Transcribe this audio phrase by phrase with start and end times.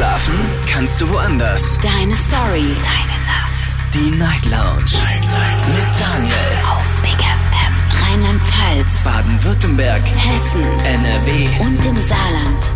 [0.00, 0.32] Schlafen
[0.66, 1.78] kannst du woanders.
[1.82, 2.74] Deine Story.
[2.82, 3.76] Deine Nacht.
[3.92, 4.94] Die Night Lounge.
[4.94, 5.68] Night, Night.
[5.68, 6.32] Mit Daniel.
[6.70, 7.74] Auf Big FM.
[8.08, 9.04] Rheinland-Pfalz.
[9.04, 10.00] Baden-Württemberg.
[10.00, 10.64] Hessen.
[10.86, 11.48] NRW.
[11.66, 12.72] Und im Saarland.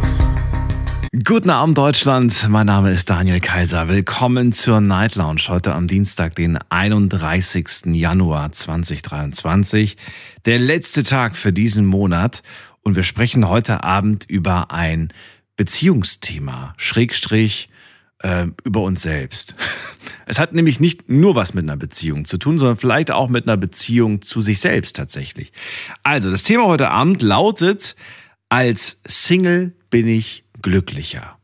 [1.25, 3.89] Guten Abend Deutschland, mein Name ist Daniel Kaiser.
[3.89, 7.95] Willkommen zur Night Lounge heute am Dienstag, den 31.
[7.95, 9.97] Januar 2023.
[10.45, 12.43] Der letzte Tag für diesen Monat
[12.83, 15.11] und wir sprechen heute Abend über ein
[15.57, 17.69] Beziehungsthema, Schrägstrich,
[18.25, 19.55] äh, über uns selbst.
[20.27, 23.47] Es hat nämlich nicht nur was mit einer Beziehung zu tun, sondern vielleicht auch mit
[23.47, 25.53] einer Beziehung zu sich selbst tatsächlich.
[26.03, 27.95] Also, das Thema heute Abend lautet,
[28.49, 31.39] als Single bin ich glücklicher.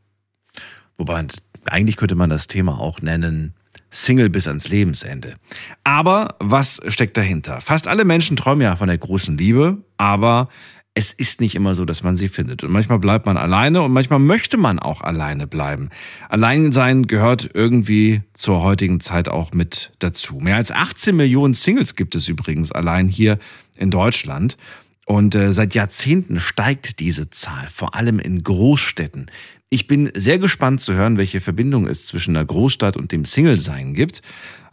[0.97, 1.27] Wobei,
[1.65, 3.53] eigentlich könnte man das Thema auch nennen,
[3.91, 5.35] Single bis ans Lebensende.
[5.83, 7.61] Aber was steckt dahinter?
[7.61, 10.49] Fast alle Menschen träumen ja von der großen Liebe, aber
[10.93, 12.63] es ist nicht immer so, dass man sie findet.
[12.63, 15.89] Und manchmal bleibt man alleine und manchmal möchte man auch alleine bleiben.
[16.27, 20.39] Alleinsein gehört irgendwie zur heutigen Zeit auch mit dazu.
[20.41, 23.39] Mehr als 18 Millionen Singles gibt es übrigens allein hier
[23.77, 24.57] in Deutschland.
[25.05, 29.31] Und äh, seit Jahrzehnten steigt diese Zahl, vor allem in Großstädten.
[29.69, 33.93] Ich bin sehr gespannt zu hören, welche Verbindung es zwischen der Großstadt und dem Single-Sein
[33.93, 34.21] gibt.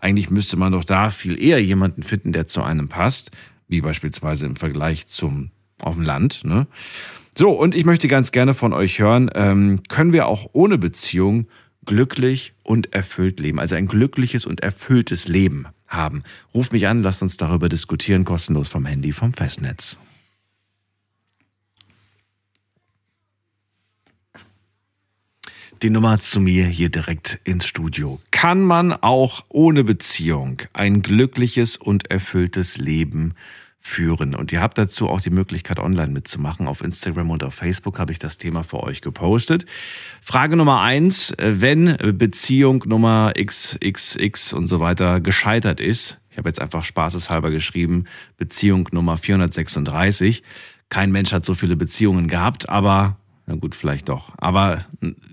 [0.00, 3.30] Eigentlich müsste man doch da viel eher jemanden finden, der zu einem passt,
[3.69, 6.44] wie beispielsweise im Vergleich zum auf dem Land.
[6.44, 6.66] Ne?
[7.36, 11.46] So, und ich möchte ganz gerne von euch hören, ähm, können wir auch ohne Beziehung
[11.84, 13.60] glücklich und erfüllt leben?
[13.60, 16.22] Also ein glückliches und erfülltes Leben haben.
[16.52, 19.98] Ruf mich an, lasst uns darüber diskutieren, kostenlos vom Handy, vom Festnetz.
[25.82, 28.20] Die Nummer zu mir hier direkt ins Studio.
[28.32, 33.34] Kann man auch ohne Beziehung ein glückliches und erfülltes Leben
[33.89, 34.34] führen.
[34.34, 36.69] Und ihr habt dazu auch die Möglichkeit, online mitzumachen.
[36.69, 39.67] Auf Instagram und auf Facebook habe ich das Thema für euch gepostet.
[40.20, 46.61] Frage Nummer eins, wenn Beziehung Nummer XXX und so weiter gescheitert ist, ich habe jetzt
[46.61, 48.05] einfach spaßeshalber geschrieben,
[48.36, 50.45] Beziehung Nummer 436.
[50.89, 53.17] Kein Mensch hat so viele Beziehungen gehabt, aber
[53.48, 54.35] na gut, vielleicht doch.
[54.36, 54.85] Aber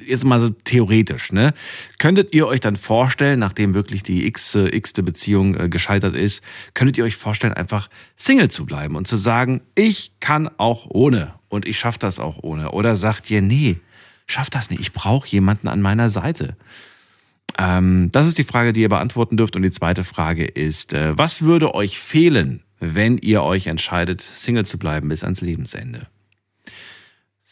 [0.06, 1.54] jetzt mal so theoretisch, ne?
[2.00, 6.42] Könntet ihr euch dann vorstellen, nachdem wirklich die x, x-te Beziehung äh, gescheitert ist,
[6.74, 11.34] könntet ihr euch vorstellen, einfach Single zu bleiben und zu sagen, ich kann auch ohne
[11.50, 12.72] und ich schaff das auch ohne?
[12.72, 13.82] Oder sagt ihr, nee,
[14.28, 16.56] schaff das nicht, ich brauche jemanden an meiner Seite?
[17.58, 19.58] Ähm, das ist die Frage, die ihr beantworten dürft.
[19.58, 24.66] Und die zweite Frage ist, äh, was würde euch fehlen, wenn ihr euch entscheidet, Single
[24.66, 26.08] zu bleiben bis ans Lebensende?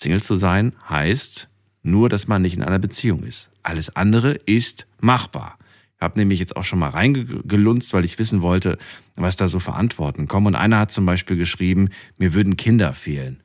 [0.04, 1.50] Single zu sein heißt
[1.82, 3.50] nur, dass man nicht in einer Beziehung ist.
[3.64, 5.58] Alles andere ist machbar.
[5.98, 8.78] Ich habe nämlich jetzt auch schon mal reingelunzt, weil ich wissen wollte,
[9.16, 10.48] was da so für Antworten kommen.
[10.48, 13.42] Und einer hat zum Beispiel geschrieben, mir würden Kinder fehlen.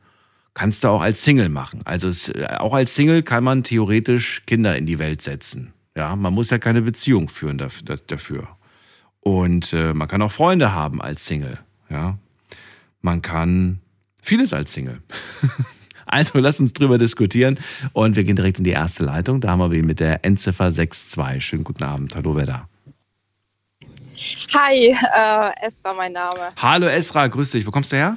[0.55, 1.83] Kannst du auch als Single machen.
[1.85, 5.73] Also es, äh, auch als Single kann man theoretisch Kinder in die Welt setzen.
[5.97, 8.49] Ja, man muss ja keine Beziehung führen dafür.
[9.21, 11.59] Und äh, man kann auch Freunde haben als Single.
[11.91, 12.19] Ja,
[13.01, 13.81] man kann
[14.21, 15.01] vieles als Single.
[16.09, 17.59] Also lass uns drüber diskutieren
[17.93, 19.41] und wir gehen direkt in die erste Leitung.
[19.41, 21.45] Da haben wir wen mit der Endziffer 62.
[21.45, 22.15] Schönen guten Abend.
[22.15, 22.69] Hallo, wer da?
[24.55, 26.49] Hi, äh, Esra mein Name.
[26.57, 27.67] Hallo Esra, grüß dich.
[27.67, 28.17] Wo kommst du her?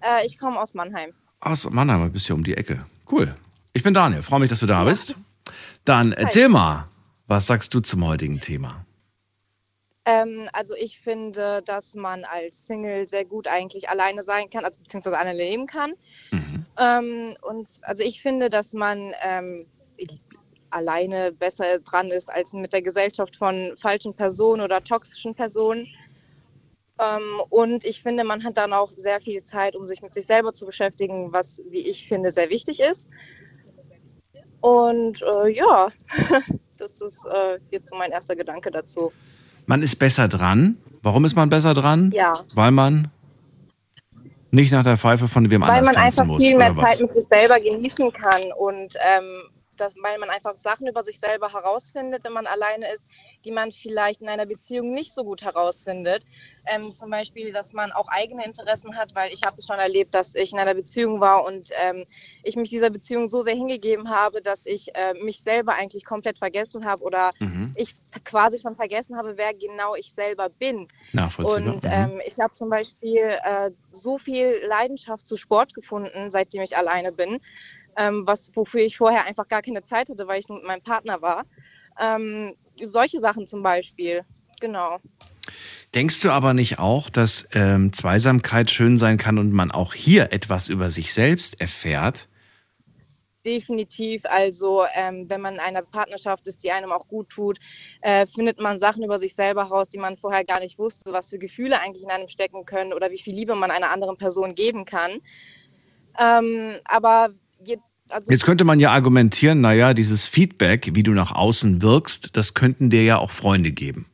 [0.00, 1.10] Äh, ich komme aus Mannheim.
[1.40, 2.84] Aus Mannheim, du bist hier um die Ecke.
[3.10, 3.34] Cool.
[3.72, 4.90] Ich bin Daniel, freue mich, dass du da ja.
[4.90, 5.14] bist.
[5.84, 6.50] Dann erzähl Hi.
[6.50, 6.84] mal,
[7.26, 8.84] was sagst du zum heutigen Thema?
[10.04, 14.80] Ähm, also ich finde, dass man als Single sehr gut eigentlich alleine sein kann, also
[14.80, 15.92] beziehungsweise alleine leben kann.
[16.30, 16.64] Mhm.
[16.78, 19.66] Ähm, und also ich finde, dass man ähm,
[20.70, 25.86] alleine besser dran ist als mit der Gesellschaft von falschen Personen oder toxischen Personen.
[27.00, 30.26] Ähm, und ich finde, man hat dann auch sehr viel Zeit, um sich mit sich
[30.26, 33.08] selber zu beschäftigen, was, wie ich finde, sehr wichtig ist.
[34.60, 35.88] Und äh, ja,
[36.78, 39.12] das ist äh, jetzt so mein erster Gedanke dazu.
[39.70, 40.78] Man ist besser dran.
[41.00, 42.10] Warum ist man besser dran?
[42.12, 42.34] Ja.
[42.54, 43.06] Weil man
[44.50, 46.40] nicht nach der Pfeife von wem Weil anders tanzen muss.
[46.42, 49.24] Weil man einfach viel mehr Zeit mit sich selber genießen kann und ähm,
[49.80, 53.02] dass, weil man einfach Sachen über sich selber herausfindet, wenn man alleine ist,
[53.44, 56.24] die man vielleicht in einer Beziehung nicht so gut herausfindet.
[56.66, 60.14] Ähm, zum Beispiel, dass man auch eigene Interessen hat, weil ich habe es schon erlebt,
[60.14, 62.04] dass ich in einer Beziehung war und ähm,
[62.42, 66.38] ich mich dieser Beziehung so sehr hingegeben habe, dass ich äh, mich selber eigentlich komplett
[66.38, 67.72] vergessen habe oder mhm.
[67.76, 67.94] ich
[68.24, 70.88] quasi schon vergessen habe, wer genau ich selber bin.
[71.12, 71.74] Nachvollziehbar.
[71.74, 71.90] Und mhm.
[71.90, 77.12] ähm, ich habe zum Beispiel äh, so viel Leidenschaft zu Sport gefunden, seitdem ich alleine
[77.12, 77.40] bin
[77.96, 80.82] ähm, was, wofür ich vorher einfach gar keine Zeit hatte, weil ich nur mit meinem
[80.82, 81.44] Partner war.
[82.00, 82.54] Ähm,
[82.84, 84.22] solche Sachen zum Beispiel,
[84.60, 84.98] genau.
[85.94, 90.32] Denkst du aber nicht auch, dass ähm, Zweisamkeit schön sein kann und man auch hier
[90.32, 92.28] etwas über sich selbst erfährt?
[93.44, 94.24] definitiv.
[94.26, 97.58] Also ähm, wenn man in einer Partnerschaft ist, die einem auch gut tut,
[98.02, 101.30] äh, findet man Sachen über sich selber heraus, die man vorher gar nicht wusste, was
[101.30, 104.54] für Gefühle eigentlich in einem stecken können oder wie viel Liebe man einer anderen Person
[104.54, 105.20] geben kann.
[106.18, 107.30] Ähm, aber
[107.64, 107.76] je,
[108.08, 112.54] also Jetzt könnte man ja argumentieren, naja, dieses Feedback, wie du nach außen wirkst, das
[112.54, 114.06] könnten dir ja auch Freunde geben.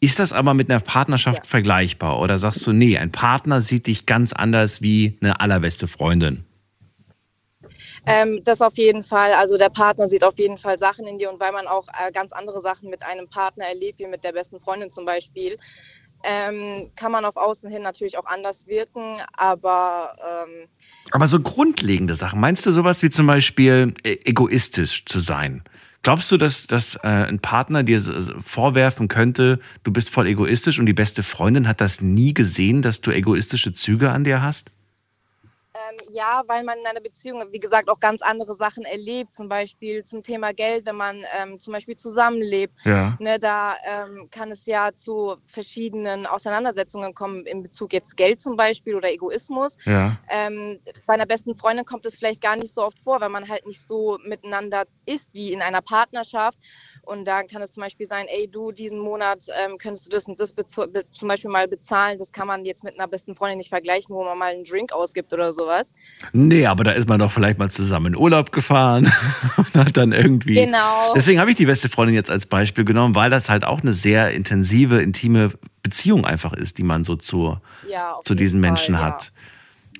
[0.00, 1.48] Ist das aber mit einer Partnerschaft Ja.
[1.48, 2.20] vergleichbar?
[2.20, 6.44] Oder sagst du, nee, ein Partner sieht dich ganz anders wie eine allerbeste Freundin?
[8.06, 9.32] Ähm, das auf jeden Fall.
[9.32, 12.12] Also der Partner sieht auf jeden Fall Sachen in dir und weil man auch äh,
[12.12, 15.56] ganz andere Sachen mit einem Partner erlebt, wie mit der besten Freundin zum Beispiel,
[16.24, 19.18] ähm, kann man auf Außen hin natürlich auch anders wirken.
[19.32, 20.68] Aber ähm,
[21.12, 25.62] Aber so grundlegende Sachen, meinst du sowas wie zum Beispiel äh, egoistisch zu sein?
[26.02, 27.98] Glaubst du, dass, dass äh, ein Partner dir
[28.44, 33.00] vorwerfen könnte, du bist voll egoistisch und die beste Freundin hat das nie gesehen, dass
[33.00, 34.74] du egoistische Züge an dir hast?
[35.74, 39.34] Ähm, ja, weil man in einer Beziehung, wie gesagt, auch ganz andere Sachen erlebt.
[39.34, 42.74] Zum Beispiel zum Thema Geld, wenn man ähm, zum Beispiel zusammenlebt.
[42.84, 43.16] Ja.
[43.18, 48.56] Ne, da ähm, kann es ja zu verschiedenen Auseinandersetzungen kommen in Bezug jetzt Geld zum
[48.56, 49.76] Beispiel oder Egoismus.
[49.84, 50.16] Ja.
[50.30, 53.48] Ähm, bei einer besten Freundin kommt es vielleicht gar nicht so oft vor, weil man
[53.48, 56.58] halt nicht so miteinander ist wie in einer Partnerschaft.
[57.06, 60.26] Und da kann es zum Beispiel sein, ey, du, diesen Monat ähm, könntest du das
[60.26, 62.18] und das be zum Beispiel mal bezahlen.
[62.18, 64.92] Das kann man jetzt mit einer besten Freundin nicht vergleichen, wo man mal einen Drink
[64.92, 65.92] ausgibt oder sowas.
[66.32, 69.12] Nee, aber da ist man doch vielleicht mal zusammen in Urlaub gefahren
[69.56, 70.54] und hat dann irgendwie.
[70.54, 71.12] Genau.
[71.14, 73.92] Deswegen habe ich die beste Freundin jetzt als Beispiel genommen, weil das halt auch eine
[73.92, 75.50] sehr intensive, intime
[75.82, 77.58] Beziehung einfach ist, die man so zu,
[77.88, 79.02] Ja, zu diesen Fall, Menschen ja.
[79.02, 79.32] hat.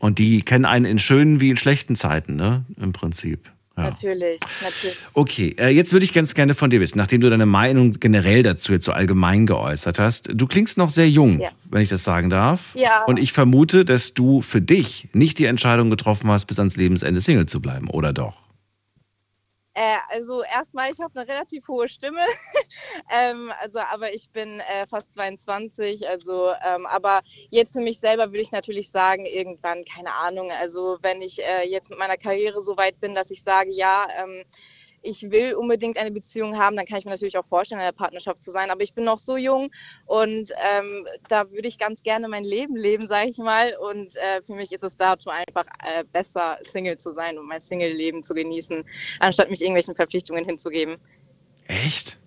[0.01, 2.65] Und die kennen einen in schönen wie in schlechten Zeiten, ne?
[2.77, 3.51] Im Prinzip.
[3.77, 3.85] Ja.
[3.85, 4.97] Natürlich, natürlich.
[5.15, 8.45] Okay, äh, jetzt würde ich ganz gerne von dir wissen, nachdem du deine Meinung generell
[8.45, 10.31] dazu jetzt so allgemein geäußert hast.
[10.33, 11.49] Du klingst noch sehr jung, Ja.
[11.71, 12.73] wenn ich das sagen darf.
[12.75, 13.03] Ja.
[13.07, 17.21] Und ich vermute, dass du für dich nicht die Entscheidung getroffen hast, bis ans Lebensende
[17.21, 18.44] Single zu bleiben, oder doch?
[19.75, 22.21] Äh, also erstmal, ich habe eine relativ hohe Stimme,
[23.13, 28.29] ähm, also aber ich bin äh, fast 22, also ähm, aber jetzt für mich selber
[28.29, 32.61] würde ich natürlich sagen, irgendwann, keine Ahnung, also wenn ich äh, jetzt mit meiner Karriere
[32.61, 34.45] so weit bin, dass ich sage, ja, ähm,
[35.05, 37.93] ich will unbedingt eine Beziehung haben, dann kann ich mir natürlich auch vorstellen, in einer
[37.93, 38.71] Partnerschaft zu sein.
[38.71, 39.71] Aber ich bin noch so jung
[40.07, 43.77] und ähm, da würde ich ganz gerne mein Leben leben, sage ich mal.
[43.77, 47.61] Und äh, für mich ist es dazu einfach äh, besser, Single zu sein und mein
[47.61, 48.85] Single-Leben zu genießen,
[49.21, 50.97] anstatt mich irgendwelchen Verpflichtungen hinzugeben.
[51.67, 52.19] Echt?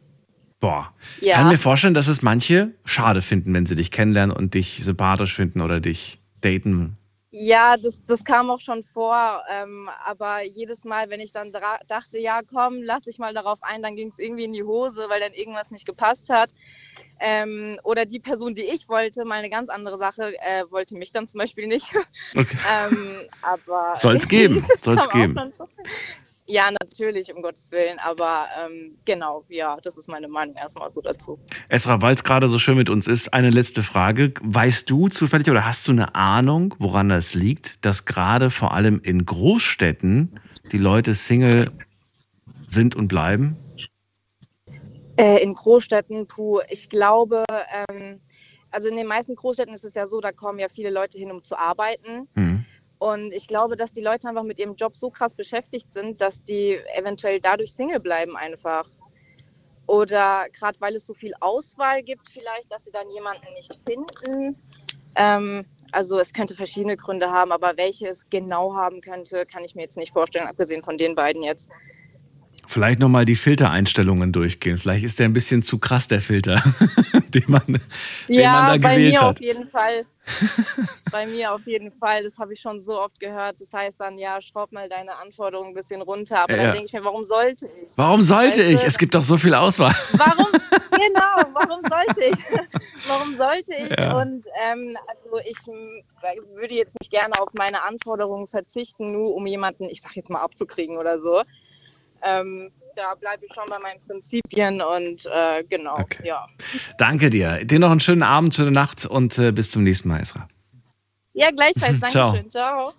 [0.60, 0.94] Boah.
[1.22, 1.36] Ja.
[1.36, 5.36] Kann mir vorstellen, dass es manche schade finden, wenn sie dich kennenlernen und dich sympathisch
[5.36, 6.97] finden oder dich daten.
[7.32, 9.44] Ja, das, das kam auch schon vor.
[9.50, 11.52] Ähm, aber jedes Mal, wenn ich dann
[11.88, 15.08] dachte, ja, komm, lass dich mal darauf ein, dann ging es irgendwie in die Hose,
[15.10, 16.52] weil dann irgendwas nicht gepasst hat.
[17.20, 21.12] Ähm, oder die Person, die ich wollte, mal eine ganz andere Sache, äh, wollte mich
[21.12, 21.88] dann zum Beispiel nicht.
[22.36, 22.58] Okay.
[22.92, 25.34] ähm, aber Soll's geben, Das soll's kam auch geben.
[25.36, 25.54] schon.
[26.50, 28.00] Ja, natürlich, um Gottes Willen.
[28.00, 31.38] Aber ähm, genau, ja, das ist meine Meinung erstmal so dazu.
[31.68, 34.34] Esra, weil es gerade so schön mit uns ist, eine letzte Frage.
[34.42, 39.02] Weißt du zufällig oder hast du eine Ahnung, woran das liegt, dass gerade vor allem
[39.04, 40.40] in Großstädten
[40.72, 41.72] die Leute Single
[42.70, 43.58] sind und bleiben?
[45.18, 47.44] Äh, in Großstädten, puh, ich glaube,
[47.90, 48.22] ähm,
[48.72, 51.32] also in den meisten Großstädten ist es ja so, da kommen ja viele Leute hin,
[51.32, 52.30] um zu arbeiten.
[52.36, 52.64] Hm.
[53.00, 56.44] Und ich glaube, dass die Leute einfach mit ihrem Job so krass beschäftigt sind, dass
[56.44, 58.90] die eventuell dadurch Single bleiben einfach.
[59.86, 64.62] Oder gerade weil es so viel Auswahl gibt, vielleicht, dass sie dann jemanden nicht finden.
[65.16, 69.76] Ähm, also es könnte verschiedene Gründe haben, aber welche es genau haben könnte, kann ich
[69.76, 71.70] mir jetzt nicht vorstellen, abgesehen von den beiden jetzt.
[72.68, 74.78] Vielleicht nochmal die Filtereinstellungen durchgehen.
[74.78, 76.62] Vielleicht ist der ein bisschen zu krass, der Filter,
[77.34, 77.82] den man, den
[78.28, 79.30] ja, man da bei gewählt mir hat.
[79.38, 80.06] auf jeden Fall.
[81.12, 82.24] bei mir auf jeden Fall.
[82.24, 83.56] Das habe ich schon so oft gehört.
[83.62, 86.40] Das heißt dann, ja, schraub mal deine Anforderungen ein bisschen runter.
[86.44, 86.64] Aber Ja.
[86.64, 87.94] dann denke ich mir, warum sollte ich?
[87.96, 88.82] Warum sollte Weißt ich?
[88.82, 89.96] du- Es gibt doch so viel Auswahl.
[90.12, 90.48] Warum?
[90.92, 92.46] genau, warum sollte ich?
[93.08, 93.98] warum sollte ich?
[93.98, 94.20] Ja.
[94.20, 96.04] Und ähm, also ich m,
[96.58, 100.42] würde jetzt nicht gerne auf meine Anforderungen verzichten, nur um jemanden, ich sag jetzt mal,
[100.42, 101.42] abzukriegen oder so.
[102.24, 106.28] Ähm, da bleibe ich schon bei meinen Prinzipien und äh, genau, Okay.
[106.28, 106.48] ja.
[106.98, 107.64] Danke dir.
[107.64, 110.48] Dir noch einen schönen Abend, schöne Nacht und äh, bis zum nächsten Mal, Esra.
[111.34, 112.00] Ja, gleichfalls.
[112.12, 112.32] Ciao.
[112.32, 112.50] Dankeschön.
[112.50, 112.92] Ciao.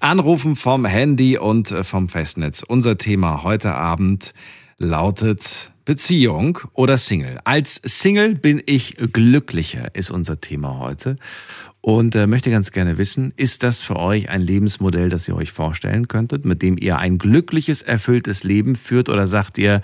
[0.00, 2.62] Anrufen vom Handy und äh, vom Festnetz.
[2.66, 4.32] Unser Thema heute Abend
[4.78, 7.40] lautet Beziehung oder Single.
[7.44, 11.16] Als Single bin ich glücklicher, ist unser Thema heute.
[11.82, 15.50] Und äh, möchte ganz gerne wissen, ist das für euch ein Lebensmodell, das ihr euch
[15.50, 19.08] vorstellen könntet, mit dem ihr ein glückliches, erfülltes Leben führt?
[19.08, 19.82] Oder sagt ihr,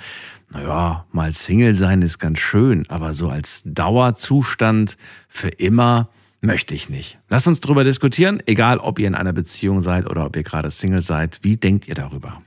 [0.50, 4.96] naja, mal Single sein ist ganz schön, aber so als Dauerzustand
[5.28, 6.08] für immer
[6.40, 7.18] möchte ich nicht.
[7.28, 10.70] Lasst uns darüber diskutieren, egal ob ihr in einer Beziehung seid oder ob ihr gerade
[10.70, 11.40] Single seid.
[11.42, 12.40] Wie denkt ihr darüber?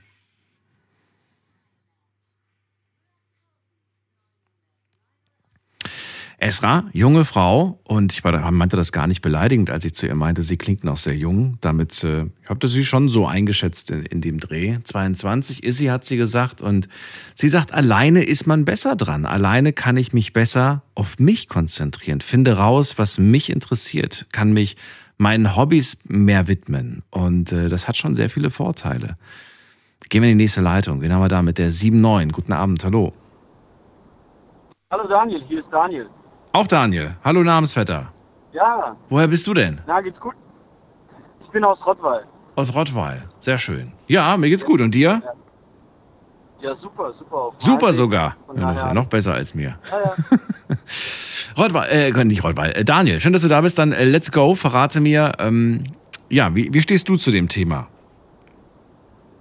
[6.42, 10.42] Esra, junge Frau, und ich meinte das gar nicht beleidigend, als ich zu ihr meinte,
[10.42, 11.56] sie klingt noch sehr jung.
[11.60, 14.78] Damit, äh, ich habe sie schon so eingeschätzt in, in dem Dreh.
[14.82, 16.60] 22 ist sie, hat sie gesagt.
[16.60, 16.88] Und
[17.36, 19.24] sie sagt, alleine ist man besser dran.
[19.24, 22.20] Alleine kann ich mich besser auf mich konzentrieren.
[22.20, 24.26] Finde raus, was mich interessiert.
[24.32, 24.76] Kann mich
[25.18, 27.04] meinen Hobbys mehr widmen.
[27.10, 29.16] Und äh, das hat schon sehr viele Vorteile.
[30.08, 31.02] Gehen wir in die nächste Leitung.
[31.02, 32.32] Wen haben wir da mit der 7-9?
[32.32, 33.12] Guten Abend, hallo.
[34.90, 36.08] Hallo Daniel, hier ist Daniel.
[36.52, 37.16] Auch Daniel.
[37.24, 38.12] Hallo Namensvetter.
[38.52, 39.80] Ja, Woher bist du denn?
[39.86, 40.34] na geht's gut?
[41.40, 42.24] Ich bin aus Rottweil.
[42.56, 43.22] Aus Rottweil.
[43.40, 43.92] Sehr schön.
[44.06, 44.80] Ja, mir geht's gut.
[44.80, 45.22] Und dir?
[46.60, 47.36] Ja, super, super.
[47.36, 48.36] Auf Super sogar.
[48.54, 49.78] Ja, das ist ja noch besser als mir.
[49.90, 50.76] Ja, ja.
[51.58, 52.72] Rottweil, äh, nicht Rottweil.
[52.72, 53.78] Äh, Daniel, schön, dass du da bist.
[53.78, 54.54] Dann äh, let's go.
[54.54, 55.84] Verrate mir, ähm,
[56.28, 57.88] ja, wie, wie stehst du zu dem Thema?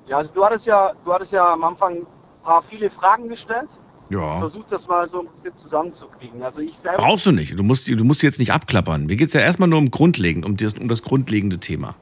[0.07, 2.05] ja, also du hattest ja, du hattest ja am Anfang ein
[2.43, 3.69] paar viele Fragen gestellt.
[4.11, 4.39] Ich Ja.
[4.39, 6.43] versuche das mal so ein bisschen zusammenzukriegen.
[6.43, 6.97] Also ich selber.
[6.97, 7.57] Brauchst du nicht.
[7.57, 9.05] Du musst, du musst jetzt nicht abklappern.
[9.05, 11.95] Mir geht's ja erstmal nur um grundlegend, um das, um das grundlegende Thema.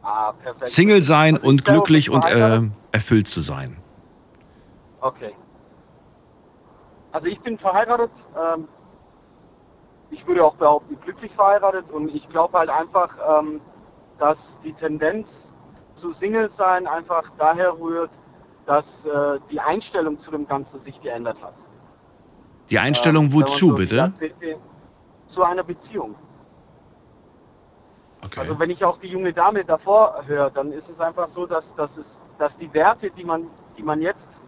[0.00, 0.68] Ah, perfekt.
[0.68, 2.60] Single sein Also und glücklich und äh,
[2.92, 3.76] erfüllt zu sein.
[5.00, 5.32] Okay.
[7.10, 8.12] Also ich bin verheiratet.
[8.36, 8.68] Ähm,
[10.12, 11.90] ich würde auch behaupten, glücklich verheiratet.
[11.90, 13.60] Und ich glaube halt einfach, ähm,
[14.20, 15.52] dass die Tendenz
[15.96, 18.10] zu Single sein einfach daher rührt,
[18.70, 21.54] dass äh, die Einstellung zu dem Ganzen sich geändert hat.
[22.70, 24.12] Die Einstellung Ähm, wozu, so bitte?
[25.26, 26.14] Zu einer Beziehung.
[28.22, 28.38] Okay.
[28.38, 31.74] Also wenn ich auch die junge Dame davor höre, dann ist es einfach so, dass,
[31.74, 34.40] dass, es, dass die Werte, die man, die man jetzt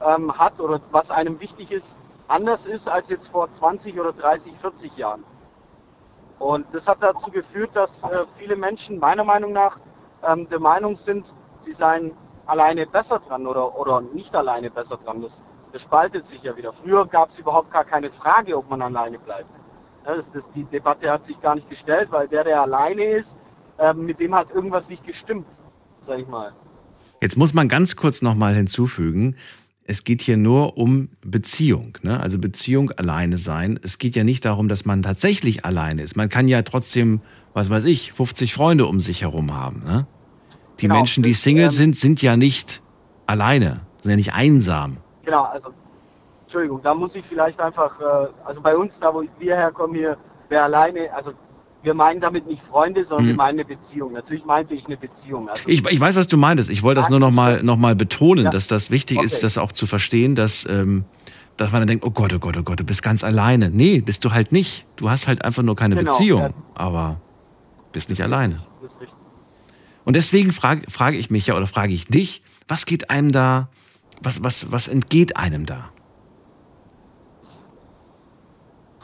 [0.00, 4.56] ähm, hat oder was einem wichtig ist, anders ist als jetzt vor 20 oder 30,
[4.56, 5.22] 40 Jahren.
[6.40, 9.78] Und das hat dazu geführt, dass äh, viele Menschen meiner Meinung nach
[10.24, 12.10] ähm, der Meinung sind, sie seien
[12.46, 15.22] alleine besser dran oder, oder nicht alleine besser dran.
[15.22, 16.72] Das, das spaltet sich ja wieder.
[16.72, 19.50] Früher gab es überhaupt gar keine Frage, ob man alleine bleibt.
[20.04, 23.38] Das, das, die Debatte hat sich gar nicht gestellt, weil der, der alleine ist,
[23.78, 25.46] ähm, mit dem hat irgendwas nicht gestimmt,
[26.00, 26.52] sag ich mal.
[27.20, 29.36] Jetzt muss man ganz kurz nochmal hinzufügen,
[29.84, 32.20] es geht hier nur um Beziehung, ne?
[32.20, 33.78] also Beziehung alleine sein.
[33.82, 36.16] Es geht ja nicht darum, dass man tatsächlich alleine ist.
[36.16, 37.20] Man kann ja trotzdem,
[37.52, 39.82] was weiß ich, 50 Freunde um sich herum haben.
[39.84, 40.06] Ne?
[40.82, 42.82] Die Genau, Menschen, die Single ähm, sind, sind ja nicht
[43.26, 44.96] alleine, sind ja nicht einsam.
[45.24, 45.70] Genau, also,
[46.42, 48.04] Entschuldigung, da muss ich vielleicht einfach, äh,
[48.44, 50.16] also bei uns, da wo wir herkommen hier,
[50.48, 51.32] wer alleine, also
[51.84, 53.28] wir meinen damit nicht Freunde, sondern Mhm.
[53.30, 54.12] wir meinen eine Beziehung.
[54.12, 55.48] Natürlich meinte ich eine Beziehung.
[55.48, 56.68] Also, Ich, ich weiß, was du meintest.
[56.70, 58.50] Ich wollte das nur nochmal noch mal betonen, Ja.
[58.50, 59.42] dass das wichtig ist, Okay.
[59.42, 61.04] das auch zu verstehen, dass, ähm,
[61.56, 63.70] dass man dann denkt, oh Gott, oh Gott, oh Gott, du bist ganz alleine.
[63.70, 64.86] Nee, bist du halt nicht.
[64.96, 66.50] Du hast halt einfach nur keine Genau, Beziehung, ja.
[66.74, 67.20] aber
[67.92, 68.54] bist nicht ist alleine.
[68.54, 69.18] richtig, Das ist richtig.
[70.04, 73.68] Und deswegen frage frage ich mich ja oder frage ich dich, was geht einem da,
[74.20, 75.90] was, was, was entgeht einem da?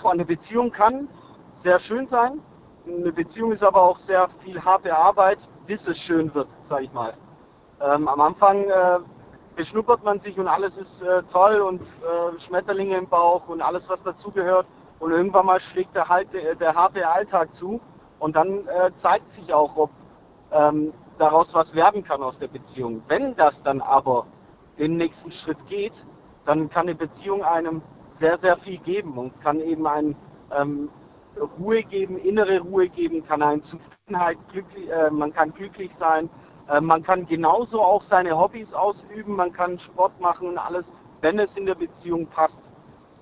[0.04, 1.08] Eine Beziehung kann
[1.54, 2.40] sehr schön sein.
[2.86, 6.92] Eine Beziehung ist aber auch sehr viel harte Arbeit, bis es schön wird, sag ich
[6.92, 7.12] mal.
[7.80, 8.98] Ähm, am Anfang äh,
[9.54, 13.88] beschnuppert man sich und alles ist äh, toll und äh, Schmetterlinge im Bauch und alles,
[13.88, 14.66] was dazugehört.
[15.00, 17.80] Und irgendwann mal schlägt der, halt, der harte Alltag zu
[18.18, 19.90] und dann äh, zeigt sich auch, ob
[20.52, 23.02] ähm, daraus was werden kann aus der Beziehung.
[23.08, 24.26] Wenn das dann aber
[24.78, 26.04] den nächsten Schritt geht,
[26.44, 30.16] dann kann eine Beziehung einem sehr, sehr viel geben und kann eben einen
[30.56, 30.88] ähm,
[31.58, 36.28] Ruhe geben, innere Ruhe geben, kann einen Zufriedenheit, glücklich, äh, man kann glücklich sein,
[36.68, 41.38] äh, man kann genauso auch seine Hobbys ausüben, man kann Sport machen und alles, wenn
[41.38, 42.72] es in der Beziehung passt.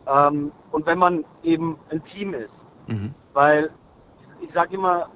[0.07, 2.67] Ähm, und wenn man eben ein Team ist.
[2.87, 3.13] Mhm.
[3.33, 3.71] Weil
[4.21, 5.09] ich, ich sage immer,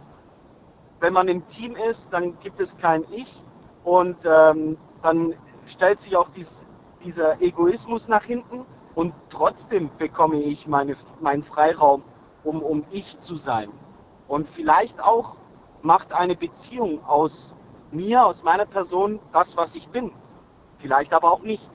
[1.00, 3.42] wenn man im Team ist, dann gibt es kein Ich
[3.84, 5.34] und ähm, dann
[5.66, 6.66] stellt sich auch dies,
[7.04, 12.02] dieser Egoismus nach hinten und trotzdem bekomme ich meine, meinen Freiraum,
[12.44, 13.70] um, um ich zu sein.
[14.28, 15.36] Und vielleicht auch
[15.82, 17.54] macht eine Beziehung aus
[17.90, 20.12] mir, aus meiner Person, das, was ich bin.
[20.78, 21.70] Vielleicht aber auch nicht.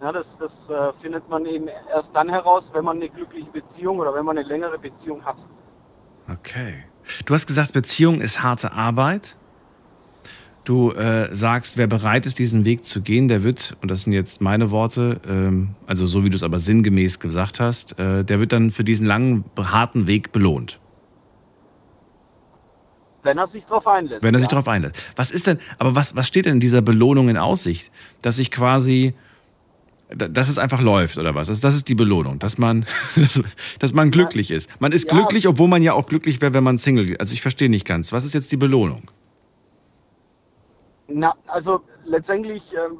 [0.00, 3.98] Ja, das das äh, findet man eben erst dann heraus, wenn man eine glückliche Beziehung
[4.00, 5.36] oder wenn man eine längere Beziehung hat.
[6.28, 6.84] Okay.
[7.26, 9.36] Du hast gesagt, Beziehung ist harte Arbeit.
[10.64, 14.12] Du äh, sagst, wer bereit ist, diesen Weg zu gehen, der wird, und das sind
[14.12, 18.38] jetzt meine Worte, ähm, also so wie du es aber sinngemäß gesagt hast, äh, der
[18.38, 20.78] wird dann für diesen langen, harten Weg belohnt,
[23.24, 24.22] Wenn er sich darauf einlässt.
[24.22, 24.50] wenn er sich ja.
[24.50, 24.94] darauf einlässt.
[25.16, 27.90] Was ist denn, aber was, was steht denn in dieser Belohnung in Aussicht?
[28.20, 29.14] Dass ich quasi,
[30.16, 31.48] dass es einfach läuft oder was?
[31.48, 33.40] Das, das ist die Belohnung, dass man, dass,
[33.78, 34.68] dass man glücklich ist.
[34.80, 35.16] Man ist Ja.
[35.16, 37.16] glücklich, obwohl man ja auch glücklich wäre, wenn man Single.
[37.18, 38.12] Also ich verstehe nicht ganz.
[38.12, 39.10] Was ist jetzt die Belohnung?
[41.08, 42.98] Na, also letztendlich, ähm,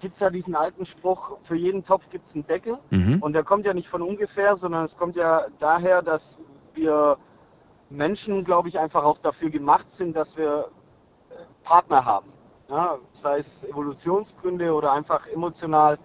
[0.00, 2.78] gibt es ja diesen alten Spruch, für jeden Topf gibt es einen Deckel.
[2.90, 3.18] Mhm.
[3.20, 6.38] Und der kommt ja nicht von ungefähr, sondern es kommt ja daher, dass
[6.74, 7.16] wir
[7.90, 10.68] Menschen, glaube ich, einfach auch dafür gemacht sind, dass wir
[11.30, 12.30] äh, Partner haben.
[12.68, 15.98] Ja, sei es Evolutionsgründe oder einfach emotional.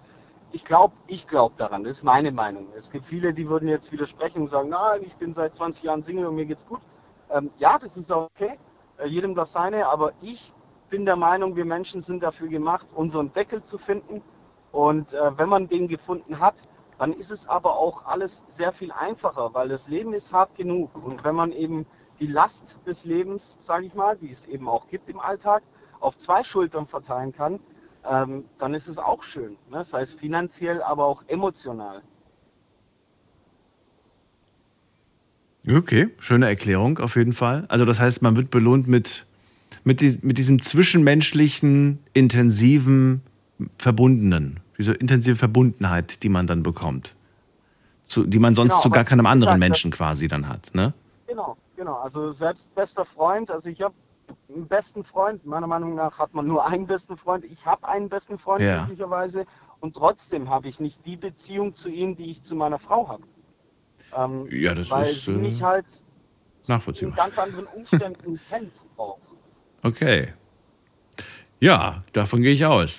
[0.52, 2.68] Ich glaube, ich glaube daran, das ist meine Meinung.
[2.76, 6.04] Es gibt viele, die würden jetzt widersprechen und sagen, nein, ich bin seit 20 Jahren
[6.04, 6.82] Single und mir geht's gut.
[7.30, 8.58] Ähm, ja, das ist auch okay,
[8.98, 10.52] äh, jedem das seine, aber ich
[10.90, 14.24] bin der Meinung, wir Menschen sind dafür gemacht, unseren Deckel zu finden.
[14.72, 16.56] Und äh, wenn man den gefunden hat,
[16.98, 20.90] dann ist es aber auch alles sehr viel einfacher, weil das Leben ist hart genug.
[20.96, 21.86] Und wenn man eben
[22.20, 25.62] die Last des Lebens, sage ich mal, die es eben auch gibt im Alltag,
[26.00, 27.60] auf zwei Schultern verteilen kann,
[28.10, 29.52] ähm, dann ist es auch schön.
[29.70, 29.78] Ne?
[29.78, 32.02] Das heißt finanziell, aber auch emotional.
[35.68, 37.66] Okay, schöne Erklärung auf jeden Fall.
[37.68, 39.26] Also das heißt, man wird belohnt mit,
[39.84, 43.22] mit, die, mit diesem zwischenmenschlichen, intensiven,
[43.78, 47.16] verbundenen, diese intensive Verbundenheit, die man dann bekommt.
[48.06, 50.74] Zu, die man sonst Genau, zu gar keinem anderen gesagt, Menschen quasi dann hat.
[50.74, 50.94] Ne?
[51.28, 51.98] Genau, genau.
[51.98, 53.94] Also selbst bester Freund, also ich habe
[54.54, 57.46] einen besten Freund, meiner Meinung nach hat man nur einen besten Freund.
[57.46, 58.78] Ich habe einen besten Freund Ja.
[58.86, 59.46] glücklicherweise
[59.80, 63.24] und trotzdem habe ich nicht die Beziehung zu ihm, die ich zu meiner Frau habe.
[64.16, 65.86] Ähm, Ja, das weil ist sie äh, mich halt
[66.66, 67.16] in nachvollziehbar.
[67.16, 69.20] ganz anderen Umständen kennt auch.
[69.84, 70.34] Okay.
[71.62, 72.98] Ja, davon gehe ich aus.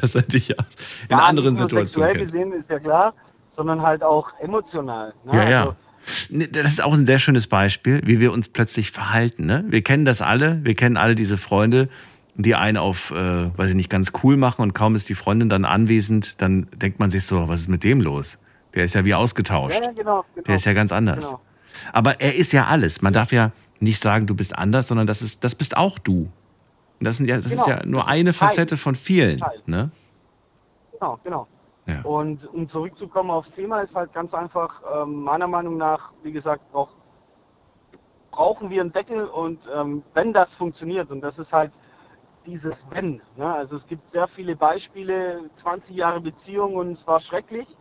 [0.00, 0.56] dass er dich in
[1.10, 2.24] Ja, anderen nicht nur Situationen sexuell kennt.
[2.24, 3.14] gesehen ist ja klar,
[3.50, 5.14] sondern halt auch emotional.
[5.24, 5.32] Ne?
[5.36, 5.60] Ja, ja.
[5.60, 5.76] Also,
[6.52, 9.46] Das ist auch ein sehr schönes Beispiel, wie wir uns plötzlich verhalten.
[9.46, 9.64] Ne?
[9.68, 11.88] Wir kennen das alle, wir kennen alle diese Freunde,
[12.36, 13.14] die einen auf, äh,
[13.58, 16.98] weiß ich nicht, ganz cool machen und kaum ist die Freundin dann anwesend, dann denkt
[17.00, 18.38] man sich so, was ist mit dem los?
[18.74, 19.74] Der ist ja wie ausgetauscht.
[19.82, 20.44] ja, genau, genau.
[20.46, 21.24] Der ist ja ganz anders.
[21.24, 21.40] Genau.
[21.92, 23.02] Aber er ist ja alles.
[23.02, 26.30] Man darf ja nicht sagen, du bist anders, sondern das ist, das bist auch du.
[27.00, 27.68] Das, sind ja, das ist Genau.
[27.68, 28.32] ja nur eine.
[28.32, 29.40] Facette von vielen.
[29.66, 29.90] Ne?
[30.92, 31.46] Genau, genau.
[31.86, 32.02] Ja.
[32.02, 36.70] Und um zurückzukommen aufs Thema, ist halt ganz einfach, ähm, meiner Meinung nach, wie gesagt,
[36.72, 36.94] brauch,
[38.32, 41.72] brauchen wir einen Deckel und ähm, wenn das funktioniert, und das ist halt
[42.44, 43.22] dieses Wenn.
[43.36, 43.52] Ne?
[43.52, 47.76] Also es gibt sehr viele Beispiele, 20 Jahre Beziehung und es war schrecklich,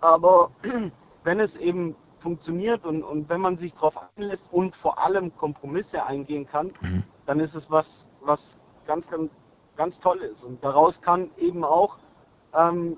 [0.00, 0.50] aber
[1.24, 6.04] wenn es eben funktioniert und, und wenn man sich darauf einlässt und vor allem Kompromisse
[6.06, 7.02] eingehen kann, Mhm.
[7.26, 9.30] dann ist es was, was ganz, ganz,
[9.76, 10.44] ganz toll ist.
[10.44, 11.98] Und daraus kann eben auch
[12.54, 12.96] ähm,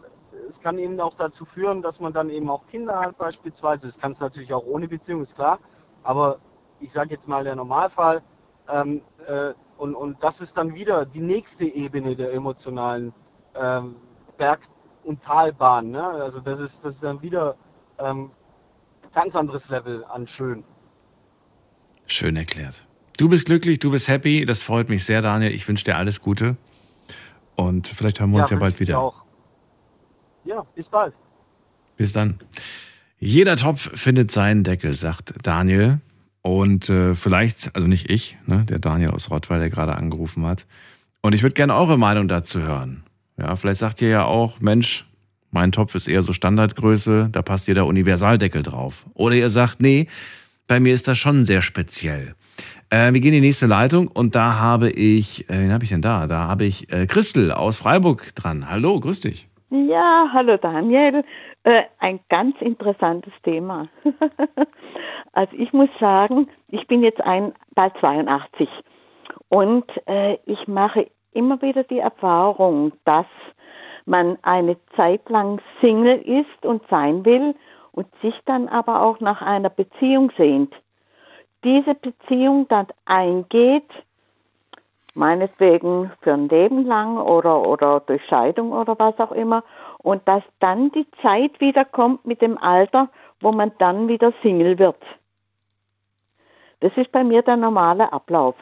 [0.49, 3.87] es kann eben auch dazu führen, dass man dann eben auch Kinder hat beispielsweise.
[3.87, 5.59] Das kann es natürlich auch ohne Beziehung, ist klar.
[6.03, 6.39] Aber
[6.81, 8.23] ich sage jetzt mal der Normalfall.
[8.69, 13.13] Ähm, äh, und, und das ist dann wieder die nächste Ebene der emotionalen
[13.55, 13.97] ähm,
[14.37, 14.69] Berg-
[15.03, 15.91] und Talbahn.
[15.91, 16.05] Ne?
[16.05, 17.57] Also das ist, das ist dann wieder
[17.99, 18.31] ähm,
[19.13, 20.65] ganz anderes Level an schön.
[22.07, 22.87] Schön erklärt.
[23.17, 24.45] Du bist glücklich, du bist happy.
[24.45, 25.55] Das freut mich sehr, Daniel.
[25.55, 26.57] Ich wünsche dir alles Gute.
[27.57, 29.01] Und vielleicht hören wir uns ja, wünsche bald ich wieder.
[29.01, 29.24] Auch.
[30.45, 31.15] Ja, bis bald.
[31.97, 32.39] Bis dann.
[33.19, 36.01] Jeder Topf findet seinen Deckel, sagt Daniel.
[36.43, 40.67] Und äh, vielleicht, also nicht ich, ne, der Daniel aus Rottweil, der gerade angerufen hat.
[41.23, 43.03] Und ich würde gerne eure Meinung dazu hören.
[43.39, 45.07] Ja, vielleicht sagt ihr ja auch, Mensch,
[45.51, 49.07] mein Topf ist eher so Standardgröße, da passt jeder Universaldeckel drauf.
[49.15, 50.07] Oder ihr sagt, nee,
[50.67, 52.35] bei mir ist das schon sehr speziell.
[52.91, 55.91] Äh, wir gehen in die nächste Leitung und da habe ich, äh, wen habe ich
[55.91, 56.27] denn da?
[56.27, 58.69] Da habe ich äh, Christel aus Freiburg dran.
[58.69, 59.49] Hallo, grüß dich.
[59.77, 61.25] Ja, hallo Daniel.
[61.65, 63.89] Äh, ein ganz interessantes Thema.
[65.33, 68.69] also ich muss sagen, ich bin jetzt ein, bald 82
[69.49, 73.27] und äh, ich mache immer wieder die Erfahrung, dass
[74.07, 77.57] man eine Zeit lang Single ist und sein will
[77.91, 80.73] und sich dann aber auch nach einer Beziehung sehnt.
[81.65, 83.91] Diese Beziehung dann eingeht,
[85.15, 89.65] meinetwegen für ein Leben lang oder, oder durch Scheidung oder was auch immer,
[89.99, 93.09] und dass dann die Zeit wieder kommt mit dem Alter,
[93.41, 95.01] wo man dann wieder Single wird.
[96.81, 98.57] Das ist bei mir der normale Ablauf.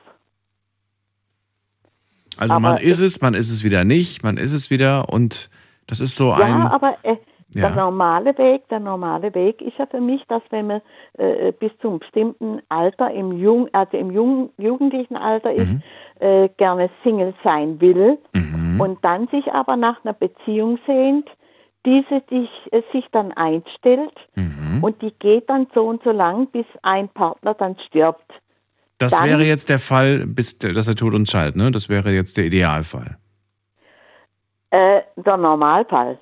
[2.37, 5.51] Also Aber man ist es, man ist es wieder nicht, man ist es wieder und
[5.87, 6.63] das ist so Ja, ein.
[6.63, 7.17] aber äh,
[7.55, 7.69] Ja.
[7.69, 10.81] der normale Weg, der normale Weg ist ja für mich, dass wenn man
[11.19, 15.83] äh, bis zum bestimmten Alter im Jung, also im Jung, jugendlichen Alter ist, Mhm.
[16.21, 18.81] äh, gerne Single sein will Mhm.
[18.81, 21.29] und dann sich aber nach einer Beziehung sehnt,
[21.85, 24.83] diese sich, äh, sich dann einstellt Mhm.
[24.83, 28.33] und die geht dann so und so lang, bis ein Partner dann stirbt.
[28.99, 31.71] Das dann- wäre jetzt der Fall, bis dass er Tod uns scheidet, ne?
[31.73, 33.17] Das wäre jetzt der Idealfall.
[34.71, 36.19] Äh, der Normalfall,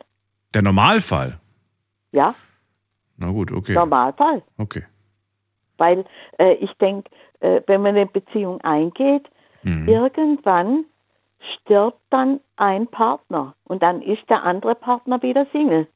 [0.54, 1.38] Der Normalfall.
[2.12, 2.34] ja,
[3.16, 3.74] Na gut, okay.
[3.74, 4.42] Normalfall.
[4.56, 4.84] Okay.
[5.78, 6.04] Weil
[6.38, 7.10] äh, ich denke,
[7.40, 9.28] äh, wenn man eine Beziehung eingeht,
[9.62, 9.86] Mhm.
[9.88, 10.84] irgendwann
[11.54, 15.86] stirbt dann ein Partner und dann ist der andere Partner wieder Single.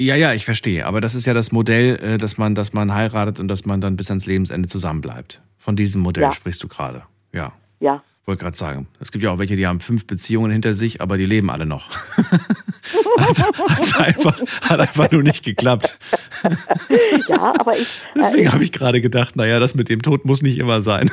[0.00, 0.86] Ja, ja, ich verstehe.
[0.86, 3.80] Aber das ist ja das Modell, äh, dass man, dass man heiratet und dass man
[3.82, 5.42] dann bis ans Lebensende zusammenbleibt.
[5.58, 6.30] Von diesem Modell Ja.
[6.32, 7.02] sprichst du gerade.
[7.32, 7.52] Ja.
[7.80, 8.86] Ja, Wollte gerade sagen.
[9.00, 11.66] Es gibt ja auch welche, die haben fünf Beziehungen hinter sich, aber die leben alle
[11.66, 11.90] noch.
[13.18, 15.98] hat, hat's einfach, hat einfach nur nicht geklappt.
[17.28, 20.40] ja, aber ich, Deswegen äh, habe ich gerade gedacht, naja, das mit dem Tod muss
[20.42, 21.10] nicht immer sein.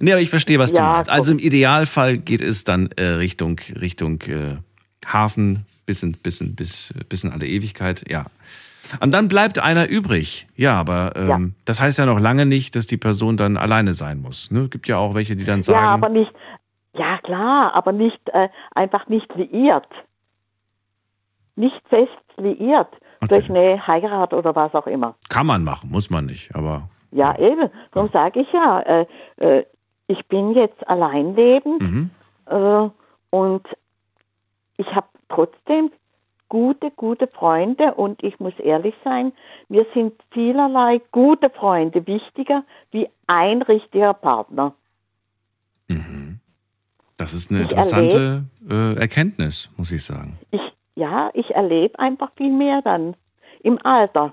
[0.00, 1.08] Nee, aber ich verstehe, was du Ja, meinst.
[1.08, 1.16] guck.
[1.16, 4.56] Also im Idealfall geht es dann äh, Richtung, Richtung äh,
[5.06, 8.26] Hafen bis in, bis, in, bis, bis in alle Ewigkeit, ja.
[9.00, 10.46] Und dann bleibt einer übrig.
[10.56, 11.38] Ja, aber ähm, Ja.
[11.64, 14.50] das heißt ja noch lange nicht, dass die Person dann alleine sein muss.
[14.50, 14.68] Ne?
[14.68, 16.32] Gibt ja auch welche, die dann sagen, ja, aber nicht,
[16.94, 19.86] ja klar, aber nicht äh, einfach nicht liiert.
[21.56, 22.88] Nicht fest liiert
[23.20, 23.38] Okay.
[23.40, 25.14] durch eine Heirat oder was auch immer.
[25.30, 26.54] kann man machen, muss man nicht.
[26.54, 27.70] Aber Ja, eben.
[27.92, 29.06] Darum sage ich ja, äh,
[29.38, 29.64] äh,
[30.08, 32.10] ich bin jetzt allein lebend mhm.
[32.46, 32.88] äh,
[33.30, 33.62] und
[34.76, 35.90] ich habe trotzdem
[36.54, 39.32] gute, gute Freunde und ich muss ehrlich sein,
[39.68, 42.62] mir sind vielerlei gute Freunde wichtiger
[42.92, 44.72] wie ein richtiger Partner.
[45.88, 46.38] Mhm.
[47.16, 50.38] das ist eine Ich interessante äh, Erkenntnis, muss ich sagen.
[50.52, 50.60] Ich,
[50.94, 53.16] ja, ich erlebe einfach viel mehr dann
[53.64, 54.32] im Alter.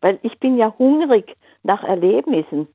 [0.00, 2.68] Weil ich bin ja hungrig nach Erlebnissen.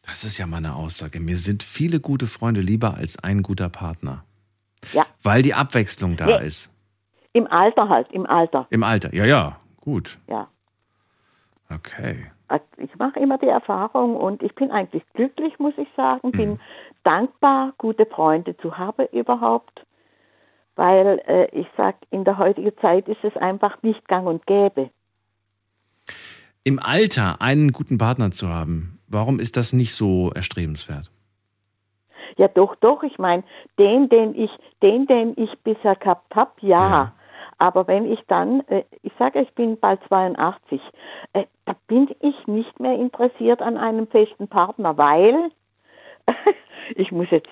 [0.00, 1.20] Das ist ja meine Aussage.
[1.20, 4.24] Mir sind viele gute Freunde lieber als ein guter Partner.
[4.92, 5.06] Ja.
[5.22, 6.46] Weil die Abwechslung da Nee.
[6.46, 6.70] ist.
[7.32, 9.14] Im Alter halt, im Alter, Im Alter.
[9.14, 10.18] Ja, ja, gut.
[10.28, 10.48] ja.
[11.68, 12.30] Okay.
[12.48, 16.60] Also Ich mache immer die Erfahrung und ich bin eigentlich glücklich, muss ich sagen, bin
[17.02, 19.84] dankbar, gute Freunde zu haben überhaupt,
[20.76, 24.90] weil äh, ich sage, in der heutigen Zeit ist es einfach nicht gang und gäbe.
[26.62, 31.10] Im Alter einen guten Partner zu haben, warum ist das nicht so erstrebenswert?
[32.36, 33.02] Ja, doch, doch.
[33.02, 33.42] Ich meine,
[33.78, 34.50] den, den ich,
[34.82, 36.88] den, den ich bisher gehabt habe, ja.
[36.88, 37.12] Ja.
[37.58, 40.80] Aber wenn ich dann, äh, ich sage, ich bin bald 82,
[41.32, 45.50] äh, da bin ich nicht mehr interessiert an einem festen Partner, weil
[46.94, 47.48] ich muss jetzt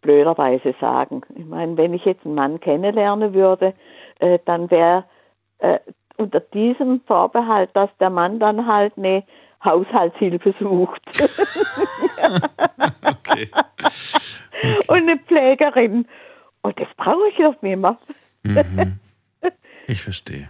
[0.00, 3.74] blöderweise sagen, ich meine, wenn ich jetzt einen Mann kennenlernen würde,
[4.20, 5.04] äh, dann wäre
[6.16, 9.22] unter diesem Vorbehalt, dass der Mann dann halt eine
[9.64, 11.00] Haushaltshilfe sucht.
[13.04, 13.50] Okay.
[14.86, 16.06] und eine Pflegerin.
[16.62, 17.98] Und das brauche ich doch nicht mehr.
[18.42, 19.00] Mhm.
[19.86, 20.48] Ich verstehe.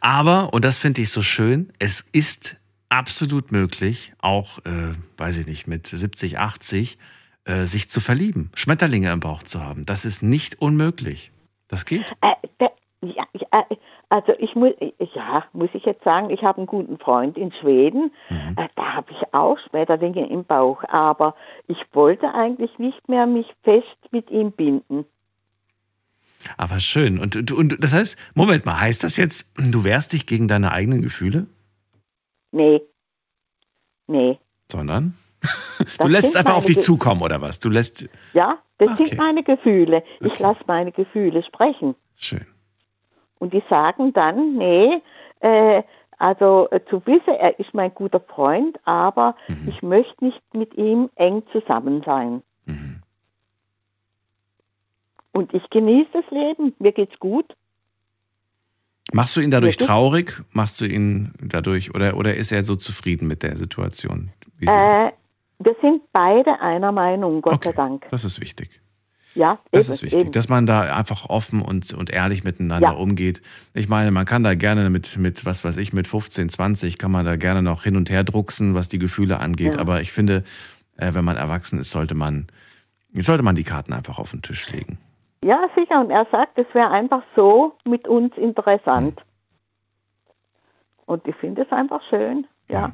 [0.00, 2.56] Aber, und das finde ich so schön, es ist
[2.88, 6.98] absolut möglich, auch, äh, weiß ich nicht, mit 70, 80,
[7.44, 9.86] äh, sich zu verlieben, Schmetterlinge im Bauch zu haben.
[9.86, 11.32] Das ist nicht unmöglich.
[11.68, 12.12] Das geht.
[12.20, 13.66] Äh, der, ja, ja,
[14.08, 14.72] also ich muss,
[15.14, 18.12] ja, muss ich jetzt sagen, ich habe einen guten Freund in Schweden.
[18.30, 18.54] Mhm.
[18.56, 21.34] Äh, da habe ich auch Schmetterlinge im Bauch, aber
[21.66, 25.04] ich wollte eigentlich nicht mehr mich fest mit ihm binden.
[26.56, 27.18] Aber schön.
[27.18, 30.70] Und, und, und das heißt, Moment mal, heißt das jetzt, du wehrst dich gegen deine
[30.70, 31.46] eigenen Gefühle?
[32.52, 32.80] Nee.
[34.06, 34.38] Nee.
[34.70, 35.16] Sondern?
[35.98, 37.58] Du lässt es einfach auf dich Ge- zukommen, oder was?
[37.60, 38.08] Du lässt.
[38.32, 39.06] Ja, das Okay.
[39.06, 40.04] sind meine Gefühle.
[40.20, 40.42] Ich Okay.
[40.42, 41.94] lasse meine Gefühle sprechen.
[42.14, 42.46] Schön.
[43.38, 45.02] Und die sagen dann, nee,
[45.40, 45.82] äh,
[46.18, 49.68] also äh, zu wissen, er ist mein guter Freund, aber Mhm.
[49.68, 52.42] ich möchte nicht mit ihm eng zusammen sein.
[52.64, 53.02] Mhm.
[55.32, 57.54] Und ich genieße das Leben, mir geht's gut.
[59.12, 59.86] Machst du ihn dadurch Wirklich?
[59.88, 60.42] traurig?
[60.52, 64.30] Machst du ihn dadurch, oder, oder ist er so zufrieden mit der Situation?
[64.62, 65.12] Äh,
[65.58, 68.06] wir sind beide einer Meinung, Gott okay, sei Dank.
[68.10, 68.80] das ist wichtig.
[69.36, 70.32] Ja, Das eben, ist wichtig, eben.
[70.32, 72.94] dass man da einfach offen und, und ehrlich miteinander Ja.
[72.94, 73.42] umgeht.
[73.74, 77.10] Ich meine, man kann da gerne mit, mit, was weiß ich, mit 15, 20 kann
[77.10, 79.74] man da gerne noch hin und her drucksen, was die Gefühle angeht.
[79.74, 79.80] Ja.
[79.80, 80.42] Aber ich finde,
[80.96, 82.46] äh, wenn man erwachsen ist, sollte man,
[83.12, 84.98] sollte man die Karten einfach auf den Tisch legen.
[85.44, 86.00] Ja, sicher.
[86.00, 89.20] Und er sagt, es wäre einfach so mit uns interessant.
[91.04, 92.46] Und ich finde es einfach schön.
[92.68, 92.80] Ja.
[92.80, 92.92] Ja.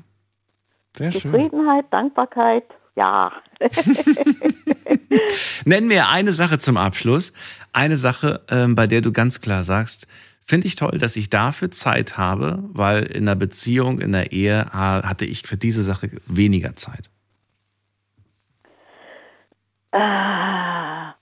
[0.96, 1.22] Sehr schön.
[1.33, 2.64] Zufriedenheit, Dankbarkeit,
[2.96, 3.33] ja.
[5.64, 7.33] Nenn mir eine Sache zum Abschluss.
[7.72, 10.07] Eine Sache, ähm, bei der du ganz klar sagst,
[10.44, 14.66] finde ich toll, dass ich dafür Zeit habe, weil in einer Beziehung, in der Ehe
[14.72, 17.11] ha- hatte ich für diese Sache weniger Zeit.
[19.92, 21.14] Ah,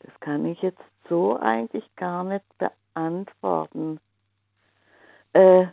[0.00, 3.98] Das kann ich jetzt so eigentlich gar nicht beantworten.
[5.32, 5.66] Äh,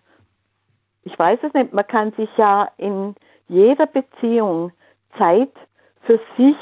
[1.03, 3.15] ich weiß es nicht, man kann sich ja in
[3.47, 4.71] jeder Beziehung
[5.17, 5.51] Zeit
[6.07, 6.55] für sich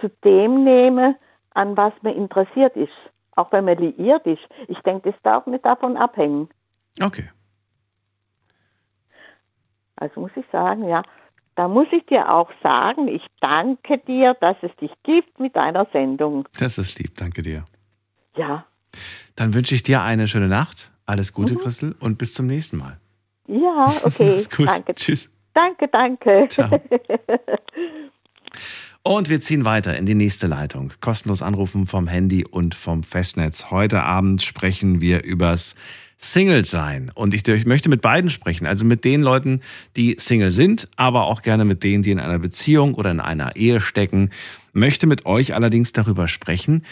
[0.00, 1.16] zu dem nehmen,
[1.54, 2.92] an was man interessiert ist.
[3.34, 4.42] Auch wenn man liiert ist.
[4.68, 6.48] Ich denke, das darf nicht davon abhängen.
[7.02, 7.28] Okay.
[9.96, 11.02] Also muss ich sagen, ja,
[11.54, 15.86] da muss ich dir auch sagen, ich danke dir, dass es dich gibt mit deiner
[15.92, 16.46] Sendung.
[16.58, 17.64] Das ist lieb, danke dir.
[18.36, 18.66] Ja,
[19.34, 20.90] Dann wünsche ich dir eine schöne Nacht.
[21.06, 22.98] Alles Gute, Christel, und bis zum nächsten Mal.
[23.46, 24.44] ja, okay.
[24.58, 25.30] Danke, Tschüss.
[25.54, 26.48] danke, danke.
[26.48, 26.68] Ciao.
[29.02, 30.92] Und wir ziehen weiter in die nächste Leitung.
[31.00, 33.70] Kostenlos anrufen vom Handy und vom Festnetz.
[33.70, 35.76] Heute Abend sprechen wir übers
[36.18, 37.12] Single sein.
[37.14, 38.66] Und ich, ich möchte mit beiden sprechen.
[38.66, 39.60] Also mit den Leuten,
[39.96, 43.54] die Single sind, aber auch gerne mit denen, die in einer Beziehung oder in einer
[43.54, 44.30] Ehe stecken.
[44.72, 46.84] Möchte mit euch allerdings darüber sprechen,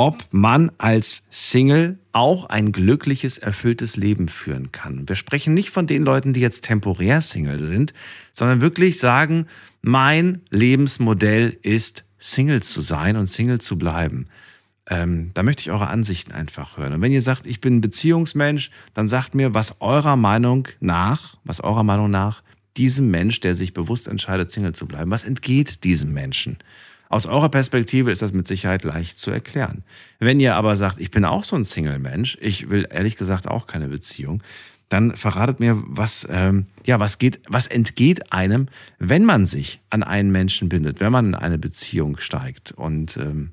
[0.00, 5.06] ob man als Single auch ein glückliches, erfülltes Leben führen kann.
[5.06, 7.92] Wir sprechen nicht von den Leuten, die jetzt temporär Single sind,
[8.32, 9.46] sondern wirklich sagen,
[9.82, 14.28] mein Lebensmodell ist Single zu sein und Single zu bleiben.
[14.88, 16.94] Ähm, da möchte ich eure Ansichten einfach hören.
[16.94, 21.36] Und wenn ihr sagt, ich bin ein Beziehungsmensch, dann sagt mir, was eurer Meinung nach,
[21.44, 22.42] was eurer Meinung nach
[22.78, 26.56] diesem Mensch, der sich bewusst entscheidet, Single zu bleiben, was entgeht diesem Menschen?
[27.10, 29.82] Aus eurer Perspektive ist das mit Sicherheit leicht zu erklären.
[30.20, 33.66] Wenn ihr aber sagt, ich bin auch so ein Single-Mensch, ich will ehrlich gesagt auch
[33.66, 34.44] keine Beziehung,
[34.88, 38.68] dann verratet mir, was, ähm, ja, was geht, was entgeht einem,
[39.00, 43.52] wenn man sich an einen Menschen bindet, wenn man in eine Beziehung steigt und ähm,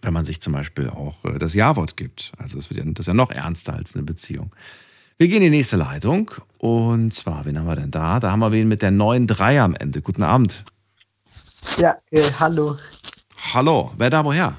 [0.00, 2.30] wenn man sich zum Beispiel auch äh, das Ja-Wort gibt.
[2.38, 4.54] Also das, wird ja, das ist ja noch ernster als eine Beziehung.
[5.16, 8.20] Wir gehen in die nächste Leitung und zwar, wen haben wir denn da?
[8.20, 10.02] Da haben wir wen mit der neuen Drei am Ende.
[10.02, 10.64] Guten Abend.
[11.78, 12.76] Ja, äh, hallo.
[13.54, 14.56] Hallo, wer da woher?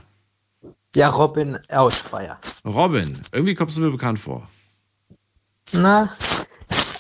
[0.96, 2.40] Ja, Robin aus Speyer.
[2.66, 4.48] Robin, irgendwie kommst du mir bekannt vor.
[5.72, 6.12] Na,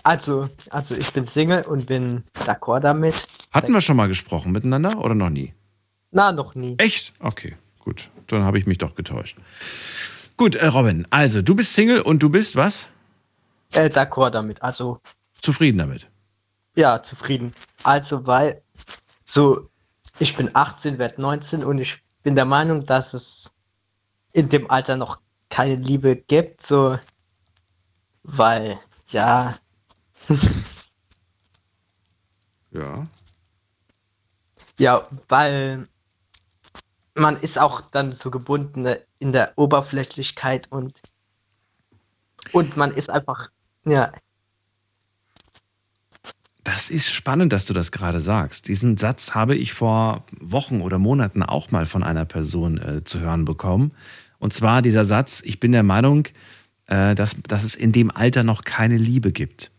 [0.03, 3.15] also, also ich bin Single und bin d'accord damit.
[3.51, 5.53] Hatten wir schon mal gesprochen miteinander oder noch nie?
[6.11, 6.75] Na, noch nie.
[6.77, 7.13] Echt?
[7.19, 8.09] Okay, gut.
[8.27, 9.37] Dann habe ich mich doch getäuscht.
[10.37, 12.87] Gut, äh, Robin, also du bist Single und du bist was?
[13.73, 14.61] Äh, d'accord damit.
[14.61, 14.99] Also,
[15.41, 16.07] Zufrieden damit.
[16.75, 17.53] ja, zufrieden.
[17.83, 18.61] Also, weil
[19.25, 19.69] so,
[20.19, 23.51] ich bin 18, werde 19 und ich bin der Meinung, dass es
[24.33, 26.99] in dem Alter noch keine Liebe gibt, so,
[28.23, 28.77] weil,
[29.07, 29.55] ja,
[32.71, 33.07] Ja.
[34.77, 35.87] Ja, weil
[37.15, 41.01] man ist auch dann so gebunden in der Oberflächlichkeit und
[42.53, 43.49] und man ist einfach
[43.85, 44.11] ja
[46.63, 48.67] Das ist spannend, dass du das gerade sagst.
[48.67, 53.19] Diesen Satz habe ich vor Wochen oder Monaten auch mal von einer Person äh, zu
[53.19, 53.91] hören bekommen.
[54.39, 56.27] Und zwar dieser Satz, ich bin der Meinung,
[56.87, 59.71] äh, dass, dass es in dem Alter noch keine Liebe gibt.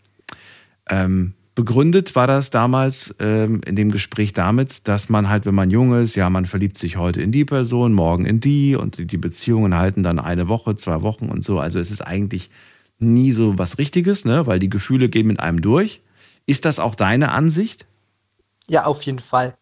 [0.88, 5.71] Ähm, begründet war das damals ähm, in dem Gespräch damit, dass man halt, wenn man
[5.71, 9.19] jung ist, ja, man verliebt sich heute in die Person, morgen in die und die
[9.19, 11.59] Beziehungen halten dann eine Woche, zwei Wochen und so.
[11.59, 12.51] Also es ist eigentlich
[12.99, 14.47] nie so was Richtiges, ne?
[14.47, 16.01] weil die Gefühle gehen mit einem durch.
[16.46, 17.87] Ist das auch deine Ansicht?
[18.68, 19.57] ja auf jeden Fall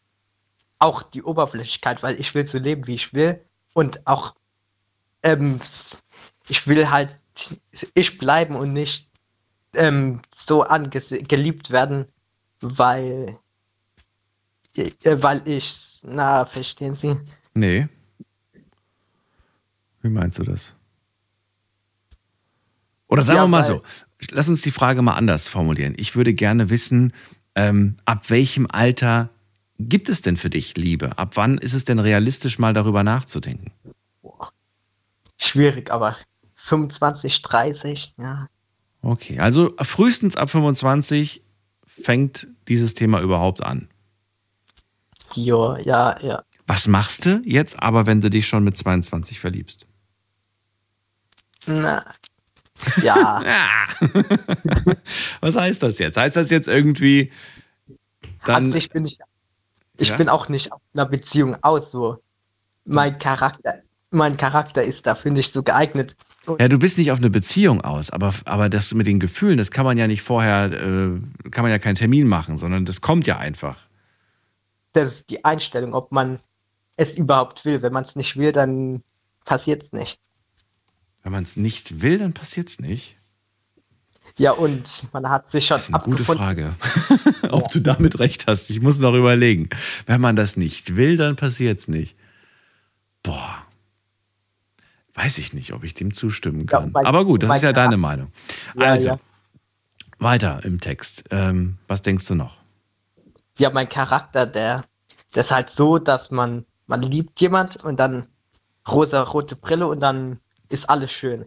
[0.79, 3.41] auch die Oberflächlichkeit, weil ich will so leben, wie ich will
[3.75, 4.35] und auch
[5.23, 5.61] ähm,
[6.49, 7.19] ich will halt
[7.95, 9.11] ich bleiben und nicht
[9.75, 10.65] ähm, so
[11.29, 12.07] geliebt werden,
[12.61, 13.39] weil
[14.77, 17.17] äh, weil ich na verstehen Sie
[17.55, 17.89] Nee.
[20.03, 20.75] Wie meinst du das?
[23.09, 23.83] Oder sagen Ja, wir mal so,
[24.31, 25.95] lass uns die Frage mal anders formulieren.
[25.97, 27.13] Ich würde gerne wissen,
[27.55, 29.31] ähm, ab welchem Alter
[29.79, 31.19] gibt es denn für dich Liebe?
[31.19, 33.73] Ab wann ist es denn realistisch, mal darüber nachzudenken?
[35.39, 36.17] schwierig, aber
[36.55, 38.49] 25, 30, ja.
[39.01, 41.43] Okay, also frühestens ab 25
[41.87, 43.89] fängt dieses Thema überhaupt an.
[45.35, 46.43] Jo, ja, ja.
[46.67, 49.87] Was machst du jetzt aber, wenn du dich schon mit 22 verliebst?
[51.67, 52.05] Na,
[52.97, 53.89] ja, Ja.
[55.41, 56.17] Was heißt das jetzt?
[56.17, 57.33] Heißt das jetzt irgendwie,
[58.45, 59.19] dann, an sich bin ich,
[59.99, 60.17] ich Ja?
[60.17, 62.19] bin auch nicht auf einer Beziehung aus, so.
[62.85, 63.75] Mein Charakter,
[64.11, 66.17] mein Charakter ist dafür nicht so geeignet.
[66.59, 69.71] Ja, du bist nicht auf eine Beziehung aus, aber, aber das mit den Gefühlen, das
[69.71, 73.27] kann man ja nicht vorher, äh, kann man ja keinen Termin machen, sondern das kommt
[73.27, 73.77] ja einfach.
[74.93, 76.41] das ist die Einstellung, ob man
[76.97, 77.83] es überhaupt will.
[77.83, 79.03] Wenn man es nicht will, dann
[79.45, 80.19] passiert es nicht.
[81.29, 83.19] Wenn man es nicht will, dann passiert es nicht.
[84.39, 86.25] Ja, und man hat sich schon Das ist eine gute.
[86.25, 86.75] Frage.
[87.51, 89.69] Ob du damit recht hast, ich muss noch überlegen.
[90.07, 92.17] Wenn man das nicht will, dann passiert es nicht.
[93.23, 93.59] Boah.
[95.13, 96.95] Weiß ich nicht, ob ich dem zustimmen Ja, kann.
[96.95, 98.33] weil- aber gut, das ist ja deine Meinung.
[98.75, 99.19] Ja, also, ja.
[100.19, 101.25] weiter im Text.
[101.31, 102.57] Ähm, was denkst du noch?
[103.59, 104.83] Ja, mein Charakter, der,
[105.35, 108.29] der ist halt so, dass man, man liebt jemand und dann
[108.91, 111.47] rosa-rote Brille und dann ist alles schön.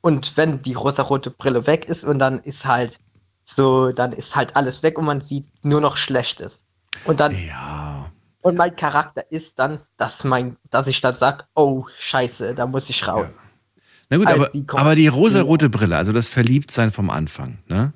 [0.00, 2.98] Und wenn die rosa-rote Brille weg ist und dann ist halt
[3.44, 6.62] so, dann ist halt alles weg und man sieht nur noch Schlechtes.
[7.04, 8.10] Und dann, Ja.
[8.42, 12.88] und mein Charakter ist dann, dass mein, dass ich dann sag, oh, scheiße, da muss
[12.88, 13.36] ich raus.
[14.08, 17.92] Na gut, Also aber, die aber die rosarote Brille, also das Verliebtsein vom Anfang, ne?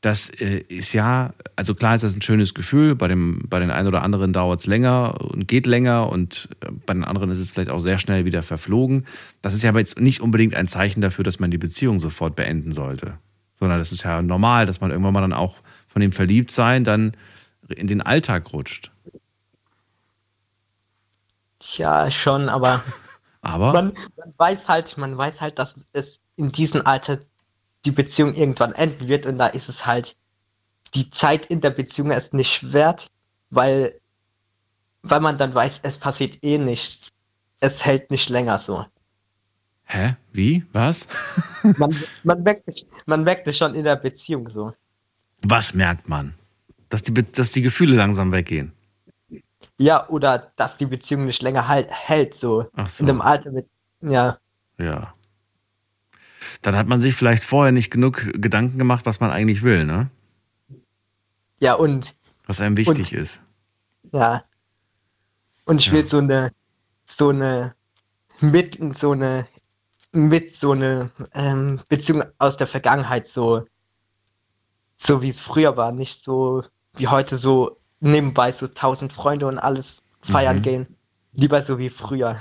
[0.00, 3.70] Das äh, ist ja, also klar ist das ein schönes Gefühl, bei, dem, bei den
[3.70, 7.40] einen oder anderen dauert es länger und geht länger und äh, bei den anderen ist
[7.40, 9.06] es vielleicht auch sehr schnell wieder verflogen.
[9.42, 12.36] Das ist ja aber jetzt nicht unbedingt ein Zeichen dafür, dass man die Beziehung sofort
[12.36, 13.18] beenden sollte,
[13.58, 15.56] sondern das ist ja normal, dass man irgendwann mal dann auch
[15.88, 17.16] von dem Verliebtsein dann
[17.68, 18.92] in den Alltag rutscht.
[21.58, 22.84] Tja, schon, aber
[23.40, 27.18] Aber man, man weiß halt, man weiß halt, dass es in diesem Alter
[27.84, 30.16] die Beziehung irgendwann enden wird und da ist es halt
[30.94, 33.10] die Zeit in der Beziehung erst nicht wert,
[33.50, 34.00] weil,
[35.02, 37.10] weil man dann weiß, es passiert eh nichts.
[37.60, 38.84] Es hält nicht länger so.
[39.84, 40.16] hä?
[40.32, 40.64] Wie?
[40.72, 41.06] Was?
[41.76, 44.72] Man, man, merkt es, man merkt es schon in der Beziehung so.
[45.42, 46.34] Was merkt man?
[46.88, 48.72] Dass die, dass die Gefühle langsam weggehen.
[49.78, 52.62] Ja, oder dass die Beziehung nicht länger halt, hält, so.
[52.62, 53.00] So.
[53.00, 53.66] In dem Alter mit,
[54.00, 54.38] ja.
[54.78, 55.14] Ja.
[56.62, 60.10] Dann hat man sich vielleicht vorher nicht genug Gedanken gemacht, was man eigentlich will, ne?
[61.60, 62.14] Ja, und,
[62.46, 63.40] Was einem wichtig ist.
[64.12, 64.42] ja.
[65.64, 66.50] Und ich will so eine,
[67.04, 67.74] so eine,
[68.40, 69.46] mit, so eine,
[70.12, 73.66] mit so eine ähm, Beziehung aus der Vergangenheit, so,
[74.96, 76.64] so wie es früher war, nicht so
[76.96, 80.62] wie heute, so nebenbei so tausend Freunde und alles feiern Mhm.
[80.62, 80.96] gehen.
[81.34, 82.40] Lieber so wie früher.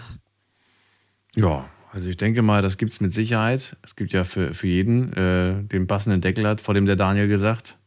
[1.36, 3.76] Ja, also ich denke mal, das gibt es mit Sicherheit.
[3.82, 7.28] Es gibt ja für, für jeden äh, den passenden Deckel, hat vor dem der Daniel
[7.28, 7.78] gesagt.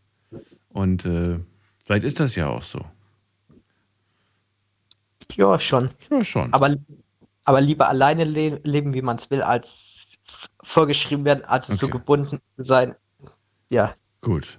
[0.71, 1.39] Und äh,
[1.85, 2.85] vielleicht ist das ja auch so.
[5.35, 5.91] Ja, schon.
[6.11, 6.53] Ja, schon.
[6.53, 6.77] Aber,
[7.45, 10.19] aber lieber alleine le leben, wie man es will, als
[10.63, 11.93] vorgeschrieben werden, als so Okay.
[11.93, 12.95] gebunden sein.
[13.71, 13.95] Ja.
[14.21, 14.59] Gut.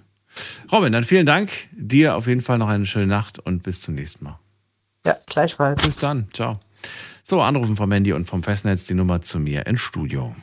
[0.70, 1.50] Robin, dann vielen Dank.
[1.72, 4.38] Dir auf jeden Fall noch eine schöne Nacht und bis zum nächsten Mal.
[5.04, 5.82] Ja, gleichfalls.
[5.82, 6.28] Bis dann.
[6.32, 6.58] Ciao.
[7.32, 10.36] So, anrufen vom Handy und vom Festnetz die Nummer zu mir ins Studio.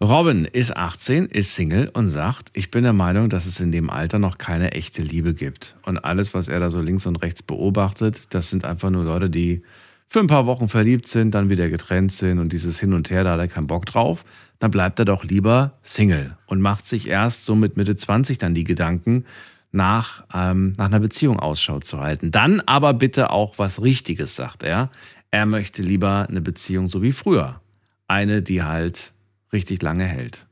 [0.00, 3.90] Robin ist 18, ist Single und sagt, ich bin der Meinung, dass es in dem
[3.90, 5.76] Alter noch keine echte Liebe gibt.
[5.84, 9.30] Und alles, was er da so links und rechts beobachtet, das sind einfach nur Leute,
[9.30, 9.62] die
[10.08, 13.22] für ein paar Wochen verliebt sind, dann wieder getrennt sind und dieses Hin und Her,
[13.22, 14.24] da hat er keinen Bock drauf.
[14.58, 18.52] Dann bleibt er doch lieber Single und macht sich erst so mit Mitte 20 dann
[18.52, 19.26] die Gedanken,
[19.72, 22.30] nach, ähm, nach einer Beziehung Ausschau zu halten.
[22.30, 24.90] Dann aber bitte auch was Richtiges, sagt er.
[25.30, 27.60] Er möchte lieber eine Beziehung so wie früher.
[28.06, 29.12] Eine, die halt
[29.52, 30.46] richtig lange hält.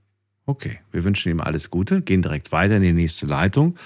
[0.46, 3.76] Okay, wir wünschen ihm alles Gute, gehen direkt weiter in die nächste Leitung.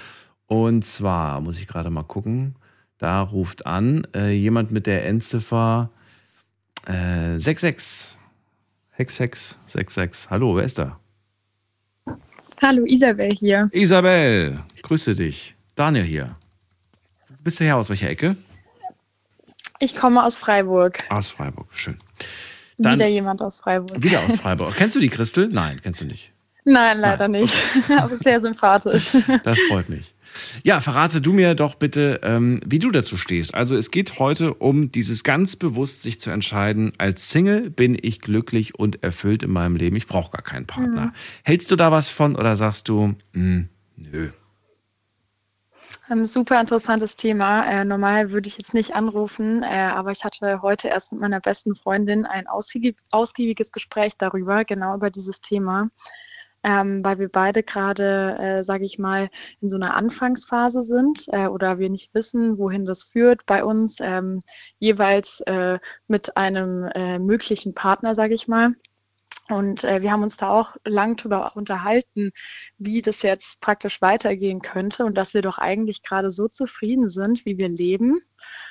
[0.46, 2.54] Und zwar muss ich gerade mal gucken,
[2.98, 5.90] da ruft an äh, jemand mit der Endziffer
[6.86, 8.16] äh, 66.
[8.90, 10.30] Hex, Hex, 66.
[10.30, 11.00] Hallo, wer ist da?
[12.62, 13.68] Hallo, Isabel hier.
[13.72, 15.54] Isabel, grüße dich.
[15.74, 16.36] Daniel hier.
[17.42, 18.36] Bist du her aus welcher Ecke?
[19.80, 21.02] Ich komme aus Freiburg.
[21.10, 21.96] Aus Freiburg, schön.
[22.78, 24.02] Dann- Wieder jemand aus Freiburg.
[24.02, 24.74] Wieder aus Freiburg.
[24.76, 25.48] kennst du die Christel?
[25.48, 26.32] Nein, kennst du nicht.
[26.64, 27.42] Nein, leider Nein.
[27.42, 27.54] nicht.
[27.98, 29.12] Aber sehr sympathisch.
[29.44, 30.14] Das freut mich.
[30.64, 33.54] Ja, verrate du mir doch bitte, ähm, wie du dazu stehst.
[33.54, 38.20] Also es geht heute um dieses ganz bewusst sich zu entscheiden, als Single bin ich
[38.20, 39.94] glücklich und erfüllt in meinem Leben.
[39.96, 41.12] Ich brauche gar keinen Partner.
[41.44, 44.30] Hältst du da was von oder sagst du, hm, nö?
[46.06, 47.64] Ein super interessantes Thema.
[47.64, 51.40] Äh, normal würde ich jetzt nicht anrufen, äh, aber ich hatte heute erst mit meiner
[51.40, 55.88] besten Freundin ein ausgiebig, ausgiebiges Gespräch darüber, genau über dieses Thema.
[56.62, 61.46] Ähm, weil wir beide gerade, äh, sage ich mal, in so einer Anfangsphase sind äh,
[61.46, 64.42] oder wir nicht wissen, wohin das führt bei uns, ähm,
[64.78, 68.74] jeweils äh, mit einem äh, möglichen Partner, sage ich mal.
[69.50, 72.33] Und äh, wir haben uns da auch lang drüber unterhalten,
[72.78, 77.44] wie das jetzt praktisch weitergehen könnte und dass wir doch eigentlich gerade so zufrieden sind,
[77.44, 78.18] wie wir leben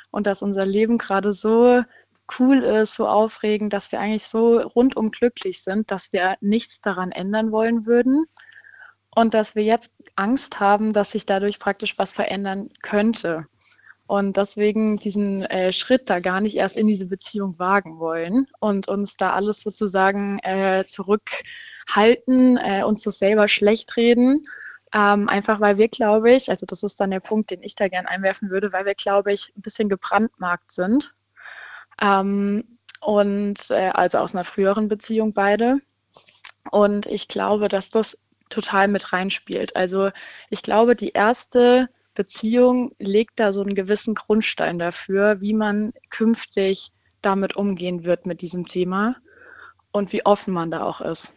[0.10, 1.84] und dass unser Leben gerade so
[2.40, 7.12] cool ist, so aufregend, dass wir eigentlich so rundum glücklich sind, dass wir nichts daran
[7.12, 8.26] ändern wollen würden
[9.16, 13.46] und dass wir jetzt Angst haben, dass sich dadurch praktisch was verändern könnte.
[14.06, 18.88] Und deswegen diesen äh, Schritt da gar nicht erst in diese Beziehung wagen wollen und
[18.88, 24.42] uns da alles sozusagen äh, zurückhalten, äh, uns das selber schlecht reden.
[24.94, 27.88] Ähm, einfach weil wir, glaube ich, also das ist dann der Punkt, den ich da
[27.88, 31.14] gerne einwerfen würde, weil wir, glaube ich, ein bisschen gebrandmarkt sind.
[32.02, 35.80] Ähm, und äh, also aus einer früheren Beziehung beide.
[36.72, 38.18] Und ich glaube, dass das
[38.50, 39.76] total mit reinspielt.
[39.76, 40.12] Also
[40.50, 46.92] ich glaube, die erste Beziehung legt da so einen gewissen Grundstein dafür, wie man künftig
[47.22, 49.16] damit umgehen wird mit diesem Thema.
[49.92, 51.32] und wie offen man da auch ist.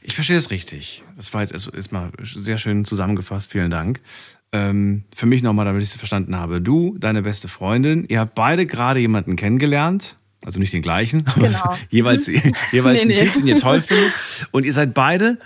[0.00, 1.02] Ich verstehe das richtig.
[1.16, 3.50] Das war jetzt erstmal sehr schön zusammengefasst.
[3.50, 4.00] Vielen Dank.
[4.52, 6.60] Ähm, für mich nochmal, damit ich es verstanden habe.
[6.60, 10.18] Du, deine beste Freundin, ihr habt beide gerade jemanden kennengelernt.
[10.44, 11.76] Also nicht den gleichen, aber Genau.
[11.90, 12.26] jeweils,
[12.72, 13.16] jeweils Nee, einen nee.
[13.24, 14.12] Typ, den ihr toll findet.
[14.50, 15.38] Und ihr seid beide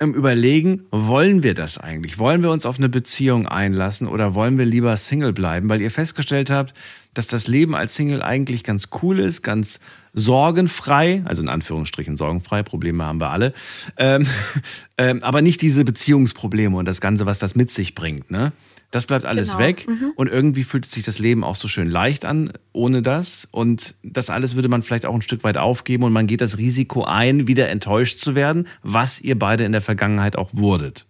[0.00, 2.18] im Überlegen, wollen wir das eigentlich?
[2.18, 5.68] Wollen wir uns auf eine Beziehung einlassen oder wollen wir lieber Single bleiben?
[5.68, 6.72] Weil ihr festgestellt habt,
[7.14, 9.80] dass das Leben als Single eigentlich ganz cool ist, ganz
[10.14, 13.52] sorgenfrei, also in Anführungsstrichen sorgenfrei, Probleme haben wir alle,
[13.96, 14.26] ähm,
[14.98, 18.30] ähm, aber nicht diese Beziehungsprobleme und das Ganze, was das mit sich bringt.
[18.30, 18.52] Ne?
[18.90, 19.58] Das bleibt alles Genau.
[19.60, 20.12] weg Mhm.
[20.16, 24.30] und irgendwie fühlt sich das Leben auch so schön leicht an ohne das und das
[24.30, 27.46] alles würde man vielleicht auch ein Stück weit aufgeben und man geht das Risiko ein,
[27.46, 31.04] wieder enttäuscht zu werden, was ihr beide in der Vergangenheit auch wurdet.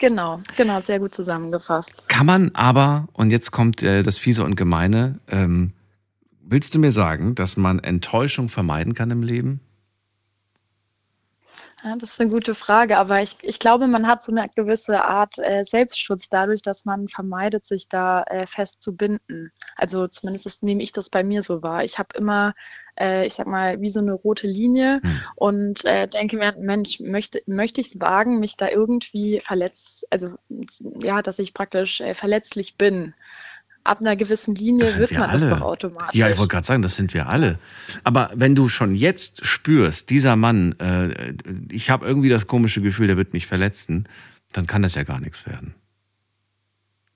[0.00, 2.06] Genau, genau, sehr gut zusammengefasst.
[2.08, 5.72] Kann man aber, und jetzt kommt äh, das Fiese und Gemeine, ähm,
[6.40, 9.60] willst du mir sagen, dass man Enttäuschung vermeiden kann im Leben?
[11.84, 15.04] Ja, das ist eine gute Frage, aber ich, ich glaube, man hat so eine gewisse
[15.04, 19.52] Art äh, Selbstschutz dadurch, dass man vermeidet, sich da äh, fest zu binden.
[19.76, 21.84] Also zumindest ist, nehme ich das bei mir so wahr.
[21.84, 22.54] Ich habe immer,
[22.98, 25.00] äh, ich sag mal, wie so eine rote Linie
[25.36, 30.34] und äh, denke mir, Mensch, möchte, möchte ich es wagen, mich da irgendwie verletzt, also
[31.00, 33.14] ja, dass ich praktisch äh, verletzlich bin.
[33.88, 35.50] Ab einer gewissen Linie Das wird wir man das alle.
[35.50, 36.14] doch automatisch.
[36.18, 37.58] Ja, ich wollte gerade sagen, das sind wir alle.
[38.04, 41.32] Aber wenn du schon jetzt spürst, dieser Mann, äh,
[41.70, 44.04] ich habe irgendwie das komische Gefühl, der wird mich verletzen,
[44.52, 45.74] dann kann das ja gar nichts werden.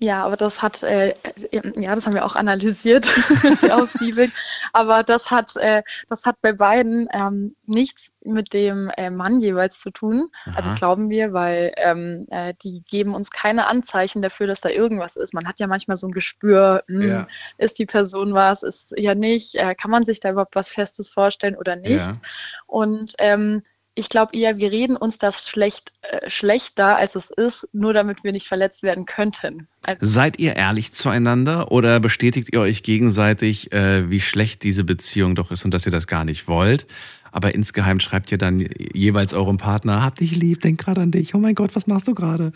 [0.03, 1.14] Ja, aber das hat, äh,
[1.53, 3.05] ja, das haben wir auch analysiert,
[3.55, 4.32] sehr ausgiebig.
[4.72, 9.78] Aber das hat, äh, das hat bei beiden ähm, nichts mit dem äh, Mann jeweils
[9.78, 10.28] zu tun.
[10.57, 10.76] Also Aha.
[10.76, 15.34] glauben wir, weil ähm, äh, die geben uns keine Anzeichen dafür, dass da irgendwas ist.
[15.34, 17.26] Man hat ja manchmal so ein Gespür, hm, Ja.
[17.59, 21.11] ist die Person was, ist ja nicht, äh, kann man sich da überhaupt was Festes
[21.11, 22.09] vorstellen oder nicht?
[22.09, 22.12] Ja.
[22.66, 23.62] Und ähm,
[23.95, 28.24] ich glaube eher, wir reden uns das schlecht, äh, schlechter, als es ist, nur damit
[28.24, 29.68] wir nicht verletzt werden könnten.
[29.84, 35.34] Also, Seid ihr ehrlich zueinander oder bestätigt ihr euch gegenseitig, äh, wie schlecht diese Beziehung
[35.34, 36.86] doch ist und dass ihr das gar nicht wollt?
[37.33, 41.35] Aber insgeheim schreibt ihr dann jeweils eurem Partner, hab dich lieb, denk gerade an dich,
[41.35, 42.53] oh mein Gott, was machst du gerade?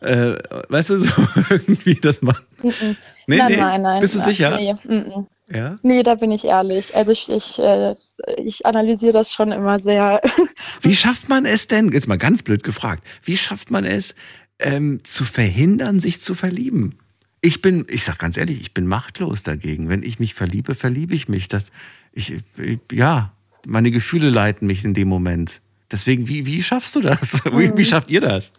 [0.00, 0.36] Äh,
[0.68, 1.12] weißt du, so
[1.50, 2.36] irgendwie das man.
[2.62, 2.96] Mhm.
[3.26, 3.56] Nee, nein, nee.
[3.56, 4.00] nein, nein.
[4.00, 4.56] Bist du nein, sicher?
[4.56, 5.26] Nee, mhm.
[5.50, 5.76] Ja?
[5.82, 6.94] nee, da bin ich ehrlich.
[6.94, 7.94] Also ich, ich, äh,
[8.38, 10.20] ich analysiere das schon immer sehr.
[10.80, 14.14] Wie schafft man es denn, jetzt mal ganz blöd gefragt, wie schafft man es,
[14.58, 16.98] ähm, zu verhindern, sich zu verlieben?
[17.40, 19.88] Ich bin, ich sag ganz ehrlich, ich bin machtlos dagegen.
[19.88, 21.48] Wenn ich mich verliebe, verliebe ich mich.
[21.48, 21.66] Das,
[22.12, 23.32] ich, ich, ja,
[23.66, 25.60] meine Gefühle leiten mich in dem Moment.
[25.90, 27.34] Deswegen, wie, wie schaffst du das?
[27.44, 27.76] Wie, Mhm.
[27.76, 28.50] wie schafft ihr das?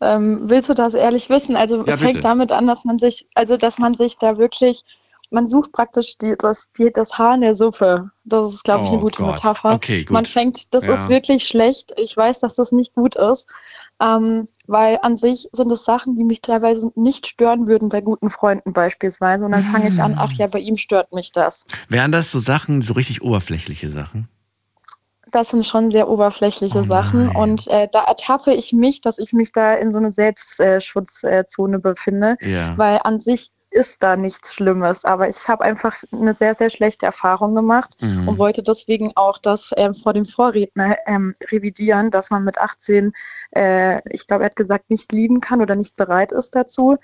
[0.00, 1.56] Ähm, willst du das ehrlich wissen?
[1.56, 2.20] Also Ja, es fängt bitte.
[2.22, 4.82] damit an, dass man sich, also dass man sich da wirklich,
[5.34, 8.10] man sucht praktisch die, das, die, das Haar in der Suppe.
[8.24, 9.32] Das ist, glaube ich, eine Oh gute Gott.
[9.32, 9.72] Metapher.
[9.74, 10.12] Okay, gut.
[10.12, 10.94] Man fängt, das Ja.
[10.94, 11.92] ist wirklich schlecht.
[11.98, 13.52] Ich weiß, dass das nicht gut ist,
[14.00, 18.30] ähm, weil an sich sind es Sachen, die mich teilweise nicht stören würden bei guten
[18.30, 19.44] Freunden beispielsweise.
[19.44, 21.66] Und dann fange ich an, ach ja, bei ihm stört mich das.
[21.88, 24.28] Wären das so Sachen, so richtig oberflächliche Sachen?
[25.32, 29.32] Das sind schon sehr oberflächliche Oh Sachen und äh, da ertappe ich mich, dass ich
[29.32, 32.78] mich da in so einer Selbstschutzzone befinde, Ja.
[32.78, 37.06] weil an sich ist da nichts Schlimmes, aber ich habe einfach eine sehr, sehr schlechte
[37.06, 38.28] Erfahrung gemacht Mhm.
[38.28, 43.12] und wollte deswegen auch das ähm, vor dem Vorredner ähm, revidieren, dass man mit 18,
[43.56, 46.96] äh, ich glaube, er hat gesagt, nicht lieben kann oder nicht bereit ist dazu.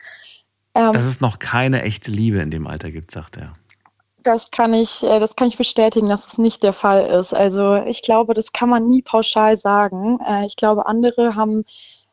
[0.75, 3.53] Ähm, Dass es noch keine echte Liebe in dem Alter gibt, sagt er.
[4.23, 7.33] Das kann ich, äh, das kann ich bestätigen, dass es nicht der Fall ist.
[7.35, 10.19] Also ich glaube, das kann man nie pauschal sagen.
[10.29, 11.65] Äh, Ich glaube, andere haben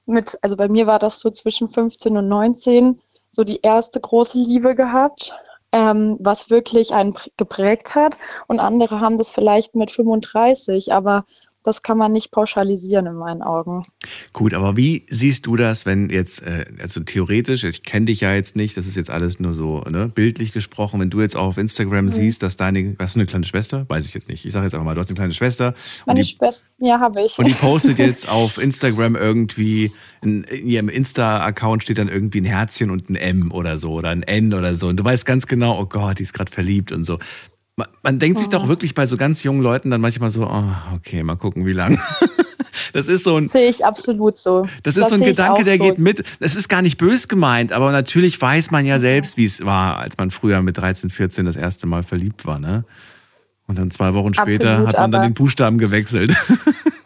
[0.07, 2.99] mit, also bei mir war das so zwischen 15 und 19,
[3.37, 5.31] so die erste große Liebe gehabt,
[5.71, 8.17] ähm, was wirklich einen pr- geprägt hat.
[8.47, 11.23] Und andere haben das vielleicht mit 35, aber
[11.67, 13.85] das kann man nicht pauschalisieren in meinen Augen.
[14.33, 18.33] Gut, aber wie siehst du das, wenn jetzt, äh, also theoretisch, ich kenne dich ja
[18.33, 21.47] jetzt nicht, das ist jetzt alles nur so ne, bildlich gesprochen, wenn du jetzt auch
[21.47, 22.09] auf Instagram Mhm.
[22.09, 23.85] siehst, dass deine, hast du eine kleine Schwester?
[23.89, 24.45] Weiß ich jetzt nicht.
[24.45, 25.73] Ich sage jetzt einfach mal, du hast eine kleine Schwester
[26.05, 27.37] Meine die, Schwester, ja, habe ich.
[27.37, 29.91] und die postet jetzt auf Instagram irgendwie,
[30.21, 34.09] in, in ihrem Insta-Account steht dann irgendwie ein Herzchen und ein M oder so oder
[34.09, 36.91] ein N oder so und du weißt ganz genau, oh Gott, die ist gerade verliebt
[36.93, 37.19] und so.
[37.77, 38.51] Man, man denkt sich Mhm.
[38.51, 40.65] doch wirklich bei so ganz jungen Leuten dann manchmal so, oh,
[40.95, 41.99] okay, mal gucken, wie lang.
[42.93, 44.67] Das ist so ein, Sehe ich absolut so.
[44.83, 45.83] das ist so ein Gedanke, der so.
[45.83, 46.23] geht mit.
[46.39, 49.97] Das ist gar nicht bös gemeint, aber natürlich weiß man ja selbst, wie es war,
[49.97, 52.85] als man früher mit 13, 14 das erste Mal verliebt war, ne?
[53.67, 56.35] Und dann zwei Wochen später Absolut, hat man dann den Buchstaben gewechselt.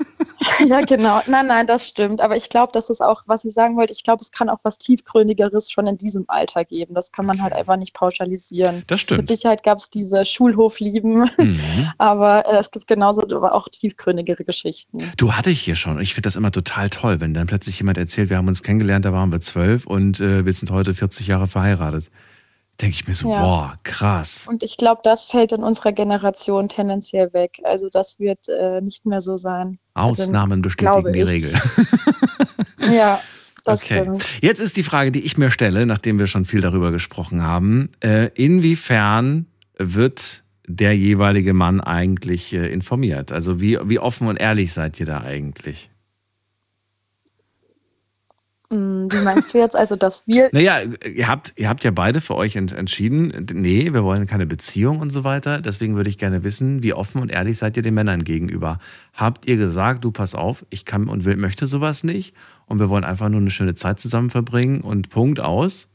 [0.68, 1.22] Ja, genau.
[1.28, 2.22] Nein, nein, das stimmt.
[2.22, 4.60] Aber ich glaube, das ist auch, was ich sagen wollte, ich glaube, es kann auch
[4.64, 6.94] was Tiefgründigeres schon in diesem Alter geben.
[6.94, 8.84] Das kann man halt einfach nicht pauschalisieren.
[8.88, 9.22] Das stimmt.
[9.22, 11.60] Mit Sicherheit gab es diese Schulhoflieben, Mhm.
[11.98, 15.00] aber äh, es gibt genauso aber auch tiefgründigere Geschichten.
[15.18, 16.00] Du hatte ich hier schon.
[16.00, 19.06] Ich finde das immer total toll, wenn dann plötzlich jemand erzählt, wir haben uns kennengelernt,
[19.06, 22.06] da waren wir zwölf und äh, wir sind heute 40 Jahre verheiratet.
[22.82, 23.40] Denke ich mir so, Ja.
[23.42, 24.46] boah, krass.
[24.48, 27.60] Und ich glaube, das fällt in unserer Generation tendenziell weg.
[27.64, 29.78] Also das wird äh, nicht mehr so sein.
[29.94, 31.22] Also, Ausnahmen bestätigen glaube die.
[31.22, 31.54] Regel.
[32.80, 33.22] Ja,
[33.64, 34.02] das Okay.
[34.02, 34.26] stimmt.
[34.42, 37.90] Jetzt ist die Frage, die ich mir stelle, nachdem wir schon viel darüber gesprochen haben,
[38.00, 39.46] äh, inwiefern
[39.78, 43.32] wird der jeweilige Mann eigentlich äh, informiert?
[43.32, 45.91] Also wie, wie offen und ehrlich seid ihr da eigentlich?
[48.72, 49.76] Hm, Wie meinst du jetzt?
[49.76, 53.92] Also, dass wir Naja, ihr habt, ihr habt ja beide für euch ent entschieden, nee,
[53.92, 55.62] wir wollen keine Beziehung und so weiter.
[55.62, 58.80] Deswegen würde ich gerne wissen, wie offen und ehrlich seid ihr den Männern gegenüber?
[59.14, 62.34] Habt ihr gesagt, du pass auf, ich kann und will, möchte sowas nicht
[62.66, 65.90] und wir wollen einfach nur eine schöne Zeit zusammen verbringen und Punkt aus?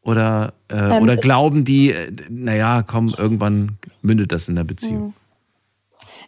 [0.00, 5.06] Oder, äh, Ähm, oder glauben die, äh, naja, komm, irgendwann mündet das in der Beziehung?
[5.06, 5.12] Hm.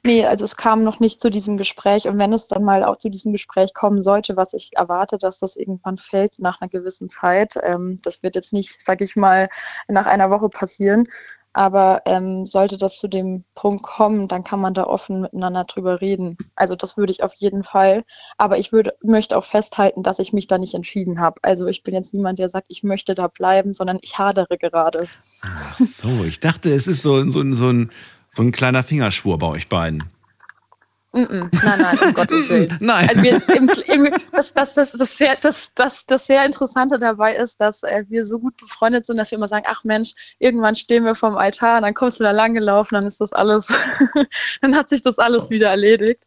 [0.05, 2.09] Nee, also es kam noch nicht zu diesem Gespräch.
[2.09, 5.39] Und wenn es dann mal auch zu diesem Gespräch kommen sollte, was ich erwarte, dass
[5.39, 9.49] das irgendwann fällt nach einer gewissen Zeit, ähm, das wird jetzt nicht, sag ich mal,
[9.89, 11.09] nach einer Woche passieren.
[11.55, 16.01] Aber ähm, sollte das zu dem Punkt kommen, dann kann man da offen miteinander drüber
[16.01, 16.37] reden.
[16.55, 18.05] Also das würde ich auf jeden Fall.
[18.37, 21.41] Aber ich würde, möchte auch festhalten, dass ich mich da nicht entschieden habe.
[21.43, 25.09] Also ich bin jetzt niemand, der sagt, ich möchte da bleiben, sondern ich hadere gerade.
[25.43, 27.93] Ach so, ich dachte, es ist so, so, so, ein, so ein
[28.53, 30.05] kleiner Fingerschwur bei euch beiden.
[31.13, 32.77] Nein, nein, um Gottes Willen.
[32.81, 33.09] Nein.
[33.09, 37.35] Also wir, im, im, das, das, das, das, sehr, das, das, das sehr Interessante dabei
[37.37, 40.75] ist, dass äh, wir so gut befreundet sind, dass wir immer sagen, ach Mensch, irgendwann
[40.75, 43.69] stehen wir vorm Altar, und dann kommst du da lang gelaufen, dann ist das alles,
[44.61, 46.23] dann hat sich das alles wieder erledigt.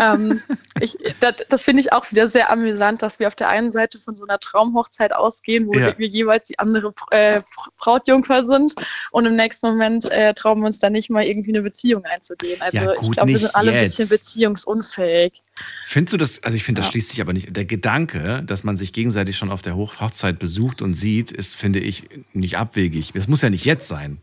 [0.00, 0.42] Ähm,
[0.80, 3.98] ich, das das finde ich auch wieder sehr amüsant, dass wir auf der einen Seite
[3.98, 5.96] von so einer Traumhochzeit ausgehen, wo Ja.
[5.96, 7.40] wir jeweils die andere äh,
[7.78, 8.74] Brautjungfer sind
[9.12, 12.60] und im nächsten Moment äh, trauen wir uns dann nicht mal irgendwie eine Beziehung einzugehen.
[12.60, 13.96] Also Ja, ich glaube, wir sind alle ein jetzt.
[13.96, 15.42] bisschen beziehungsunfähig.
[15.86, 16.92] Findest du das, also ich finde, das Ja.
[16.92, 20.38] schließt sich aber nicht, der Gedanke, dass man sich gegenseitig schon auf der Hoch Hochzeit
[20.38, 23.12] besucht und sieht, ist, finde ich, nicht abwegig.
[23.14, 24.18] Das muss ja nicht jetzt sein.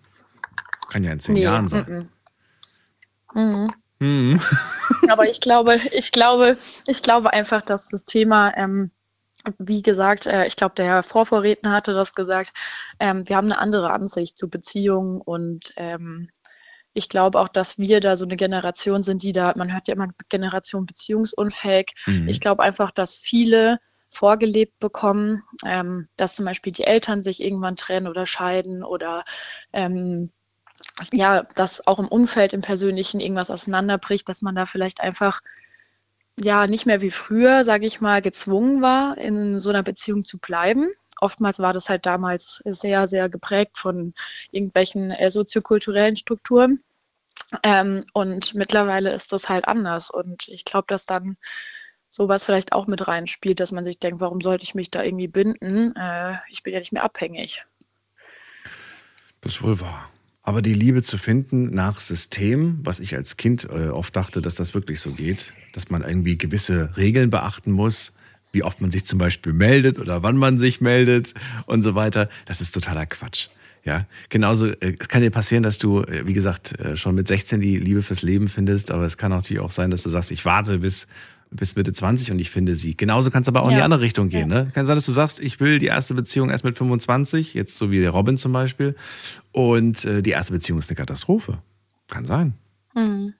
[0.89, 2.09] Kann ja in zehn Jahren sein.
[3.33, 3.67] mm,
[3.99, 4.39] mm.
[5.09, 8.91] Aber ich glaube, ich glaube, ich glaube einfach, dass das Thema, ähm,
[9.57, 12.51] wie gesagt, äh, ich glaube, der Herr Vorvorredner hatte das gesagt,
[12.99, 16.29] ähm, wir haben eine andere Ansicht zu Beziehungen und ähm,
[16.93, 19.95] ich glaube auch, dass wir da so eine Generation sind, die da, man hört ja
[19.95, 21.93] immer Generation beziehungsunfähig.
[22.05, 22.27] Mhm.
[22.27, 23.79] Ich glaube einfach, dass viele
[24.09, 29.23] vorgelebt bekommen, ähm, dass zum Beispiel die Eltern sich irgendwann trennen oder scheiden oder
[29.73, 30.31] ähm,
[31.11, 35.41] ja, dass auch im Umfeld, im Persönlichen irgendwas auseinanderbricht, dass man da vielleicht einfach
[36.37, 40.37] ja nicht mehr wie früher, sage ich mal, gezwungen war, in so einer Beziehung zu
[40.39, 40.89] bleiben.
[41.19, 44.13] Oftmals war das halt damals sehr, sehr geprägt von
[44.51, 46.83] irgendwelchen äh, soziokulturellen Strukturen.
[47.63, 50.09] Ähm, und mittlerweile ist das halt anders.
[50.09, 51.37] Und ich glaube, dass dann
[52.09, 55.27] sowas vielleicht auch mit reinspielt, dass man sich denkt, warum sollte ich mich da irgendwie
[55.27, 55.95] binden?
[55.95, 57.65] Äh, ich bin ja nicht mehr abhängig.
[59.41, 60.09] Das ist wohl wahr.
[60.43, 64.55] Aber die Liebe zu finden nach System, was ich als Kind äh, oft dachte, dass
[64.55, 68.13] das wirklich so geht, dass man irgendwie gewisse Regeln beachten muss,
[68.53, 71.33] wie oft man sich zum Beispiel meldet oder wann man sich meldet
[71.65, 73.49] und so weiter, das ist totaler Quatsch.
[73.83, 77.27] Ja, genauso, äh, es kann dir passieren, dass du, äh, wie gesagt, äh, schon mit
[77.27, 80.31] 16 die Liebe fürs Leben findest, aber es kann natürlich auch sein, dass du sagst,
[80.31, 81.05] ich warte bis,
[81.51, 82.95] bis Mitte 20 und ich finde sie.
[82.95, 83.83] Genauso kann es aber auch in die Ja.
[83.85, 84.47] andere Richtung gehen.
[84.47, 84.71] Ne?
[84.73, 87.91] Kann sein, dass du sagst, ich will die erste Beziehung erst mit 25, jetzt so
[87.91, 88.95] wie der Robin zum Beispiel,
[89.51, 91.57] und äh, die erste Beziehung ist eine Katastrophe.
[92.07, 92.53] Kann sein.
[92.95, 93.33] Mhm.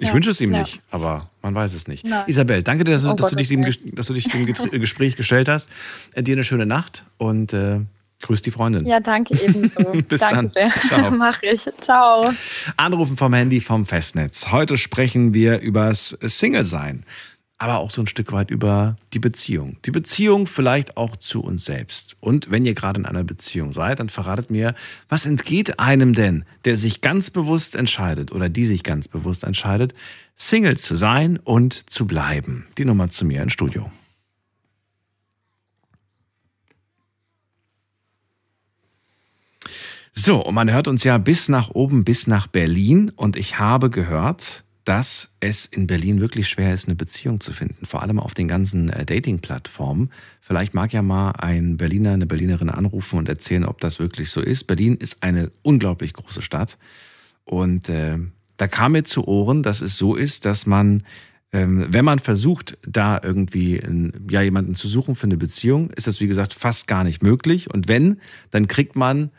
[0.00, 0.60] Ich Ja, wünsche es ihm ja.
[0.60, 2.04] nicht, aber man weiß es nicht.
[2.04, 2.22] Nein.
[2.28, 4.70] Isabel, danke dir, dass du, Oh dass du, dich, dem, dass du dich dem Get-
[4.70, 5.68] Gespräch gestellt hast.
[6.14, 7.80] Äh, dir eine schöne Nacht und äh,
[8.22, 8.86] grüß die Freundin.
[8.86, 9.82] Ja, danke ebenso.
[10.08, 10.48] Bis danke dann.
[10.48, 10.70] sehr.
[10.70, 11.10] Ciao.
[11.16, 11.68] Mach ich.
[11.80, 12.30] Ciao.
[12.76, 14.52] Anrufen vom Handy vom Festnetz.
[14.52, 17.04] Heute sprechen wir übers Single-Sein,
[17.58, 19.78] aber auch so ein Stück weit über die Beziehung.
[19.84, 22.16] Die Beziehung vielleicht auch zu uns selbst.
[22.20, 24.74] Und wenn ihr gerade in einer Beziehung seid, dann verratet mir,
[25.08, 29.92] was entgeht einem denn, der sich ganz bewusst entscheidet oder die sich ganz bewusst entscheidet,
[30.36, 32.68] Single zu sein und zu bleiben.
[32.78, 33.90] Die Nummer zu mir ins Studio.
[40.14, 43.10] So, und man hört uns ja bis nach oben, bis nach Berlin.
[43.14, 47.84] Und ich habe gehört, dass es in Berlin wirklich schwer ist, eine Beziehung zu finden.
[47.84, 50.10] Vor allem auf den ganzen äh, Dating-Plattformen.
[50.40, 54.40] Vielleicht mag ja mal ein Berliner, eine Berlinerin anrufen und erzählen, ob das wirklich so
[54.40, 54.64] ist.
[54.66, 56.78] Berlin ist eine unglaublich große Stadt.
[57.44, 58.16] Und äh,
[58.56, 61.02] da kam mir zu Ohren, dass es so ist, dass man
[61.52, 63.80] ähm, wenn man versucht, da irgendwie
[64.30, 67.72] ja, jemanden zu suchen für eine Beziehung, ist das, wie gesagt, fast gar nicht möglich.
[67.72, 68.20] Und wenn,
[68.50, 69.30] dann kriegt man,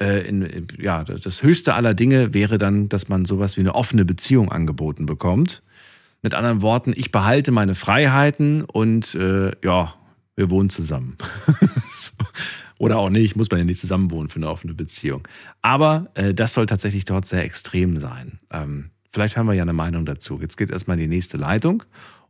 [0.00, 4.04] äh, in, ja, das höchste aller Dinge wäre dann, dass man sowas wie eine offene
[4.04, 5.62] Beziehung angeboten bekommt.
[6.22, 9.94] Mit anderen Worten, ich behalte meine Freiheiten und äh, ja,
[10.36, 11.16] wir wohnen zusammen.
[12.78, 15.26] Oder auch nicht, muss man ja nicht zusammen wohnen für eine offene Beziehung.
[15.62, 18.38] Aber äh, das soll tatsächlich dort sehr extrem sein.
[18.50, 20.38] Ähm, Vielleicht haben wir ja eine Meinung dazu.
[20.40, 21.82] Jetzt geht erstmal in die nächste Leitung.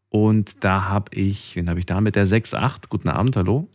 [0.09, 2.89] Und da habe ich, wen habe ich da mit der 6.8?
[2.89, 3.69] Guten Abend, hallo.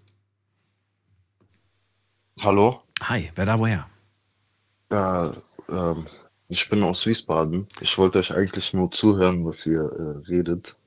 [2.40, 2.82] Hallo.
[3.10, 3.86] Hi, wer da woher?
[4.90, 5.34] Ja,
[5.70, 6.08] ähm,
[6.48, 7.68] ich bin aus Wiesbaden.
[7.82, 10.78] Ich wollte euch eigentlich nur zuhören, was ihr äh, redet.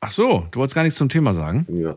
[0.00, 1.66] Ach so, du wolltest gar nichts zum Thema sagen?
[1.68, 1.96] Ja.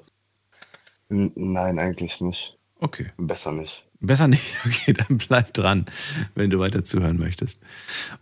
[1.09, 2.57] N nein, eigentlich nicht.
[2.79, 3.11] Okay.
[3.17, 3.85] Besser nicht.
[3.99, 4.55] Besser nicht?
[4.65, 5.85] Okay, dann bleib dran,
[6.33, 7.61] wenn du weiter zuhören möchtest.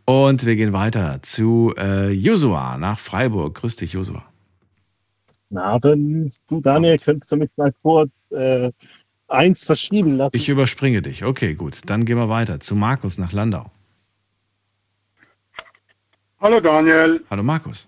[0.03, 3.55] Und wir gehen weiter zu äh, Josua nach Freiburg.
[3.55, 4.25] Grüß dich, Josua.
[5.49, 6.35] Na, Abend.
[6.47, 8.71] Du, Daniel, könntest du mich mal kurz äh,
[9.29, 10.35] eins verschieben lassen?
[10.35, 11.23] Ich überspringe dich.
[11.23, 11.81] Okay, gut.
[11.85, 13.71] Dann gehen wir weiter zu Markus nach Landau.
[16.41, 17.23] Hallo, Daniel.
[17.29, 17.87] Hallo, Markus.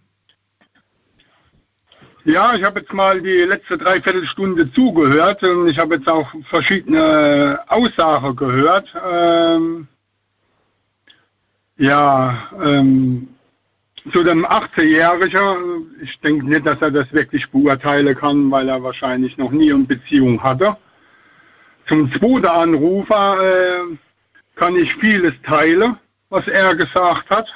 [2.24, 7.60] Ja, ich habe jetzt mal die letzte Dreiviertelstunde zugehört und ich habe jetzt auch verschiedene
[7.68, 8.88] Aussagen gehört.
[9.12, 9.88] Ähm,
[11.78, 13.28] ja, ähm,
[14.12, 19.38] zu dem 18-Jährigen, ich denke nicht, dass er das wirklich beurteilen kann, weil er wahrscheinlich
[19.38, 20.78] noch nie eine Beziehung hatte.
[21.92, 23.98] Zum zweiten Anrufer äh,
[24.56, 25.98] kann ich vieles teilen,
[26.30, 27.54] was er gesagt hat.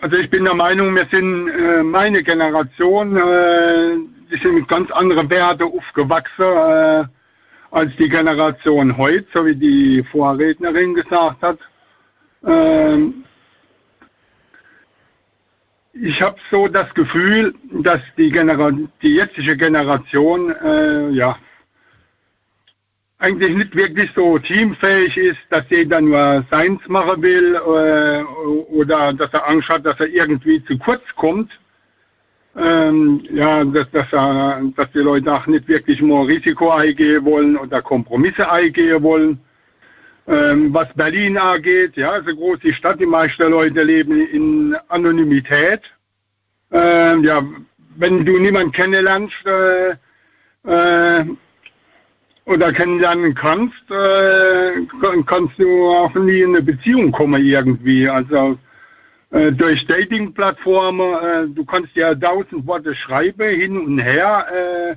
[0.00, 3.98] Also ich bin der Meinung, wir sind äh, meine Generation, äh,
[4.30, 7.04] die sind mit ganz anderen Werten aufgewachsen äh,
[7.72, 11.58] als die Generation heute, so wie die Vorrednerin gesagt hat.
[12.46, 13.22] Ähm,
[15.92, 18.72] ich habe so das Gefühl, dass die, Genera
[19.02, 21.36] die jetzige Generation äh, ja,
[23.22, 28.22] eigentlich nicht wirklich so teamfähig ist, dass jeder nur seins machen will äh,
[28.72, 31.50] oder dass er Angst hat, dass er irgendwie zu kurz kommt.
[32.56, 37.56] Ähm, ja, dass, dass, er, dass die Leute auch nicht wirklich mehr Risiko eingehen wollen
[37.56, 39.40] oder Kompromisse eingehen wollen.
[40.26, 45.80] Ähm, was Berlin angeht, ja, ist eine große Stadt, die meisten Leute leben in Anonymität.
[46.72, 47.42] Ähm, ja,
[47.96, 49.90] wenn du niemanden kennenlernst, äh,
[50.64, 51.24] äh,
[52.44, 54.86] oder kennenlernen kannst, äh,
[55.26, 58.08] kannst du auch nie in eine Beziehung kommen irgendwie.
[58.08, 58.58] Also
[59.30, 64.96] äh, durch Dating-Plattformen, äh, du kannst ja tausend Worte schreiben, hin und her, äh,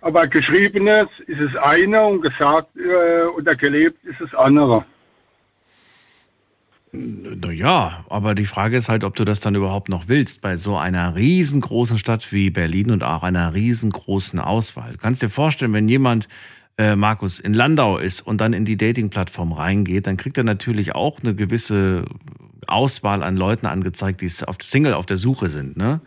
[0.00, 4.84] aber geschriebenes ist es eine und gesagt äh, oder gelebt ist es andere.
[6.92, 10.78] Naja, aber die Frage ist halt, ob du das dann überhaupt noch willst bei so
[10.78, 14.92] einer riesengroßen Stadt wie Berlin und auch einer riesengroßen Auswahl.
[14.92, 16.28] Du kannst dir vorstellen, wenn jemand
[16.78, 20.94] äh, Markus in Landau ist und dann in die Dating-Plattform reingeht, dann kriegt er natürlich
[20.94, 22.04] auch eine gewisse
[22.66, 25.76] Auswahl an Leuten angezeigt, die auf Single auf der Suche sind.
[25.76, 26.00] Ne?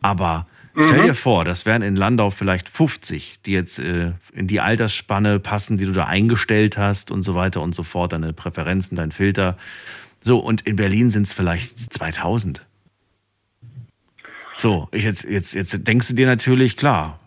[0.00, 1.06] Aber stell mhm.
[1.06, 5.76] dir vor, das wären in Landau vielleicht 50, die jetzt äh, in die Altersspanne passen,
[5.76, 9.58] die du da eingestellt hast und so weiter und so fort, deine Präferenzen, dein Filter.
[10.22, 12.64] So, und in Berlin sind es vielleicht 2000.
[14.56, 17.18] So, ich jetzt, jetzt, jetzt denkst du dir natürlich, klar,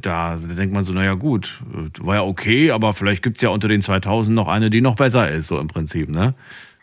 [0.00, 1.60] da denkt man so, naja gut,
[2.00, 4.96] war ja okay, aber vielleicht gibt es ja unter den 2000 noch eine, die noch
[4.96, 6.34] besser ist, so im Prinzip, ne?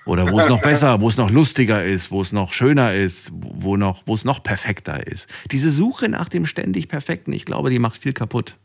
[0.06, 3.32] Oder wo es noch besser, wo es noch lustiger ist, wo es noch schöner ist,
[3.34, 5.30] wo, noch, wo es noch perfekter ist.
[5.52, 8.56] Diese Suche nach dem ständig Perfekten, ich glaube, die macht viel kaputt.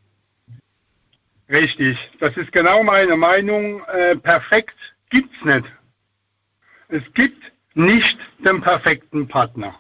[1.49, 3.83] Richtig, das ist genau meine Meinung.
[3.93, 4.75] Äh, perfekt
[5.13, 5.67] es nicht.
[6.89, 7.41] Es gibt
[7.75, 9.75] nicht den perfekten Partner.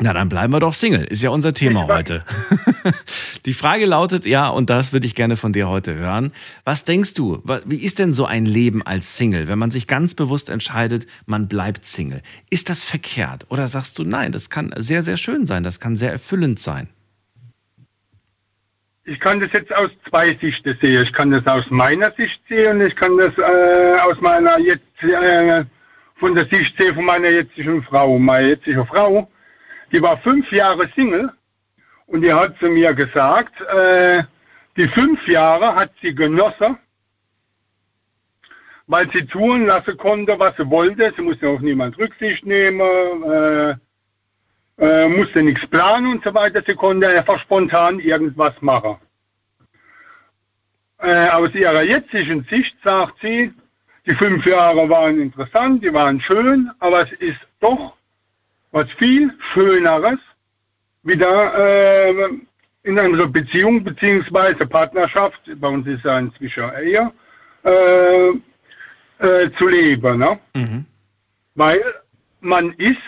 [0.00, 1.04] Na, dann bleiben wir doch Single.
[1.04, 2.20] Ist ja unser Thema heute.
[3.46, 6.32] Die Frage lautet, ja, und das würde ich gerne von dir heute hören.
[6.64, 10.14] Was denkst du, wie ist denn so ein Leben als Single, wenn man sich ganz
[10.14, 12.22] bewusst entscheidet, man bleibt Single?
[12.50, 13.46] Ist das verkehrt?
[13.48, 16.88] Oder sagst du, nein, das kann sehr, sehr schön sein, das kann sehr erfüllend sein?
[19.08, 21.02] Ich kann das jetzt aus zwei Sichten sehen.
[21.04, 24.82] Ich kann das aus meiner Sicht sehen und ich kann das äh, aus meiner jetzt,
[25.02, 25.64] äh,
[26.16, 28.18] von der Sicht sehen von meiner jetzigen Frau.
[28.18, 29.30] Meine jetzige Frau,
[29.92, 31.32] die war fünf Jahre Single
[32.06, 34.22] und die hat zu mir gesagt, äh,
[34.76, 36.76] die fünf Jahre hat sie genossen,
[38.86, 41.12] weil sie tun lassen konnte, was sie wollte.
[41.16, 43.74] Sie musste auf niemand Rücksicht nehmen, äh,
[44.78, 46.62] äh, musste nichts planen und so weiter.
[46.66, 48.96] Sie konnte einfach spontan irgendwas machen.
[50.98, 53.52] Äh, aus ihrer jetzigen Sicht sagt sie,
[54.06, 57.95] die fünf Jahre waren interessant, die waren schön, aber es ist doch
[58.72, 60.18] was viel Schöneres
[61.02, 61.54] wieder
[62.08, 62.28] äh,
[62.82, 67.12] in einer Beziehung beziehungsweise Partnerschaft, bei uns ist ja inzwischen Ehe,
[67.64, 68.28] äh,
[69.18, 70.18] äh, zu leben.
[70.18, 70.38] Ne?
[71.54, 71.82] Weil
[72.40, 72.98] man ist,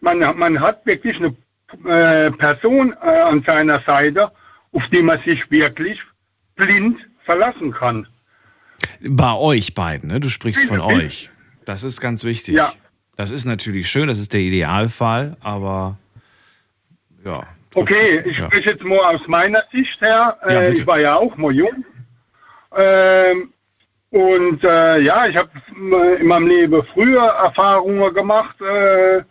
[0.00, 1.34] man, man hat wirklich eine
[1.84, 4.30] äh, Person äh, an seiner Seite,
[4.72, 6.00] auf die man sich wirklich
[6.56, 8.06] blind verlassen kann.
[9.00, 10.20] Bei euch beiden, ne?
[10.20, 11.30] Du sprichst von euch.
[11.64, 12.54] Das ist ganz wichtig.
[12.54, 12.72] Ja.
[13.18, 15.96] Das ist natürlich schön, das ist der Idealfall, aber
[17.24, 17.42] ja.
[17.74, 18.46] Okay, ich Ja.
[18.46, 20.38] spreche jetzt mal aus meiner Sicht her.
[20.44, 21.84] Ja, Äh, ich war ja auch mal jung.
[22.76, 23.52] Ähm,
[24.10, 25.50] und äh, ja, ich habe
[26.20, 29.22] in meinem Leben früher Erfahrungen gemacht, äh,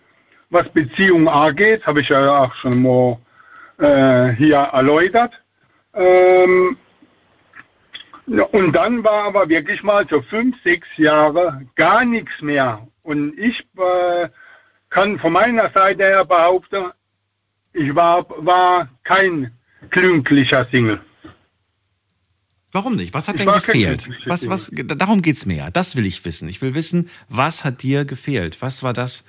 [0.50, 1.88] was Beziehungen angeht.
[1.88, 3.18] Habe ich ja auch schon mal
[3.80, 5.42] äh, hier erläutert.
[5.94, 6.76] Ähm,
[8.28, 12.86] ja, und dann war aber wirklich mal so fünf, sechs Jahre gar nichts mehr.
[13.08, 14.28] Und ich äh,
[14.90, 16.92] kann von meiner Seite her behaupten,
[17.72, 19.52] ich war, war kein
[19.90, 21.00] glücklicher Single.
[22.74, 23.14] Warum nicht?
[23.14, 24.10] Was hat Ich denn gefehlt?
[24.26, 25.56] Was, was, darum geht's mir.
[25.56, 25.70] ja.
[25.70, 26.50] Das will ich wissen.
[26.50, 28.62] Ich will wissen, was hat dir gefehlt?
[28.62, 29.24] Was war das,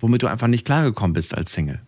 [0.00, 1.80] womit du einfach nicht klargekommen bist als Single?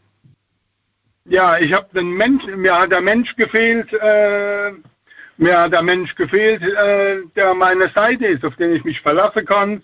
[1.25, 4.73] Ja, ich habe den Mensch, mir hat der Mensch gefehlt, äh,
[5.39, 9.01] mir hat der Mensch gefehlt, äh, der an meiner Seite ist, auf den ich mich
[9.01, 9.83] verlassen kann,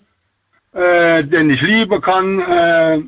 [0.73, 3.01] äh, den ich lieben kann, äh,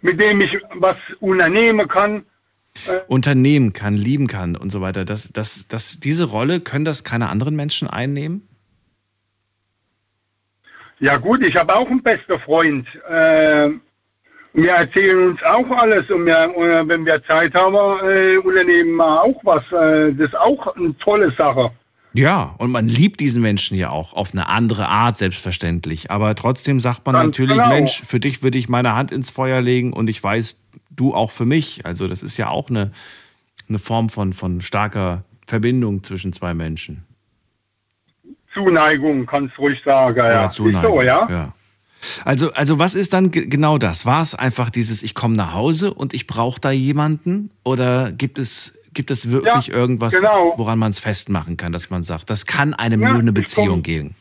[0.00, 2.24] mit dem ich was unternehmen kann.
[3.06, 5.04] Unternehmen kann, lieben kann und so weiter.
[5.04, 8.48] Das, das, das, diese Rolle können das keine anderen Menschen einnehmen?
[11.00, 12.86] Ja gut, ich habe auch einen besten Freund.
[13.08, 13.70] Äh,
[14.54, 16.52] wir erzählen uns auch alles und, wir,
[16.86, 17.74] wenn wir Zeit haben,
[18.08, 19.64] äh, unternehmen wir auch was.
[19.72, 21.70] Äh, das ist auch eine tolle Sache.
[22.14, 26.10] Ja, und man liebt diesen Menschen ja auch auf eine andere Art, selbstverständlich.
[26.12, 27.68] Aber trotzdem sagt man Ganz natürlich, genau.
[27.68, 30.58] Mensch, für dich würde ich meine Hand ins Feuer legen und ich weiß,
[30.90, 31.84] du auch für mich.
[31.84, 32.92] Also das ist ja auch eine,
[33.68, 37.04] eine Form von, von starker Verbindung zwischen zwei Menschen.
[38.52, 40.16] Zuneigung, kannst du ruhig sagen.
[40.18, 40.46] Ja.
[40.46, 40.92] Ist Zuneigung.
[40.92, 41.26] so, ja?
[41.28, 41.52] ja.
[42.24, 44.06] Also, also was ist dann ge- genau das?
[44.06, 47.50] War es einfach dieses, ich komme nach Hause und ich brauche da jemanden?
[47.64, 50.54] Oder gibt es, gibt es wirklich Ja, irgendwas, genau.
[50.56, 53.82] woran man es festmachen kann, dass man sagt, das kann einem Ja, nur eine Beziehung
[53.82, 54.14] geben?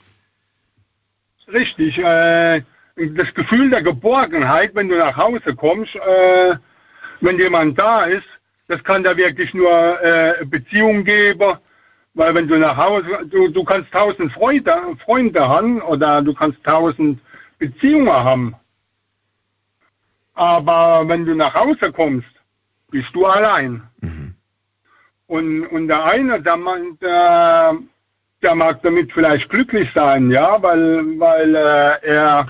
[1.51, 1.99] Richtig.
[1.99, 2.61] Äh,
[2.95, 6.55] das Gefühl der Geborgenheit, wenn du nach Hause kommst, äh,
[7.21, 8.25] wenn jemand da ist,
[8.67, 11.57] das kann da wirklich nur äh, Beziehung geben.
[12.15, 14.71] Weil wenn du nach Hause, du, du kannst tausend Freunde,
[15.03, 17.19] Freunde haben oder du kannst tausend
[17.57, 18.55] Beziehungen haben.
[20.35, 22.27] Aber wenn du nach Hause kommst,
[22.91, 23.81] bist du allein.
[25.27, 27.77] Und, und der eine, der, man- der,
[28.41, 32.47] der mag damit vielleicht glücklich sein, ja, weil, weil äh, er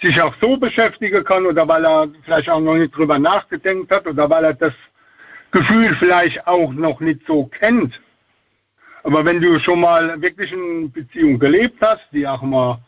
[0.00, 4.06] sich auch so beschäftigen kann oder weil er vielleicht auch noch nicht drüber nachgedacht hat
[4.06, 4.72] oder weil er das
[5.52, 8.00] Gefühl vielleicht auch noch nicht so kennt.
[9.04, 12.78] Aber wenn du schon mal wirklich eine Beziehung gelebt hast, die auch mal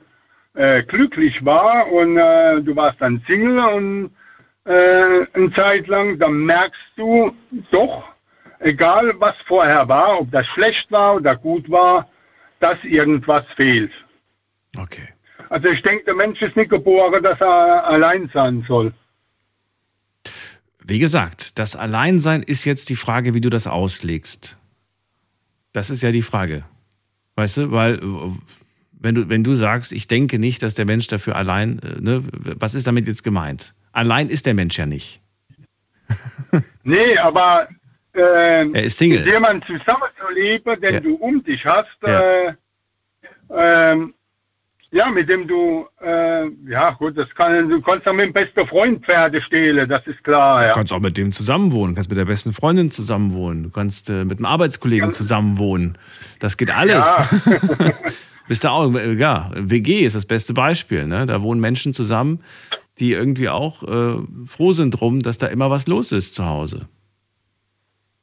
[0.54, 4.10] äh, glücklich war und äh, du warst dann Single und
[4.64, 7.34] äh, eine Zeit lang, dann merkst du
[7.70, 8.13] doch,
[8.64, 12.08] egal was vorher war, ob das schlecht war oder gut war,
[12.60, 13.92] dass irgendwas fehlt.
[14.76, 15.08] Okay.
[15.50, 18.92] Also ich denke, der Mensch ist nicht geboren, dass er allein sein soll.
[20.82, 24.56] Wie gesagt, das Alleinsein ist jetzt die Frage, wie du das auslegst.
[25.72, 26.64] Das ist ja die Frage.
[27.36, 28.00] Weißt du, weil
[28.92, 32.22] wenn du, wenn du sagst, ich denke nicht, dass der Mensch dafür allein, äh, ne,
[32.32, 33.74] was ist damit jetzt gemeint?
[33.92, 35.20] Allein ist der Mensch ja nicht.
[36.86, 37.68] Nee, aber
[38.14, 39.20] äh, Er ist Single.
[39.20, 41.00] mit jemandem zusammenzuleben, den Ja.
[41.00, 42.20] du um dich hast, Ja.
[42.20, 42.54] äh,
[43.50, 44.14] ähm,
[44.90, 48.64] ja, mit dem du, äh, ja gut, das kann, du kannst auch mit dem besten
[48.68, 50.72] Freund Pferde stehlen, das ist klar, Du ja.
[50.72, 54.38] kannst auch mit dem zusammenwohnen, kannst mit der besten Freundin zusammenwohnen, du kannst äh, mit
[54.38, 55.98] einem Arbeitskollegen zusammenwohnen.
[56.38, 57.04] Das geht alles.
[58.48, 61.06] Bist du auch, äh, ja, WG ist das beste Beispiel.
[61.06, 61.26] Ne?
[61.26, 62.44] Da wohnen Menschen zusammen,
[63.00, 66.86] die irgendwie auch äh, froh sind drum, dass da immer was los ist zu Hause.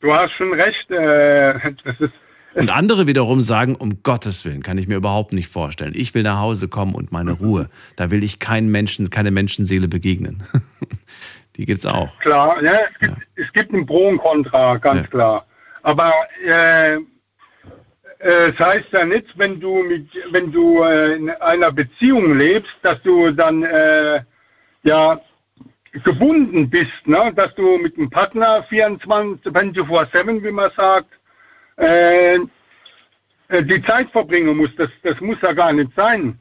[0.01, 2.13] Du hast schon recht, äh, das ist,
[2.55, 5.93] Und andere wiederum sagen, um Gottes Willen, kann ich mir überhaupt nicht vorstellen.
[5.95, 7.69] Ich will nach Hause kommen und meine Ruhe.
[7.95, 10.43] Da will ich keinen Menschen, keine Menschenseele begegnen.
[11.57, 12.17] Die gibt's auch.
[12.19, 15.07] Klar, ja, es, gibt, es gibt ein Pro und Contra, ganz Ja.
[15.07, 15.45] klar.
[15.83, 16.13] Aber
[16.45, 16.99] äh, äh,
[18.19, 23.01] es heißt ja nicht, wenn du mit, wenn du äh, in einer Beziehung lebst, dass
[23.03, 24.21] du dann äh,
[24.83, 25.19] ja
[25.91, 27.31] gebunden bist, ne?
[27.35, 31.09] dass du mit dem Partner 24, 24-7, wie man sagt,
[31.77, 34.77] äh, äh, die Zeit verbringen musst.
[34.77, 36.39] Das, das muss ja gar nicht sein.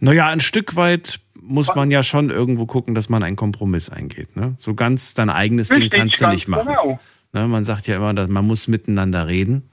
[0.00, 4.36] Naja, ein Stück weit muss man ja schon irgendwo gucken, dass man einen Kompromiss eingeht.
[4.36, 4.54] Ne?
[4.58, 6.66] So ganz dein eigenes Richtig, Ding kannst du nicht machen.
[6.66, 7.00] genau.
[7.32, 7.48] Ne?
[7.48, 9.68] Man sagt ja immer, dass man muss miteinander reden.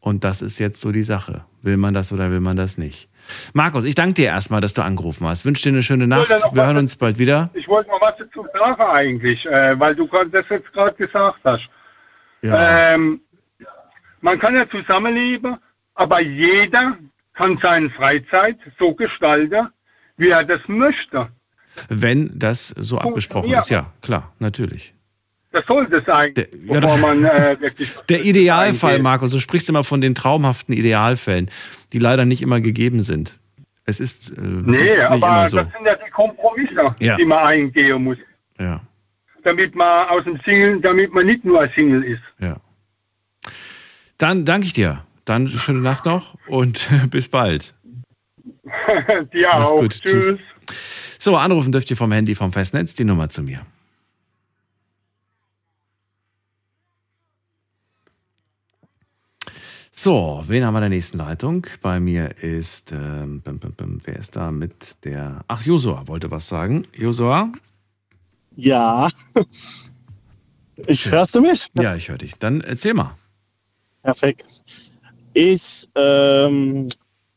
[0.00, 1.44] Und das ist jetzt so die Sache.
[1.62, 3.08] Will man das oder will man das nicht?
[3.52, 5.44] Markus, ich danke dir erstmal, dass du angerufen hast.
[5.44, 6.28] Wünsche dir eine schöne Nacht.
[6.28, 7.50] Wir hören uns bald wieder.
[7.54, 11.68] Ich wollte noch was dazu sagen eigentlich, äh, weil du das jetzt gerade gesagt hast.
[12.42, 12.94] Ja.
[12.94, 13.20] Ähm,
[14.20, 15.56] man kann ja zusammenleben,
[15.94, 16.96] aber jeder
[17.34, 19.68] kann seine Freizeit so gestalten,
[20.16, 21.28] wie er das möchte.
[21.88, 23.60] Wenn das so abgesprochen ja.
[23.60, 24.94] ist, ja, klar, natürlich.
[25.50, 26.44] Das sollte sein, ja,
[26.80, 27.90] bevor man äh, wirklich.
[28.10, 29.02] Der Idealfall, eingeht.
[29.02, 31.50] Markus, du sprichst immer von den traumhaften Idealfällen,
[31.94, 33.38] die leider nicht immer gegeben sind.
[33.86, 35.56] Es ist äh, Nee, nicht, nicht aber immer so.
[35.58, 37.16] das sind ja die Kompromisse, Ja.
[37.16, 38.18] die man eingehen muss,
[38.60, 38.82] Ja,
[39.42, 42.22] damit man aus dem Single, damit man nicht nur ein Single ist.
[42.38, 42.56] ja.
[44.18, 45.04] Dann danke ich dir.
[45.24, 47.74] Dann schöne Nacht noch und bis bald.
[49.32, 49.80] Dir auch.
[49.80, 50.00] gut.
[50.02, 50.24] Tschüss.
[50.24, 50.38] Tschüss.
[51.18, 53.60] So, anrufen dürft ihr vom Handy vom Festnetz die Nummer zu mir.
[60.00, 61.66] So, wen haben wir in der nächsten Leitung?
[61.82, 66.30] Bei mir ist, ähm, bim, bim, bim, wer ist da mit der, ach, Josua wollte
[66.30, 66.86] was sagen.
[66.94, 67.50] Josua?
[68.54, 69.08] Ja.
[70.86, 71.66] Ich, hörst du mich?
[71.76, 72.34] Ja, ich höre dich.
[72.38, 73.16] Dann erzähl mal.
[74.04, 74.62] Perfekt.
[75.34, 76.86] Ich, ähm,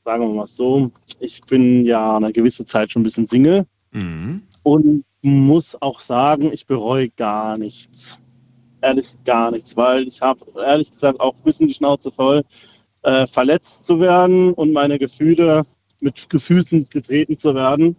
[0.05, 4.43] sagen wir mal so, ich bin ja eine gewisse Zeit schon ein bisschen Single Mhm.
[4.61, 8.19] und muss auch sagen, ich bereue gar nichts.
[8.81, 12.43] Ehrlich gar nichts, weil ich habe ehrlich gesagt auch ein bisschen die Schnauze voll,
[13.03, 15.63] äh, verletzt zu werden und meine Gefühle
[15.99, 17.95] mit Gefüßen getreten zu werden.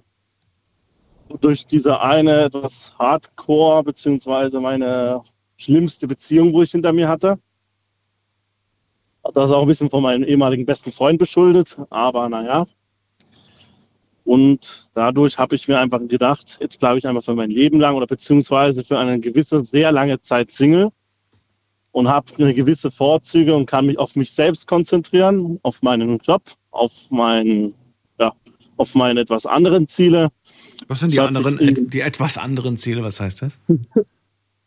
[1.40, 5.22] Durch diese eine etwas Hardcore, beziehungsweise meine
[5.56, 7.38] schlimmste Beziehung, wo ich hinter mir hatte.
[9.34, 12.66] Das ist auch ein bisschen von meinem ehemaligen besten Freund beschuldet, aber naja.
[14.24, 17.96] Und dadurch habe ich mir einfach gedacht, jetzt bleibe ich einfach für mein Leben lang
[17.96, 20.90] oder beziehungsweise für eine gewisse, sehr lange Zeit Single
[21.90, 26.42] und habe eine gewisse Vorzüge und kann mich auf mich selbst konzentrieren, auf meinen Job,
[26.70, 27.74] auf, mein,
[28.18, 28.32] ja,
[28.76, 30.28] auf meine etwas anderen Ziele.
[30.88, 33.02] Was sind die sich anderen, die etwas anderen Ziele?
[33.02, 33.58] Was heißt das?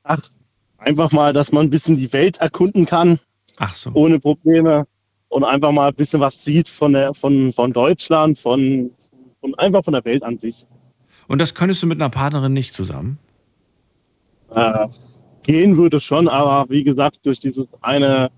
[0.03, 0.21] Ach,
[0.77, 3.19] einfach mal, dass man ein bisschen die Welt erkunden kann.
[3.57, 3.91] Ach so.
[3.93, 4.85] Ohne Probleme.
[5.29, 8.91] Und einfach mal ein bisschen was sieht von, der, von, von Deutschland, von,
[9.45, 10.65] von einfach von der Welt an sich.
[11.27, 13.19] Und das könntest du mit einer Partnerin nicht zusammen?
[14.49, 14.87] Äh,
[15.43, 18.31] gehen würde schon, aber wie gesagt, durch dieses eine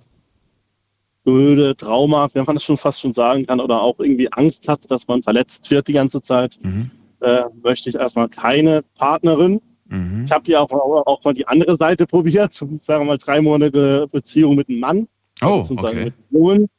[1.24, 4.90] blöde Trauma, wenn man das schon fast schon sagen kann, oder auch irgendwie Angst hat,
[4.92, 6.92] dass man verletzt wird die ganze Zeit, Mhm.
[7.22, 9.62] äh, möchte ich erstmal keine Partnerin.
[9.86, 10.24] Mhm.
[10.26, 14.08] Ich habe ja auch, auch mal die andere Seite probiert, sagen wir mal drei Monate
[14.12, 15.08] Beziehung mit einem Mann.
[15.42, 16.06] Oh, sozusagen okay.
[16.06, 16.70] mit Jungen.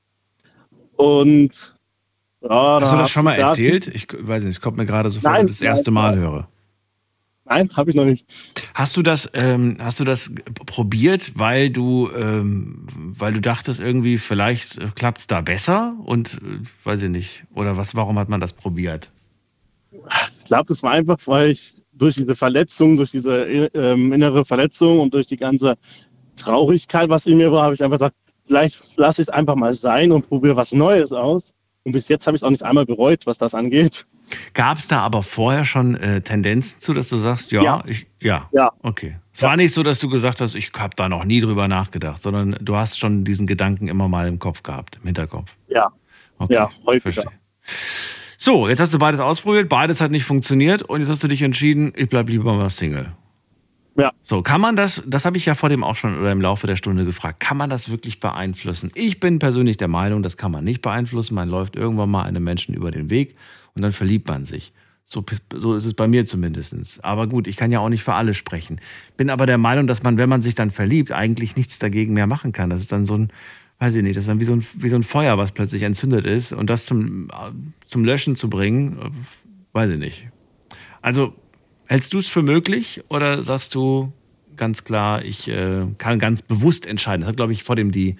[0.96, 1.77] Und
[2.40, 3.88] ja, Hast du da das schon mal erzählt?
[3.88, 6.48] Ich weiß nicht, es kommt mir gerade so vor, dass ich das erste Mal höre.
[7.48, 8.26] Nein, habe ich noch nicht.
[8.74, 10.30] Hast du das, ähm, hast du das
[10.66, 16.60] probiert, weil du, ähm, weil du dachtest, irgendwie vielleicht klappt es da besser und äh,
[16.84, 17.44] weiß ich nicht.
[17.54, 19.10] Oder was, warum hat man das probiert?
[19.90, 25.00] Ich glaube, das war einfach, weil ich durch diese Verletzung, durch diese ähm, innere Verletzung
[25.00, 25.76] und durch die ganze
[26.36, 28.16] Traurigkeit, was in mir war, habe ich einfach gesagt,
[28.46, 31.54] vielleicht lasse ich es einfach mal sein und probiere was Neues aus.
[31.88, 34.04] Und bis jetzt habe ich es auch nicht einmal bereut, was das angeht.
[34.52, 37.82] Gab es da aber vorher schon äh, Tendenzen zu, dass du sagst, ja, Ja.
[37.86, 38.72] ich, ja, Ja.
[38.82, 39.16] okay.
[39.32, 42.20] Es war nicht so, dass du gesagt hast, ich habe da noch nie drüber nachgedacht,
[42.20, 45.50] sondern du hast schon diesen Gedanken immer mal im Kopf gehabt, im Hinterkopf.
[45.68, 45.88] Ja,
[46.38, 47.22] Okay, ja häufiger.
[47.22, 47.32] verstehe.
[48.36, 51.40] So, jetzt hast du beides ausprobiert, beides hat nicht funktioniert und jetzt hast du dich
[51.40, 53.12] entschieden, ich bleib lieber mal Single.
[53.98, 54.12] Ja.
[54.22, 56.68] So, kann man das, das habe ich ja vor dem auch schon oder im Laufe
[56.68, 58.92] der Stunde gefragt, kann man das wirklich beeinflussen?
[58.94, 61.34] Ich bin persönlich der Meinung, das kann man nicht beeinflussen.
[61.34, 63.34] Man läuft irgendwann mal einem Menschen über den Weg
[63.74, 64.72] und dann verliebt man sich.
[65.04, 67.02] So, so ist es bei mir zumindest.
[67.02, 68.80] Aber gut, ich kann ja auch nicht für alle sprechen.
[69.16, 72.26] Bin aber der Meinung, dass man, wenn man sich dann verliebt, eigentlich nichts dagegen mehr
[72.28, 72.70] machen kann.
[72.70, 73.32] Das ist dann so ein,
[73.80, 75.82] weiß ich nicht, das ist dann wie so ein, wie so ein Feuer, was plötzlich
[75.82, 76.52] entzündet ist.
[76.52, 77.30] Und das zum,
[77.88, 79.26] zum Löschen zu bringen,
[79.72, 80.28] weiß ich nicht.
[81.00, 81.34] Also,
[81.88, 84.12] hältst du es für möglich oder sagst du
[84.56, 87.22] ganz klar, ich äh, kann ganz bewusst entscheiden?
[87.22, 88.16] Das hat, glaube ich, vor dem die,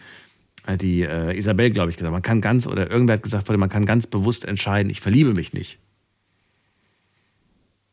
[0.67, 2.13] äh, die äh, Isabel, glaube ich, gesagt.
[2.13, 5.01] Man kann ganz, oder irgendwer hat gesagt, vor dem, man kann ganz bewusst entscheiden, ich
[5.01, 5.79] verliebe mich nicht.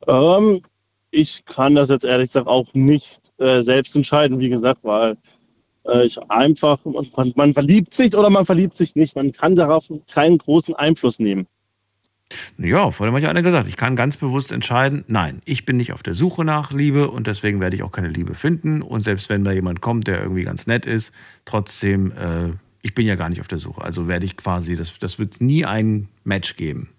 [0.07, 0.61] Ähm,
[1.11, 5.17] ich kann das jetzt ehrlich gesagt auch nicht äh, selbst entscheiden, wie gesagt, weil
[5.85, 9.15] äh, ich einfach, man, man verliebt sich oder man verliebt sich nicht.
[9.15, 11.47] Man kann darauf keinen großen Einfluss nehmen.
[12.57, 15.77] Ja, vor dem hat ja einer gesagt, ich kann ganz bewusst entscheiden, nein, ich bin
[15.77, 18.81] nicht auf der Suche nach Liebe und deswegen werde ich auch keine Liebe finden.
[18.81, 21.11] Und selbst wenn da jemand kommt, der irgendwie ganz nett ist,
[21.45, 22.51] trotzdem, äh,
[22.81, 23.81] ich bin ja gar nicht auf der Suche.
[23.81, 26.89] Also werde ich quasi, das, das wird nie ein Match geben.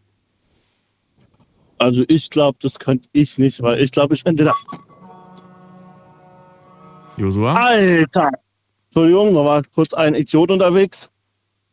[1.78, 4.54] Also ich glaube, das könnte ich nicht, weil ich glaube, ich entweder.
[7.16, 7.52] Josua?
[7.52, 8.30] Alter!
[8.86, 11.10] Entschuldigung, da war kurz ein Idiot unterwegs.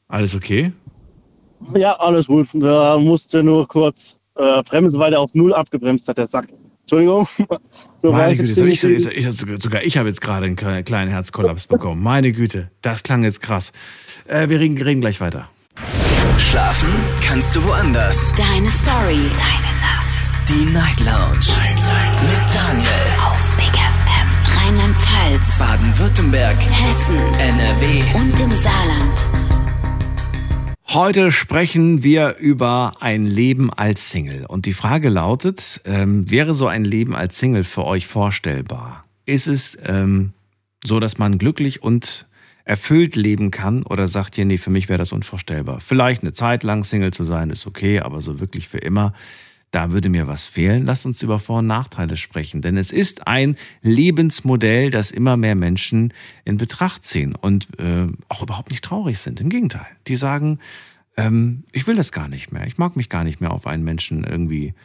[0.07, 0.73] Alles okay?
[1.75, 2.47] Ja, alles gut.
[2.53, 6.47] Da musste nur kurz äh, bremsen, weil der auf Null abgebremst hat, der Sack.
[6.81, 7.27] Entschuldigung.
[8.01, 11.09] So Meine ich Güte, so ich, ich, ich, sogar ich habe jetzt gerade einen kleinen
[11.09, 12.03] Herzkollaps bekommen.
[12.03, 13.71] Meine Güte, das klang jetzt krass.
[14.27, 15.47] Äh, wir reden, reden gleich weiter.
[16.37, 16.89] Schlafen
[17.21, 18.33] kannst du woanders.
[18.33, 19.21] Deine Story.
[19.37, 20.49] Deine Nacht.
[20.49, 21.47] Die Night Lounge.
[22.27, 22.89] Mit Daniel.
[23.25, 24.67] Auf Big FM.
[24.67, 25.59] Rheinland-Pfalz.
[25.59, 26.57] Baden-Württemberg.
[26.59, 27.17] Hessen.
[27.39, 28.03] NRW.
[28.15, 29.52] Und im Saarland.
[30.93, 34.45] Heute sprechen wir über ein Leben als Single.
[34.45, 39.03] Und die Frage lautet, ähm, wäre so ein Leben als Single für euch vorstellbar?
[39.25, 40.33] Ist es ähm,
[40.83, 42.27] so, dass man glücklich und
[42.63, 43.81] erfüllt leben kann?
[43.81, 45.79] Oder sagt ihr, nee, für mich wäre das unvorstellbar?
[45.79, 49.13] Vielleicht eine Zeit lang Single zu sein, ist okay, aber so wirklich für immer,
[49.73, 50.85] da würde mir was fehlen.
[50.85, 52.61] Lasst uns über Vor- und Nachteile sprechen.
[52.61, 56.13] Denn es ist ein Lebensmodell, das immer mehr Menschen
[56.45, 59.41] in Betracht ziehen und äh, auch überhaupt nicht traurig sind.
[59.41, 59.87] Im Gegenteil.
[60.07, 60.59] Die sagen,
[61.17, 62.67] ähm, ich will das gar nicht mehr.
[62.67, 64.75] Ich mag mich gar nicht mehr auf einen Menschen irgendwie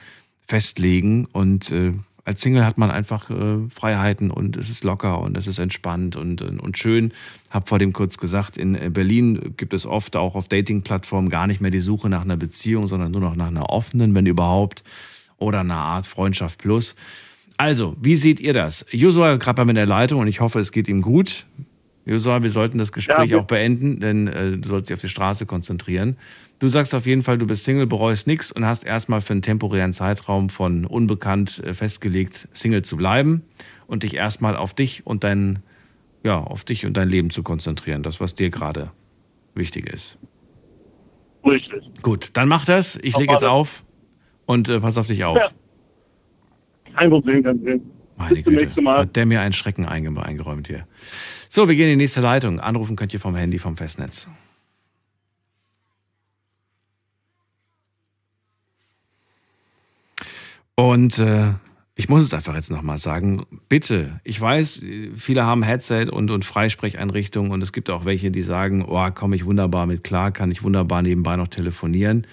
[0.47, 1.26] festlegen.
[1.26, 1.93] Und äh,
[2.29, 6.14] als Single hat man einfach äh, Freiheiten und es ist locker und es ist entspannt
[6.14, 7.12] und, und, und schön.
[7.49, 11.47] Hab vor dem kurz gesagt, in äh, Berlin gibt es oft auch auf Dating-Plattformen gar
[11.47, 14.85] nicht mehr die Suche nach einer Beziehung, sondern nur noch nach einer offenen, wenn überhaupt,
[15.39, 16.97] oder einer Art Freundschaft plus.
[17.57, 18.85] Also, wie seht ihr das?
[18.91, 21.47] Joshua gerade bei mir in der Leitung und ich hoffe, es geht ihm gut.
[22.05, 25.09] Joshua, wir sollten das Gespräch Ja, auch beenden, denn äh, du sollst dich auf die
[25.09, 26.18] Straße konzentrieren.
[26.59, 29.43] Du sagst auf jeden Fall, du bist Single, bereust nichts und hast erstmal für einen
[29.43, 33.43] temporären Zeitraum von unbekannt äh, festgelegt, Single zu bleiben
[33.87, 35.61] und dich erstmal auf dich und dein,
[36.25, 38.03] ja, auf dich und dein Leben zu konzentrieren.
[38.03, 38.91] Das, was dir gerade
[39.55, 40.19] wichtig ist.
[41.45, 41.83] Richtig.
[42.03, 42.97] Gut, dann mach das.
[43.03, 43.85] Ich lege jetzt auf
[44.47, 45.39] und äh, pass auf dich auf.
[45.39, 45.51] Ja.
[46.95, 47.83] Kein Problem, kein Problem.
[48.17, 48.99] Meine Bis zum Güte, nächsten Mal.
[49.03, 50.89] hat der mir einen Schrecken einge eingeräumt hier.
[51.49, 52.59] So, wir gehen in die nächste Leitung.
[52.59, 54.29] Anrufen könnt ihr vom Handy, vom Festnetz.
[60.79, 61.55] Und äh,
[61.97, 64.85] ich muss es einfach jetzt nochmal sagen, bitte, ich weiß,
[65.16, 69.35] viele haben Headset und, und Freisprecheinrichtungen und es gibt auch welche, die sagen, oh, komme
[69.35, 72.29] ich wunderbar mit klar, kann ich wunderbar nebenbei noch telefonieren.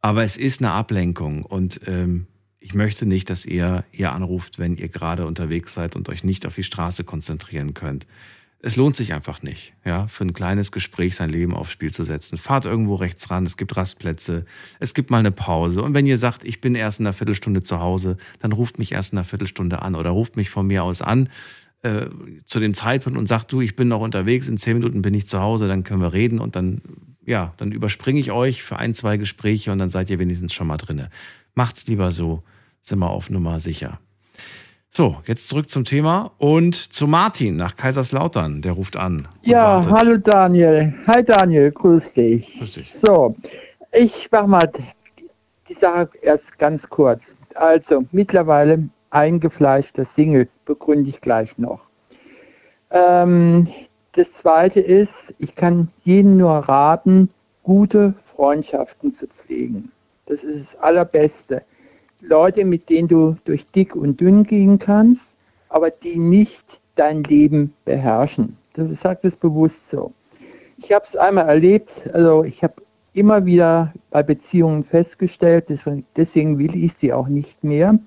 [0.00, 2.26] Aber es ist eine Ablenkung und ähm,
[2.58, 6.46] ich möchte nicht, dass ihr hier anruft, wenn ihr gerade unterwegs seid und euch nicht
[6.46, 8.06] auf die Straße konzentrieren könnt.
[8.62, 12.04] Es lohnt sich einfach nicht, ja, für ein kleines Gespräch sein Leben aufs Spiel zu
[12.04, 12.36] setzen.
[12.36, 14.44] Fahrt irgendwo rechts ran, es gibt Rastplätze,
[14.80, 15.82] es gibt mal eine Pause.
[15.82, 18.92] Und wenn ihr sagt, ich bin erst in einer Viertelstunde zu Hause, dann ruft mich
[18.92, 21.30] erst in einer Viertelstunde an oder ruft mich von mir aus an
[21.82, 22.06] äh,
[22.44, 25.26] zu dem Zeitpunkt und sagt, du, ich bin noch unterwegs, in zehn Minuten bin ich
[25.26, 26.82] zu Hause, dann können wir reden und dann,
[27.24, 30.66] ja, dann überspringe ich euch für ein, zwei Gespräche und dann seid ihr wenigstens schon
[30.66, 31.08] mal drinne.
[31.54, 32.42] Macht's lieber so,
[32.82, 34.00] sind wir auf Nummer sicher.
[34.92, 38.60] So, jetzt zurück zum Thema und zu Martin nach Kaiserslautern.
[38.60, 39.28] Der ruft an.
[39.42, 39.92] Ja, wartet.
[39.92, 40.92] hallo Daniel.
[41.06, 42.58] Hi Daniel, grüß dich.
[42.58, 42.92] Grüß dich.
[42.94, 43.36] So,
[43.92, 44.68] ich mach mal
[45.68, 47.36] die Sache erst ganz kurz.
[47.54, 51.82] Also, mittlerweile eingefleischter Single, begründe ich gleich noch.
[52.90, 53.68] Ähm,
[54.12, 57.28] das zweite ist, ich kann jedem nur raten,
[57.62, 59.92] gute Freundschaften zu pflegen.
[60.26, 61.62] Das ist das Allerbeste.
[62.20, 65.22] Leute, mit denen du durch dick und dünn gehen kannst,
[65.68, 68.56] aber die nicht dein Leben beherrschen.
[68.74, 70.12] Das sage das bewusst so.
[70.78, 72.74] Ich habe es einmal erlebt, also ich habe
[73.12, 77.98] immer wieder bei Beziehungen festgestellt, deswegen, deswegen will ich sie auch nicht mehr.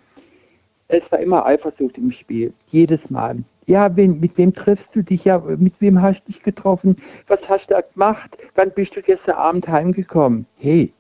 [0.87, 3.43] Es war immer Eifersucht im Spiel, jedes Mal.
[3.65, 5.23] Ja, wen, mit wem triffst du dich?
[5.25, 6.97] Ja, mit wem hast du dich getroffen?
[7.27, 8.37] Was hast du da gemacht?
[8.55, 10.45] Wann bist du gestern Abend heimgekommen?
[10.57, 10.91] Hey,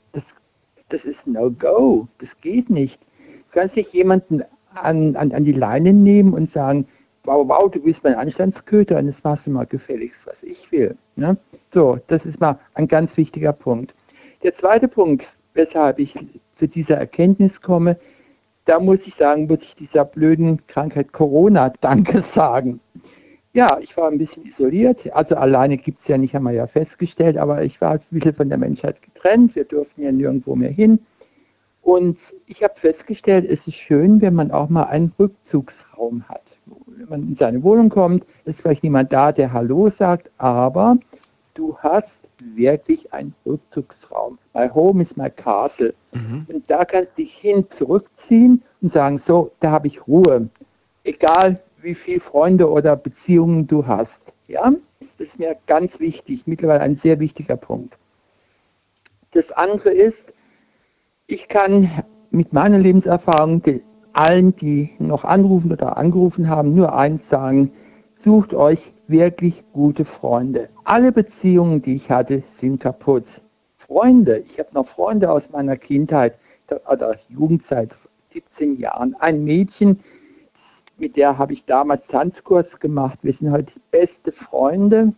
[0.89, 2.07] das, das ist No-Go.
[2.19, 3.01] Das geht nicht.
[3.01, 4.43] Du kannst nicht jemanden
[4.75, 6.87] an, an, an die Leine nehmen und sagen,
[7.23, 10.97] wow, wow, du bist mein Anstandsköter und jetzt machst du mal gefälligst, was ich will.
[11.15, 11.37] Ne?
[11.73, 13.93] So, das ist mal ein ganz wichtiger Punkt.
[14.43, 16.13] Der zweite Punkt, weshalb ich
[16.57, 17.97] zu dieser Erkenntnis komme,
[18.65, 22.79] da muss ich sagen, muss ich dieser blöden Krankheit Corona Danke sagen.
[23.55, 25.13] Ja, ich war ein bisschen isoliert.
[25.13, 28.33] Also alleine gibt es ja nicht, haben wir ja festgestellt, aber ich war ein bisschen
[28.33, 29.55] von der Menschheit getrennt.
[29.55, 30.99] Wir durften ja nirgendwo mehr hin.
[31.83, 36.41] Und ich habe festgestellt, es ist schön, wenn man auch mal einen Rückzugsraum hat.
[36.87, 40.97] Wenn man in seine Wohnung kommt, ist vielleicht niemand da, der Hallo sagt, aber
[41.53, 42.21] du hast
[42.55, 44.39] wirklich einen Rückzugsraum.
[44.55, 45.93] My home is my castle.
[46.47, 50.49] Und da kannst du dich hin zurückziehen und sagen, so, da habe ich Ruhe.
[51.03, 54.33] Egal wie viele Freunde oder Beziehungen du hast.
[54.47, 54.73] Ja,
[55.17, 57.97] das ist mir ganz wichtig, mittlerweile ein sehr wichtiger Punkt.
[59.31, 60.31] Das andere ist,
[61.27, 61.89] ich kann
[62.31, 63.61] mit meiner Lebenserfahrung
[64.13, 67.71] allen, die noch anrufen oder angerufen haben, nur eins sagen,
[68.19, 70.69] sucht euch wirklich gute Freunde.
[70.83, 73.25] Alle Beziehungen, die ich hatte, sind kaputt.
[73.77, 76.37] Freunde, ich habe noch Freunde aus meiner Kindheit
[76.89, 77.93] oder Jugendzeit,
[78.29, 79.15] 17 Jahren.
[79.15, 79.99] Ein Mädchen,
[80.97, 83.19] mit der habe ich damals Tanzkurs gemacht.
[83.21, 85.13] Wir sind heute beste Freunde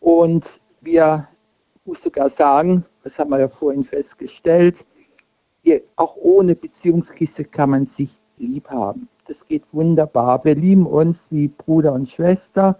[0.00, 0.46] und
[0.80, 1.28] wir,
[1.84, 4.84] muss sogar sagen, das haben wir ja vorhin festgestellt,
[5.62, 9.08] wir, auch ohne Beziehungskiste kann man sich lieb haben.
[9.26, 10.44] Das geht wunderbar.
[10.44, 12.78] Wir lieben uns wie Bruder und Schwester,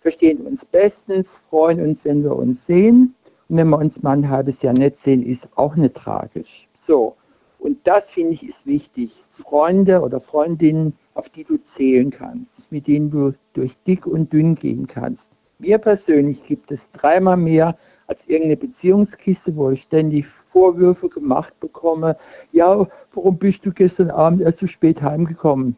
[0.00, 3.14] verstehen uns bestens, freuen uns, wenn wir uns sehen.
[3.48, 6.66] Und wenn wir uns mal ein halbes Jahr nicht sehen, ist auch nicht tragisch.
[6.78, 7.16] So.
[7.58, 9.22] Und das finde ich ist wichtig.
[9.30, 14.54] Freunde oder Freundinnen, auf die du zählen kannst, mit denen du durch dick und dünn
[14.54, 15.28] gehen kannst.
[15.58, 22.16] Mir persönlich gibt es dreimal mehr als irgendeine Beziehungskiste, wo ich ständig Vorwürfe gemacht bekomme.
[22.52, 25.76] Ja, warum bist du gestern Abend erst so spät heimgekommen?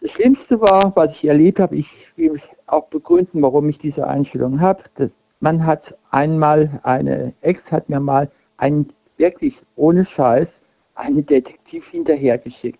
[0.00, 4.60] Das Schlimmste war, was ich erlebt habe, ich will auch begründen, warum ich diese Einstellung
[4.60, 4.82] habe.
[5.40, 10.60] Man hat einmal, eine Ex hat mir mal einen wirklich ohne Scheiß
[10.94, 12.78] einen Detektiv hinterhergeschickt.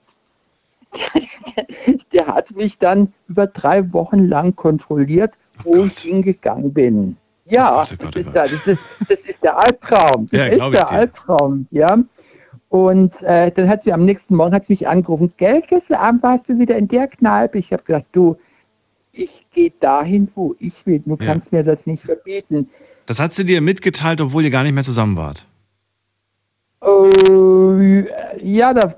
[2.13, 5.33] Der hat mich dann über drei Wochen lang kontrolliert,
[5.63, 7.17] wo oh ich hingegangen bin.
[7.49, 10.29] Ja, oh Gott, oh Gott, das, ist da, das, ist, das, ist der Albtraum.
[10.31, 11.99] Das ja, ist der Albtraum, ja.
[12.69, 16.23] Und äh, dann hat sie am nächsten Morgen hat sie mich angerufen, gell, gestern Abend
[16.23, 17.59] warst du wieder in der Kneipe.
[17.59, 18.37] Ich habe gesagt, du,
[19.13, 21.01] ich gehe dahin, wo ich will.
[21.05, 21.27] Du ja.
[21.27, 22.69] kannst mir das nicht verbieten.
[23.07, 25.47] Das hat sie dir mitgeteilt, obwohl ihr gar nicht mehr zusammen wart?
[26.87, 28.05] Äh,
[28.43, 28.95] ja, da,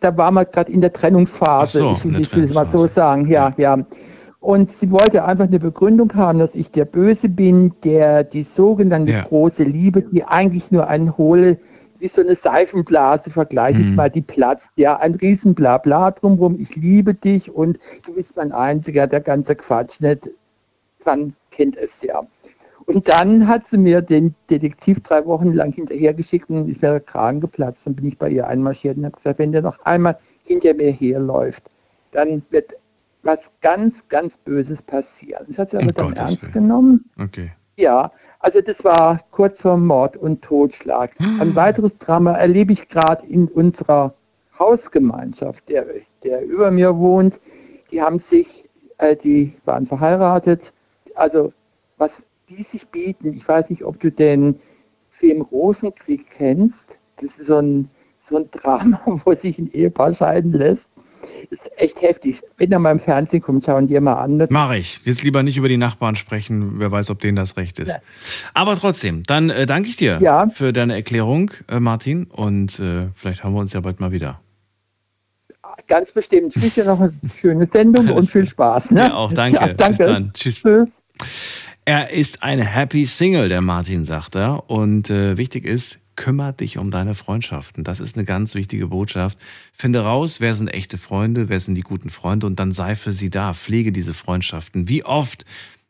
[0.00, 1.78] da waren wir gerade in der Trennungsphase.
[1.78, 3.76] So, ich, ich will es mal so sagen, ja, ja.
[3.76, 3.84] ja.
[4.40, 9.12] Und sie wollte einfach eine Begründung haben, dass ich der Böse bin, der die sogenannte
[9.12, 9.22] ja.
[9.24, 11.58] große Liebe, die eigentlich nur ein hohle,
[11.98, 13.84] wie so eine Seifenblase, vergleiche mhm.
[13.84, 18.52] ich mal, die platzt, ja, ein Riesenblabla drumherum, ich liebe dich und du bist mein
[18.52, 20.30] Einziger, der ganze Quatsch nicht,
[21.04, 22.22] man kennt es ja.
[22.90, 27.00] Und dann hat sie mir den Detektiv drei Wochen lang hinterhergeschickt und ist mir der
[27.00, 27.82] Kragen geplatzt.
[27.84, 30.90] Dann bin ich bei ihr einmarschiert und habe gesagt, wenn der noch einmal hinter mir
[30.90, 31.62] herläuft,
[32.10, 32.74] dann wird
[33.22, 35.44] was ganz, ganz Böses passieren.
[35.46, 36.52] Das hat sie aber um dann Gottes ernst Willen.
[36.52, 37.04] genommen.
[37.16, 37.52] Okay.
[37.76, 38.10] Ja,
[38.40, 41.12] also das war kurz vor Mord und Totschlag.
[41.20, 44.14] Ein weiteres Drama erlebe ich gerade in unserer
[44.58, 45.86] Hausgemeinschaft, der,
[46.24, 47.40] der über mir wohnt.
[47.92, 48.68] Die haben sich,
[48.98, 50.72] äh, die waren verheiratet.
[51.14, 51.52] Also
[51.96, 54.60] was die sich bieten, ich weiß nicht, ob du den
[55.08, 56.98] Film Rosenkrieg kennst.
[57.16, 57.88] Das ist so ein,
[58.28, 60.90] so ein Drama, wo sich ein Ehepaar scheiden lässt
[61.50, 62.40] ist echt heftig.
[62.56, 64.46] Wenn er mal im Fernsehen kommt, schauen die mal an.
[64.50, 65.00] Mache ich.
[65.04, 66.78] Jetzt lieber nicht über die Nachbarn sprechen.
[66.78, 67.88] Wer weiß, ob denen das recht ist.
[67.88, 67.96] Ja.
[68.54, 70.48] Aber trotzdem, dann äh, danke ich dir ja.
[70.48, 72.24] für deine Erklärung, äh, Martin.
[72.24, 74.40] Und äh, vielleicht haben wir uns ja bald mal wieder.
[75.86, 76.54] Ganz bestimmt.
[76.54, 78.90] Ich wünsche dir noch eine schöne Sendung und viel Spaß.
[78.90, 79.02] Ne?
[79.02, 79.58] Ja, auch danke.
[79.58, 79.96] Ja, danke.
[79.96, 80.32] Bis dann.
[80.34, 80.62] Tschüss.
[80.62, 80.88] Tschüss.
[81.90, 84.70] Er ist ein Happy Single, der Martin, sagt er.
[84.70, 87.82] Und äh, wichtig ist, kümmere dich um deine Freundschaften.
[87.82, 89.40] Das ist eine ganz wichtige Botschaft.
[89.72, 93.10] Finde raus, wer sind echte Freunde, wer sind die guten Freunde und dann sei für
[93.10, 93.54] sie da.
[93.54, 94.88] Pflege diese Freundschaften.
[94.88, 95.44] Wie oft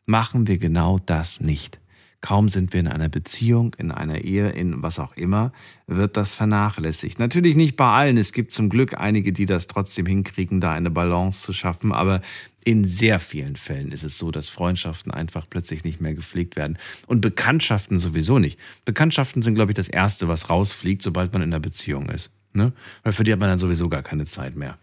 [0.07, 1.79] machen wir genau das nicht?
[2.21, 5.51] Kaum sind wir in einer Beziehung, in einer Ehe, in was auch immer,
[5.87, 7.17] wird das vernachlässigt.
[7.17, 8.17] Natürlich nicht bei allen.
[8.17, 11.91] Es gibt zum Glück einige, die das trotzdem hinkriegen, da eine Balance zu schaffen.
[11.91, 12.21] Aber
[12.63, 16.77] in sehr vielen Fällen ist es so, dass Freundschaften einfach plötzlich nicht mehr gepflegt werden.
[17.07, 18.59] Und Bekanntschaften sowieso nicht.
[18.85, 22.29] Bekanntschaften sind, glaube ich, das Erste, was rausfliegt, sobald man in einer Beziehung ist.
[22.53, 22.73] Ne?
[23.03, 24.77] Weil für die hat man dann sowieso gar keine Zeit mehr.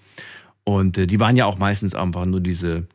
[0.65, 2.87] Und äh, die waren ja auch meistens einfach nur diese,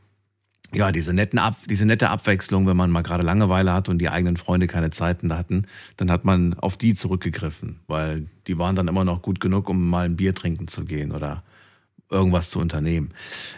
[0.73, 4.10] ja, diese, netten Ab diese nette Abwechslung, wenn man mal gerade Langeweile hat und die
[4.10, 8.88] eigenen Freunde keine Zeiten hatten, dann hat man auf die zurückgegriffen, weil die waren dann
[8.88, 11.43] immer noch gut genug, um mal ein Bier trinken zu gehen oder
[12.14, 13.11] irgendwas zu unternehmen.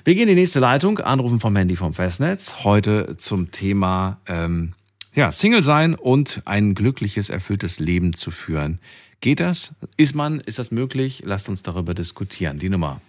[0.04, 2.64] Wir gehen in die nächste Leitung, anrufen vom Handy vom Festnetz.
[2.64, 4.74] Heute zum Thema ähm,
[5.14, 8.80] ja, Single sein und ein glückliches, erfülltes Leben zu führen.
[9.22, 9.74] Geht das?
[9.98, 11.24] Ist man, ist das möglich?
[11.26, 12.60] Lasst uns darüber diskutieren.
[12.60, 13.02] Die Nummer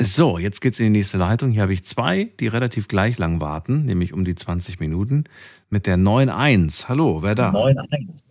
[0.00, 1.50] So, jetzt geht's in die nächste Leitung.
[1.50, 5.24] Hier habe ich zwei, die relativ gleich lang warten, nämlich um die 20 Minuten,
[5.70, 6.86] mit der 9.1.
[6.88, 7.50] Hallo, wer da?
[7.50, 8.22] 9.1.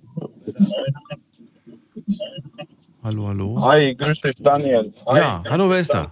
[3.07, 3.61] Hallo, hallo.
[3.61, 4.91] Hi, grüß dich, Daniel.
[5.05, 5.17] Hi.
[5.17, 6.11] Ja, hallo, wer ist da?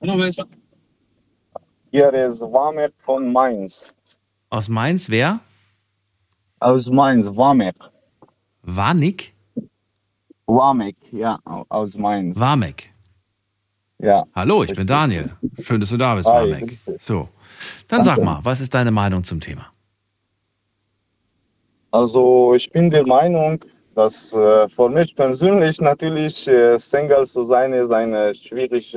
[0.00, 0.44] Hallo, wer ist da?
[1.90, 3.88] Hier ist Wamek von Mainz.
[4.48, 5.40] Aus Mainz, wer?
[6.60, 7.74] Aus Mainz, Wamek.
[8.62, 9.34] Wanik?
[10.46, 11.36] Wamek, ja,
[11.68, 12.38] aus Mainz.
[12.38, 12.92] Wamek.
[13.98, 14.24] Ja.
[14.36, 15.32] Hallo, ich bin Daniel.
[15.64, 16.78] Schön, dass du da bist, Hi, Wamek.
[17.00, 17.28] So,
[17.88, 18.04] dann Danke.
[18.04, 19.66] sag mal, was ist deine Meinung zum Thema?
[21.90, 23.64] Also ich bin der Meinung,
[23.94, 28.94] dass äh, für mich persönlich natürlich äh, Single zu sein ist ein schwieriges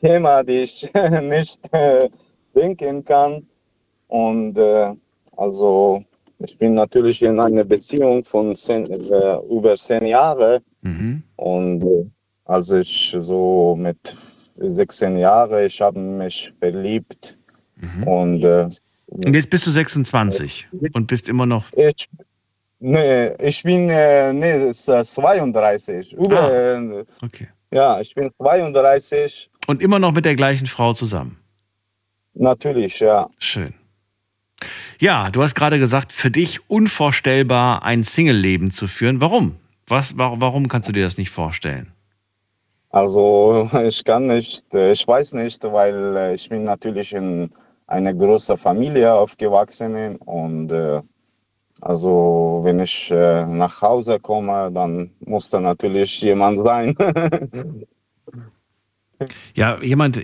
[0.00, 0.90] Thema, die ich
[1.22, 2.08] nicht äh,
[2.54, 3.46] denken kann.
[4.08, 4.94] Und äh,
[5.36, 6.04] also
[6.38, 10.62] ich bin natürlich in einer Beziehung von zehn, äh, über zehn Jahren.
[10.82, 11.22] Mhm.
[11.36, 12.06] Und äh,
[12.44, 14.16] als ich so mit
[14.56, 17.36] 16 Jahren, ich habe mich verliebt.
[18.06, 18.68] Und, äh,
[19.06, 21.64] Und jetzt bist du 26 und bist immer noch.
[21.72, 22.08] ich,
[22.78, 26.12] nee, ich bin äh, nee, es ist, äh, 32.
[26.12, 27.48] Über, Ah, äh, okay.
[27.70, 29.50] Ja, ich bin 32.
[29.66, 31.38] Und immer noch mit der gleichen Frau zusammen.
[32.34, 33.28] Natürlich, ja.
[33.38, 33.74] Schön.
[34.98, 39.20] Ja, du hast gerade gesagt, für dich unvorstellbar, ein Single-Leben zu führen.
[39.20, 39.56] Warum?
[39.86, 41.92] Was, warum, kannst du dir das nicht vorstellen?
[42.90, 47.50] Also ich kann nicht, äh, ich weiß nicht, weil ich bin natürlich in
[47.86, 50.72] einer großen Familie aufgewachsen und
[51.80, 56.96] also wenn ich äh, nach Hause komme, dann muss da natürlich jemand sein.
[59.54, 60.22] Ja, jemand,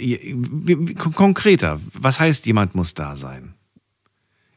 [1.14, 3.54] konkreter, was heißt, jemand muss da sein?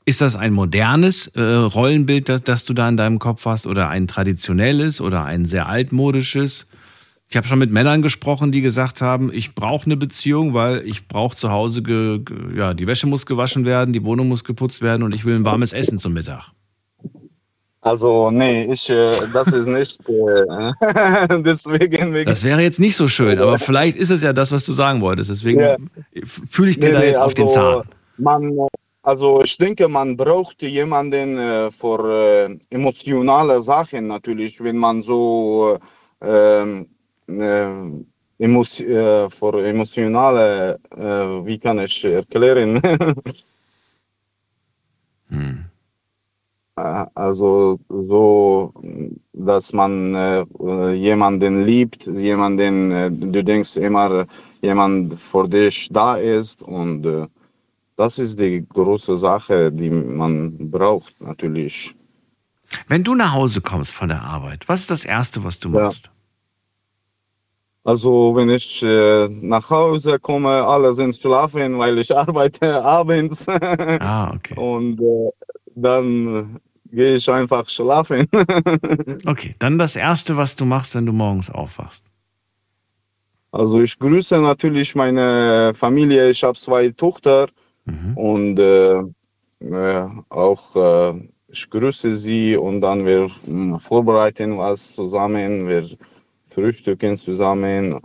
[0.04, 3.90] Ist das ein modernes äh, Rollenbild, das, das du da in deinem Kopf hast, oder
[3.90, 6.68] ein traditionelles oder ein sehr altmodisches?
[7.28, 11.08] Ich habe schon mit Männern gesprochen, die gesagt haben, ich brauche eine Beziehung, weil ich
[11.08, 11.82] brauche zu Hause,
[12.56, 15.46] ja, die Wäsche muss gewaschen werden, die Wohnung muss geputzt werden und ich will ein
[15.46, 16.52] warmes Essen zum Mittag.
[17.86, 20.72] Also nee, ich, äh, das ist nicht äh,
[21.44, 22.16] deswegen.
[22.16, 24.74] Wegen, Das wäre jetzt nicht so schön, aber vielleicht ist es ja das, was du
[24.74, 25.30] sagen wolltest.
[25.30, 25.78] Deswegen Ja.
[26.50, 27.84] fühle ich dir Nee, da nee, jetzt auf den also, Zahn.
[28.18, 28.58] Man,
[29.04, 35.78] also ich denke, man braucht jemanden äh, für äh, emotionale Sachen natürlich, wenn man so
[36.22, 36.88] ähm,
[37.28, 37.68] äh,
[38.40, 42.82] emos äh, für emotionale, äh, wie kann ich erklären?
[45.32, 45.54] Äh,
[46.78, 48.74] Also so,
[49.32, 54.26] dass man äh, jemanden liebt, jemanden, äh, du denkst immer,
[54.62, 57.28] jemand für dich da ist und äh,
[57.96, 61.96] das ist die große Sache, die man braucht natürlich.
[62.90, 65.84] Wenn du nach Hause kommst von der Arbeit, was ist das Erste, was du Ja.
[65.86, 66.12] machst?
[67.86, 73.48] Also wenn ich äh, nach Hause komme, alle sind schlafen, weil ich arbeite abends.
[73.48, 74.56] Ah, okay.
[74.56, 75.30] Und äh,
[75.76, 76.60] dann
[76.92, 78.28] gehe ich einfach schlafen.
[79.26, 82.04] Okay, dann das Erste, was du machst, wenn du morgens aufwachst.
[83.52, 86.30] Also ich grüße natürlich meine Familie.
[86.30, 87.48] Ich habe zwei Töchter
[88.16, 89.00] und äh,
[89.62, 95.88] äh, auch äh, ich grüße sie und dann wir mh, vorbereiten was zusammen, wir
[96.48, 98.00] frühstücken zusammen.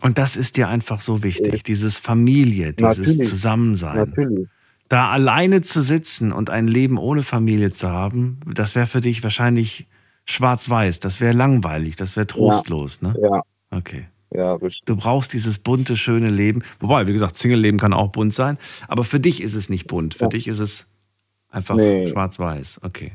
[0.00, 3.28] Und das ist dir einfach so wichtig, dieses Familie, dieses Natürlich.
[3.28, 3.96] Zusammensein.
[4.10, 4.48] Natürlich.
[4.88, 9.22] Da alleine zu sitzen und ein Leben ohne Familie zu haben, das wäre für dich
[9.22, 9.86] wahrscheinlich
[10.26, 13.14] schwarz-weiß, das wäre langweilig, das wäre trostlos, ne?
[13.20, 13.42] Ja.
[13.70, 14.06] Okay.
[14.30, 14.82] Ja, richtig.
[14.84, 16.62] Du brauchst dieses bunte, schöne Leben.
[16.80, 18.58] Wobei, wie gesagt, Single-Leben kann auch bunt sein.
[18.88, 20.14] Aber für dich ist es nicht bunt.
[20.14, 20.28] Für Ja.
[20.28, 20.86] dich ist es
[21.50, 22.08] einfach Nee.
[22.08, 22.80] schwarz-weiß.
[22.82, 23.12] Okay.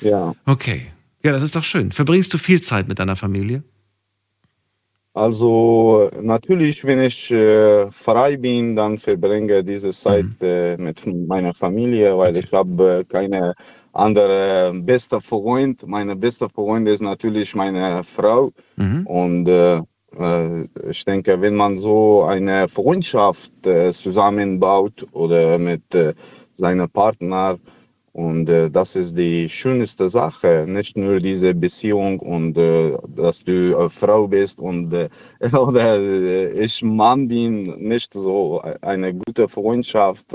[0.00, 0.34] Ja.
[0.46, 0.86] Okay.
[1.24, 1.90] Ja, das ist doch schön.
[1.90, 3.64] Verbringst du viel Zeit mit deiner Familie?
[5.16, 12.18] Also natürlich, wenn ich äh, frei bin, dann verbringe diese Zeit äh, mit meiner Familie,
[12.18, 13.54] weil ich habe äh, keine
[13.94, 15.86] andere beste Freund.
[15.86, 18.52] Meine beste Freund ist natürlich meine Frau.
[19.06, 19.80] Und äh,
[20.18, 26.12] äh, ich denke, wenn man so eine Freundschaft äh, zusammenbaut oder mit äh,
[26.52, 27.56] seinem Partner,
[28.16, 33.76] und äh, das ist die schönste Sache, nicht nur diese Beziehung und äh, dass du
[33.76, 35.10] äh, Frau bist und äh,
[35.52, 40.34] oder äh, ich Mann bin, nicht so eine gute Freundschaft,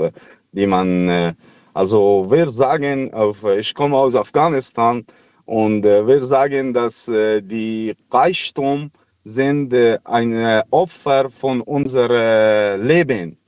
[0.52, 1.34] die man, äh,
[1.74, 5.04] also wir sagen, auf, ich komme aus Afghanistan
[5.44, 8.92] und wir sagen, dass die Reichtum
[9.24, 13.41] sind äh, ein Opfer von unserem Leben.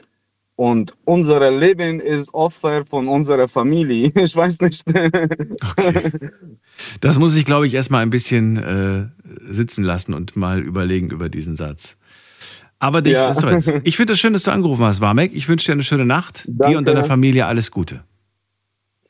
[0.56, 4.10] Und unser Leben ist Opfer von unserer Familie.
[4.16, 4.84] Ich weiß nicht.
[7.00, 11.28] Das muss ich, glaube ich, erstmal ein bisschen äh, sitzen lassen und mal überlegen über
[11.28, 11.96] diesen Satz.
[12.78, 13.32] Aber dich, Ja.
[13.84, 15.32] ich finde es schön, dass du angerufen hast, Warmek.
[15.34, 16.44] Ich wünsche dir eine schöne Nacht.
[16.46, 16.94] Dir und Danke.
[16.94, 18.04] deiner Familie alles Gute.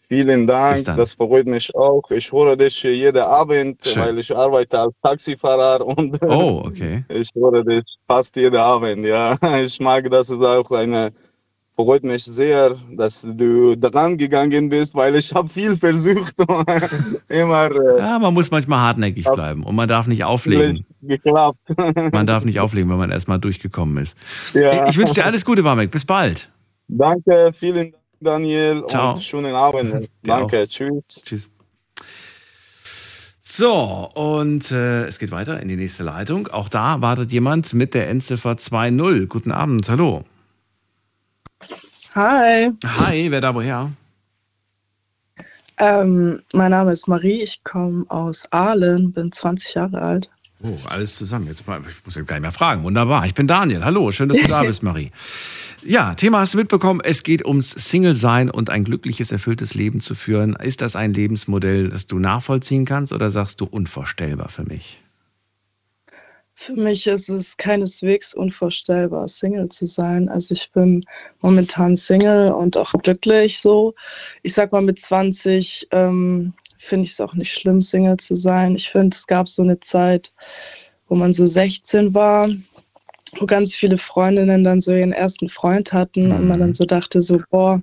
[0.08, 2.02] Vielen Dank, das freut mich auch.
[2.10, 4.02] Ich höre dich jeden Abend, Schön.
[4.02, 7.04] weil ich arbeite als Taxifahrer und Oh, okay.
[7.08, 9.04] ich höre dich fast jeden Abend.
[9.06, 11.10] Ja, ich mag das ist auch eine
[11.76, 16.34] freut mich sehr, dass du dran gegangen bist, weil ich habe viel versucht
[17.28, 20.86] immer äh, Ja, man muss manchmal hartnäckig bleiben und man darf nicht auflegen.
[21.02, 21.58] geklappt.
[22.12, 24.16] Man darf nicht auflegen, wenn man erstmal durchgekommen ist.
[24.54, 24.88] Ja.
[24.88, 25.90] Ich wünsche dir alles Gute, Warmek.
[25.90, 26.48] Bis bald.
[26.88, 29.12] Danke, vielen Dank, Daniel Ciao.
[29.14, 30.08] und schönen Abend.
[30.22, 31.22] Danke, tschüss.
[31.24, 31.50] Tschüss.
[33.40, 36.48] So, und äh, es geht weiter in die nächste Leitung.
[36.48, 39.26] Auch da wartet jemand mit der Endziffer 2.0.
[39.26, 40.24] Guten Abend, hallo.
[42.14, 43.90] Hi, Hi, wer da woher?
[45.78, 50.30] ähm, mein Name ist Marie, ich komme aus Aalen, bin 20 Jahre alt.
[50.62, 51.46] Oh, alles zusammen.
[51.48, 52.84] Jetzt mal, ich muss jetzt gar nicht mehr fragen.
[52.84, 53.26] Wunderbar.
[53.26, 53.84] Ich bin Daniel.
[53.84, 55.10] Hallo, schön, dass du da bist, Marie.
[55.84, 57.00] Ja, Thema hast du mitbekommen.
[57.04, 60.54] Es geht ums Single-Sein und ein glückliches, erfülltes Leben zu führen.
[60.56, 65.00] Ist das ein Lebensmodell, das du nachvollziehen kannst oder sagst du unvorstellbar für mich?
[66.56, 70.28] Für mich ist es keineswegs unvorstellbar, Single zu sein.
[70.28, 71.04] Also ich bin
[71.40, 73.94] momentan Single und auch glücklich so.
[74.42, 78.76] Ich sag mal, mit 20 ähm, finde ich es auch nicht schlimm, Single zu sein.
[78.76, 80.32] Ich finde, es gab so eine Zeit,
[81.08, 82.48] wo man so 16 war,
[83.38, 87.20] wo ganz viele Freundinnen dann so ihren ersten Freund hatten und man dann so dachte,
[87.20, 87.82] so, boah,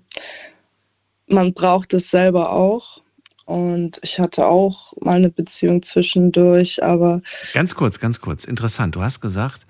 [1.28, 3.02] man braucht es selber auch.
[3.46, 7.22] Und ich hatte auch mal eine Beziehung zwischendurch, aber
[7.54, 8.46] Ganz kurz, ganz kurz.
[8.46, 8.96] Interessant.
[8.96, 9.66] Du hast gesagt,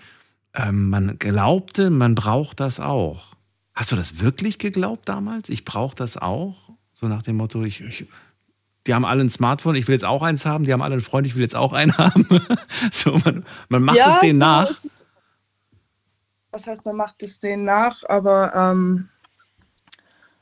[0.53, 3.35] ähm, man glaubte, man braucht das auch.
[3.73, 5.49] Hast du das wirklich geglaubt damals?
[5.49, 6.55] Ich brauche das auch?
[6.93, 8.11] So nach dem Motto, ich, ich,
[8.85, 11.01] die haben alle ein Smartphone, ich will jetzt auch eins haben, die haben alle einen
[11.01, 12.27] Freund, ich will jetzt auch einen haben.
[12.91, 14.69] so, man, man macht Ja, es denen so nach.
[14.69, 15.07] ist.
[16.51, 19.07] Was heißt, man macht es denen nach, aber ähm,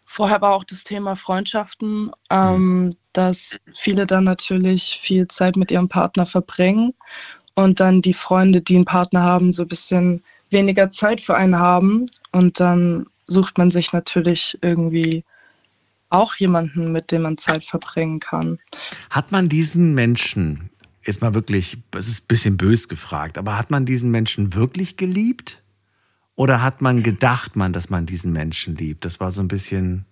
[0.10, 5.88] vorher war auch das Thema Freundschaften, ähm, dass viele dann natürlich viel Zeit mit ihrem
[5.88, 6.96] Partner verbringen
[7.54, 11.60] und dann die Freunde, die einen Partner haben, so ein bisschen weniger Zeit für einen
[11.60, 15.24] haben und dann sucht man sich natürlich irgendwie
[16.10, 18.58] auch jemanden, mit dem man Zeit verbringen kann.
[19.12, 20.72] Hat man diesen Menschen,
[21.06, 24.98] jetzt mal wirklich, es ist ein bisschen bös gefragt, aber hat man diesen Menschen wirklich
[24.98, 25.62] geliebt?
[26.40, 29.04] Oder hat man gedacht, man, dass man diesen Menschen liebt?
[29.04, 30.06] Das war so ein bisschen,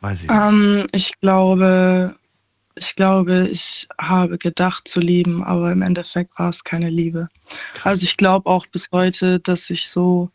[0.00, 0.36] weiß ich nicht.
[0.36, 2.16] Ähm, ich glaube,
[2.74, 7.28] ich glaube, ich habe gedacht zu lieben, aber im Endeffekt war es keine Liebe.
[7.84, 10.28] Also ich glaube auch bis heute, dass ich so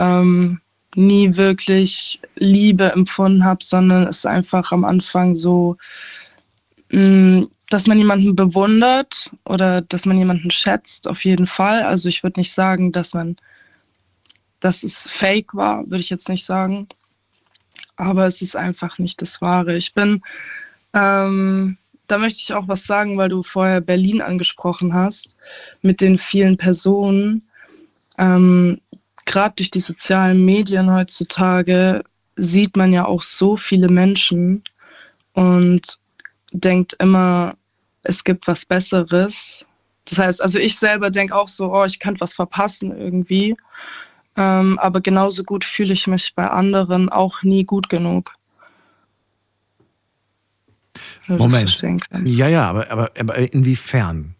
[0.00, 0.60] ähm,
[0.96, 5.76] nie wirklich Liebe empfunden habe, sondern es einfach am Anfang so,
[6.90, 11.82] mh, dass man jemanden bewundert oder dass man jemanden schätzt, auf jeden Fall.
[11.82, 13.36] Also ich würde nicht sagen, dass man,
[14.60, 16.88] dass es fake war, würde ich jetzt nicht sagen
[17.98, 19.76] aber es ist einfach nicht das Wahre.
[19.76, 20.22] Ich bin,
[20.94, 21.76] ähm,
[22.06, 25.36] da möchte ich auch was sagen, weil du vorher Berlin angesprochen hast,
[25.82, 27.42] mit den vielen Personen.
[28.16, 28.80] Ähm,
[29.26, 32.02] Gerade durch die sozialen Medien heutzutage
[32.36, 34.62] sieht man ja auch so viele Menschen
[35.34, 35.98] und
[36.52, 37.56] denkt immer,
[38.02, 39.66] es gibt was Besseres.
[40.04, 43.56] Das heißt, also ich selber denke auch so, oh, ich könnte was verpassen irgendwie.
[44.36, 48.34] Ähm, aber genauso gut fühle ich mich bei anderen auch nie gut genug.
[51.26, 51.82] Moment.
[52.24, 54.34] Ja, ja, aber, aber, aber inwiefern?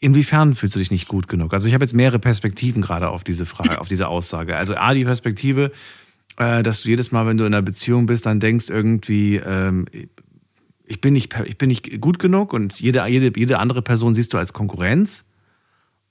[0.00, 1.54] Inwiefern fühlst du dich nicht gut genug?
[1.54, 4.56] Also ich habe jetzt mehrere Perspektiven gerade auf diese Frage, auf diese Aussage.
[4.56, 5.72] Also A, die Perspektive,
[6.36, 9.86] äh, dass du jedes Mal, wenn du in einer Beziehung bist, dann denkst irgendwie, ähm,
[10.86, 14.32] ich bin nicht, ich bin nicht gut genug und jede, jede, jede andere Person siehst
[14.32, 15.24] du als Konkurrenz.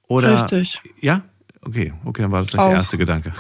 [0.08, 0.82] Oder, Richtig.
[1.02, 1.24] Ja?
[1.62, 2.70] Okay, okay, dann war das vielleicht Auch.
[2.70, 3.34] der erste Gedanke.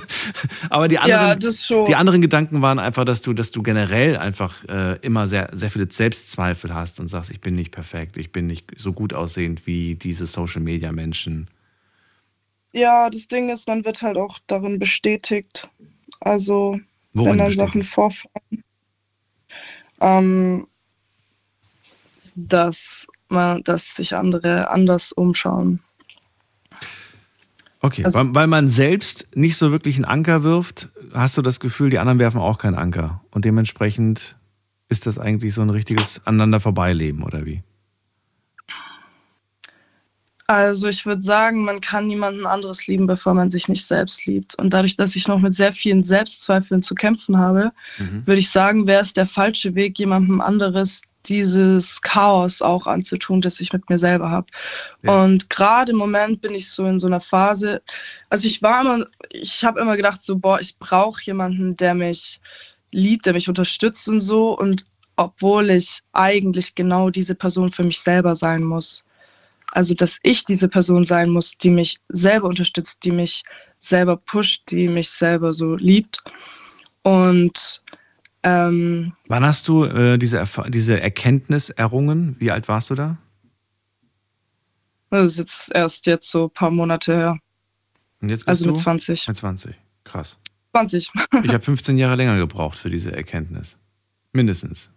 [0.70, 4.64] Aber die anderen, Ja, die anderen Gedanken waren einfach, dass du, dass du generell einfach
[4.68, 8.48] äh, immer sehr, sehr viele Selbstzweifel hast und sagst, ich bin nicht perfekt, ich bin
[8.48, 11.48] nicht so gut aussehend wie diese Social Media Menschen.
[12.72, 15.68] Ja, das Ding ist, man wird halt auch darin bestätigt.
[16.18, 16.80] Also,
[17.12, 17.72] Worin wenn dann bestätigt?
[17.72, 18.64] Sachen vorfallen,
[20.02, 20.66] ähm,
[22.34, 25.80] dass, man, dass sich andere anders umschauen.
[27.80, 31.60] Okay, Also- weil, weil man selbst nicht so wirklich einen Anker wirft, hast du das
[31.60, 33.22] Gefühl, die anderen werfen auch keinen Anker.
[33.30, 34.36] Und dementsprechend
[34.88, 37.62] ist das eigentlich so ein richtiges aneinander vorbeileben, oder wie?
[40.52, 44.54] Also ich würde sagen, man kann niemanden anderes lieben, bevor man sich nicht selbst liebt.
[44.56, 47.72] Und dadurch, dass ich noch mit sehr vielen Selbstzweifeln zu kämpfen habe,
[48.26, 53.60] würde ich sagen, wäre es der falsche Weg, jemandem anderes dieses Chaos auch anzutun, das
[53.60, 54.46] ich mit mir selber habe.
[55.06, 57.80] Und gerade im Moment bin ich so in so einer Phase,
[58.28, 62.40] also ich war immer, ich habe immer gedacht, so, boah, ich brauche jemanden, der mich
[62.90, 64.58] liebt, der mich unterstützt und so.
[64.58, 64.84] Und
[65.16, 69.04] obwohl ich eigentlich genau diese Person für mich selber sein muss.
[69.74, 73.42] Also, dass ich diese Person sein muss, die mich selber unterstützt, die mich
[73.78, 76.22] selber pusht, die mich selber so liebt.
[77.02, 77.82] Und
[78.42, 82.36] ähm, Wann hast du äh, diese, diese Erkenntnis errungen?
[82.38, 83.18] Wie alt warst du da?
[85.10, 87.38] das ist jetzt erst jetzt so ein paar Monate her.
[88.20, 88.70] Und jetzt bist Also du?
[88.72, 89.28] mit 20.
[89.28, 89.74] Mit 20.
[90.04, 90.38] Krass.
[90.72, 91.10] 20.
[91.44, 93.76] Ich habe 15 Jahre länger gebraucht für diese Erkenntnis.
[94.32, 94.90] Mindestens.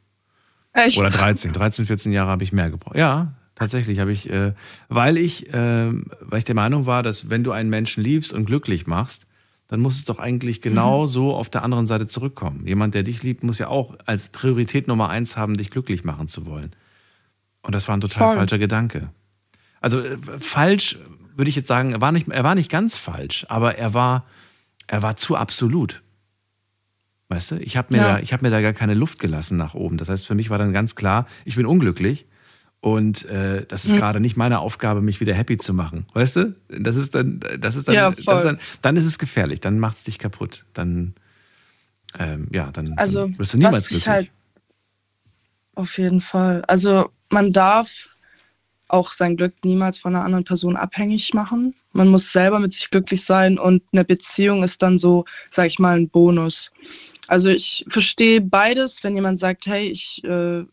[0.73, 0.97] Echt?
[0.97, 2.95] Oder 13, 13, 14 Jahre habe ich mehr gebraucht.
[2.95, 4.53] Ja, tatsächlich habe ich, äh,
[4.89, 5.91] weil ich, äh,
[6.21, 9.27] weil ich der Meinung war, dass wenn du einen Menschen liebst und glücklich machst,
[9.67, 11.07] dann muss es doch eigentlich genau Mhm.
[11.07, 12.67] so auf der anderen Seite zurückkommen.
[12.67, 16.27] Jemand, der dich liebt, muss ja auch als Priorität Nummer eins haben, dich glücklich machen
[16.27, 16.71] zu wollen.
[17.63, 18.35] Und das war ein total Voll.
[18.37, 19.09] falscher Gedanke.
[19.81, 20.99] Also äh, falsch
[21.35, 24.25] würde ich jetzt sagen, er war nicht, er war nicht ganz falsch, aber er war,
[24.87, 26.03] er war zu absolut.
[27.29, 28.13] Weißt du, ich habe mir, Ja.
[28.13, 29.97] da, ich hab mir da gar keine Luft gelassen nach oben.
[29.97, 32.25] Das heißt, für mich war dann ganz klar, ich bin unglücklich
[32.81, 33.97] und äh, das ist Mhm.
[33.97, 36.05] gerade nicht meine Aufgabe, mich wieder happy zu machen.
[36.13, 36.55] Weißt du?
[36.69, 39.79] Das ist dann, das ist dann, Ja, das ist dann, dann ist es gefährlich, dann
[39.79, 40.65] macht es dich kaputt.
[40.73, 41.15] Dann,
[42.19, 44.07] ähm, ja, dann, Also, dann wirst du niemals glücklich.
[44.07, 44.31] halt
[45.75, 46.63] auf jeden Fall.
[46.67, 48.09] Also man darf
[48.87, 51.73] auch sein Glück niemals von einer anderen Person abhängig machen.
[51.91, 55.79] Man muss selber mit sich glücklich sein und eine Beziehung ist dann so, sag ich
[55.79, 56.71] mal, ein Bonus.
[57.27, 60.63] Also ich verstehe beides, wenn jemand sagt, hey, ich äh,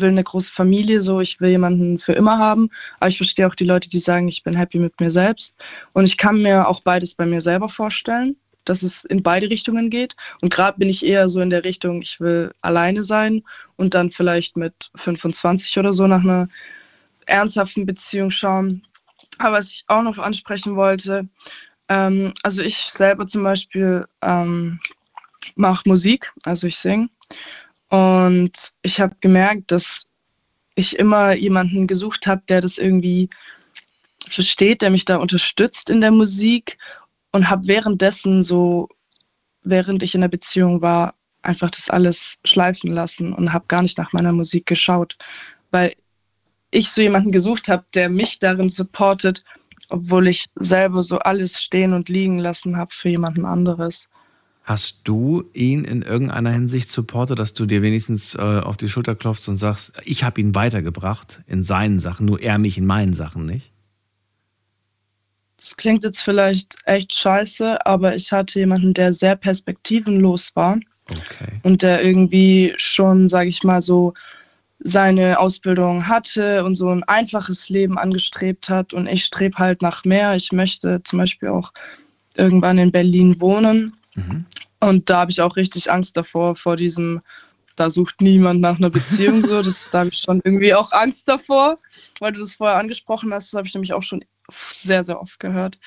[0.00, 2.70] will eine große Familie, so ich will jemanden für immer haben,
[3.00, 5.56] aber ich verstehe auch die Leute, die sagen, ich bin happy mit mir selbst
[5.92, 9.90] und ich kann mir auch beides bei mir selber vorstellen, dass es in beide Richtungen
[9.90, 13.42] geht und gerade bin ich eher so in der Richtung, ich will alleine sein
[13.76, 16.48] und dann vielleicht mit 25 oder so nach einer
[17.26, 18.82] ernsthaften Beziehung schauen.
[19.38, 21.28] Aber was ich auch noch ansprechen wollte,
[21.88, 24.80] ähm, also ich selber zum Beispiel ähm,
[25.54, 27.08] mache Musik, also ich singe.
[27.88, 30.06] Und ich habe gemerkt, dass
[30.74, 33.30] ich immer jemanden gesucht habe, der das irgendwie
[34.28, 36.78] versteht, der mich da unterstützt in der Musik
[37.32, 38.88] und habe währenddessen so,
[39.62, 43.98] während ich in der Beziehung war, einfach das alles schleifen lassen und habe gar nicht
[43.98, 45.16] nach meiner Musik geschaut,
[45.70, 45.94] weil
[46.70, 49.44] ich so jemanden gesucht habe, der mich darin supportet,
[49.88, 54.08] obwohl ich selber so alles stehen und liegen lassen habe für jemanden anderes.
[54.66, 59.14] Hast du ihn in irgendeiner Hinsicht supportet, dass du dir wenigstens äh, auf die Schulter
[59.14, 63.14] klopfst und sagst, ich habe ihn weitergebracht in seinen Sachen, nur er mich in meinen
[63.14, 63.70] Sachen nicht?
[65.56, 71.60] Das klingt jetzt vielleicht echt scheiße, aber ich hatte jemanden, der sehr perspektivenlos war Okay.
[71.62, 74.14] und der irgendwie schon, sage ich mal, so
[74.80, 78.92] seine Ausbildung hatte und so ein einfaches Leben angestrebt hat.
[78.92, 80.34] Und ich strebe halt nach mehr.
[80.34, 81.72] Ich möchte zum Beispiel auch
[82.34, 83.96] irgendwann in Berlin wohnen.
[84.80, 87.20] Und da habe ich auch richtig Angst davor, vor diesem,
[87.76, 89.62] da sucht niemand nach einer Beziehung so.
[89.62, 91.76] Das, da habe ich schon irgendwie auch Angst davor,
[92.20, 93.52] weil du das vorher angesprochen hast.
[93.52, 94.24] Das habe ich nämlich auch schon
[94.70, 95.78] sehr, sehr oft gehört,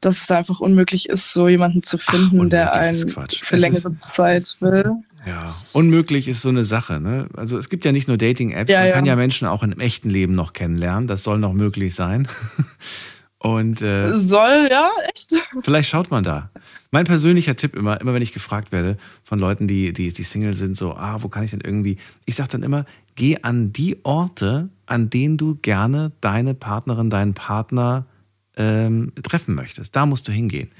[0.00, 4.56] dass es da einfach unmöglich ist, so jemanden zu finden, der einen für längere Zeit
[4.60, 4.92] will.
[5.26, 7.00] Ja, unmöglich ist so eine Sache.
[7.00, 7.28] Ne?
[7.36, 8.94] Also es gibt ja nicht nur Dating-Apps, Ja, man ja.
[8.94, 11.06] kann ja Menschen auch im echten Leben noch kennenlernen.
[11.06, 12.28] Das soll noch möglich sein.
[13.42, 15.34] Und äh, Soll, ja, echt?
[15.62, 16.50] vielleicht schaut man da.
[16.92, 20.54] Mein persönlicher Tipp immer, immer wenn ich gefragt werde von Leuten, die, die, die Single
[20.54, 21.96] sind, so, ah, wo kann ich denn irgendwie?
[22.24, 22.86] Ich sage dann immer,
[23.16, 28.06] geh an die Orte, an denen du gerne deine Partnerin, deinen Partner
[28.56, 29.96] ähm, treffen möchtest.
[29.96, 30.70] Da musst du hingehen.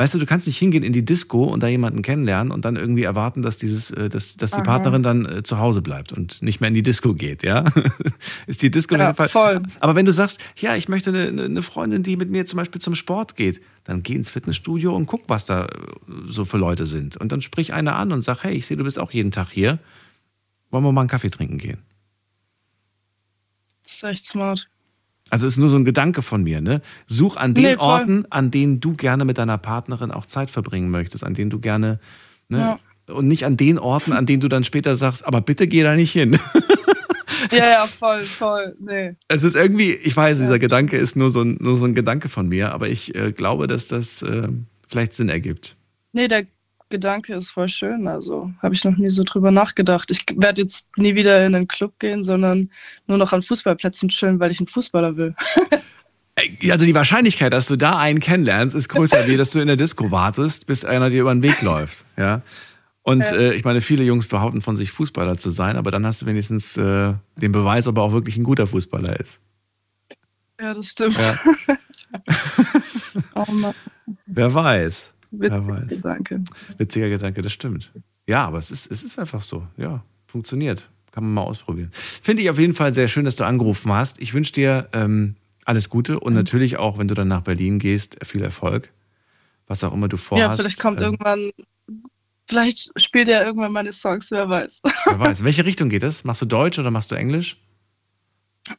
[0.00, 2.76] Weißt du, du kannst nicht hingehen in die Disco und da jemanden kennenlernen und dann
[2.76, 4.62] irgendwie erwarten, dass dieses, äh, dass, dass die Aha.
[4.62, 7.66] Partnerin dann äh, zu Hause bleibt und nicht mehr in die Disco geht, ja?
[8.46, 9.62] Ist die Disco Ja, voll.
[9.78, 12.80] Aber wenn du sagst, ja, ich möchte eine, eine- Freundin, die mit mir zum Beispiel
[12.80, 15.68] zum Sport geht, dann geh ins Fitnessstudio und guck, was da äh,
[16.28, 17.18] so für Leute sind.
[17.18, 19.50] Und dann sprich eine an und sag, hey, ich sehe, du bist auch jeden Tag
[19.50, 19.80] hier.
[20.70, 21.82] Wollen wir mal einen Kaffee trinken gehen?
[23.82, 24.66] Das ist echt smart.
[25.30, 26.82] Also ist nur so ein Gedanke von mir, ne?
[27.06, 27.76] Such an den Nee.
[27.76, 31.60] Orten, an denen du gerne mit deiner Partnerin auch Zeit verbringen möchtest, an denen du
[31.60, 32.00] gerne,
[32.48, 32.76] ne?
[33.06, 35.96] Und nicht an den Orten, an denen du dann später sagst, aber bitte geh da
[35.96, 36.38] nicht hin.
[37.52, 38.76] Ja, ja, voll, voll.
[38.78, 39.16] Nee.
[39.26, 42.28] Es ist irgendwie, ich weiß, dieser Gedanke ist nur so ein, nur so ein Gedanke
[42.28, 44.48] von mir, aber ich äh, glaube, dass das äh,
[44.88, 45.74] vielleicht Sinn ergibt.
[46.12, 46.44] Nee, der
[46.90, 48.06] Gedanke ist voll schön.
[48.06, 50.10] Also habe ich noch nie so drüber nachgedacht.
[50.10, 52.70] Ich werde jetzt nie wieder in einen Club gehen, sondern
[53.06, 55.34] nur noch an Fußballplätzen chillen, weil ich einen Fußballer will.
[56.70, 59.76] Also die Wahrscheinlichkeit, dass du da einen kennenlernst, ist größer, wie dass du in der
[59.76, 62.06] Disco wartest, bis einer dir über den Weg läuft.
[62.16, 62.40] Ja.
[63.02, 63.32] Und Ja.
[63.36, 66.26] äh, ich meine, viele Jungs behaupten von sich Fußballer zu sein, aber dann hast du
[66.26, 69.38] wenigstens äh, den Beweis, ob er auch wirklich ein guter Fußballer ist.
[70.58, 71.18] Ja, das stimmt.
[71.18, 71.38] Ja.
[73.34, 73.72] oh.
[74.24, 75.12] Wer weiß.
[75.30, 75.88] Wer Witziger weiß.
[75.88, 76.44] Gedanke.
[76.78, 77.92] Witziger Gedanke, das stimmt.
[78.26, 79.66] Ja, aber es ist, es ist einfach so.
[79.76, 80.88] Ja, funktioniert.
[81.12, 81.90] Kann man mal ausprobieren.
[81.92, 84.20] Finde ich auf jeden Fall sehr schön, dass du angerufen hast.
[84.20, 85.34] Ich wünsche dir ähm,
[85.64, 86.18] alles Gute Mhm.
[86.18, 88.90] und natürlich auch, wenn du dann nach Berlin gehst, viel Erfolg.
[89.66, 90.58] Was auch immer du vorhast.
[90.58, 91.50] Ja, vielleicht kommt Ähm, irgendwann,
[92.48, 94.80] vielleicht spielt er irgendwann meine Songs, wer weiß.
[95.04, 95.40] Wer weiß.
[95.40, 96.24] In welche Richtung geht es?
[96.24, 97.56] Machst du Deutsch oder machst du Englisch?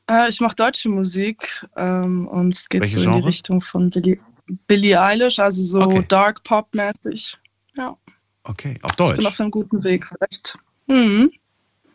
[0.09, 3.27] Äh, ich mache deutsche Musik ähm, und es geht Welche so in die Genre?
[3.27, 4.19] Richtung von Billie,
[4.67, 6.05] Billie Eilish, also so Okay.
[6.07, 7.37] Dark Pop-mäßig.
[7.75, 7.97] Ja,
[8.43, 9.25] Okay, auf ich bin Deutsch.
[9.25, 10.57] auf einem guten Weg vielleicht.
[10.87, 11.31] Mhm.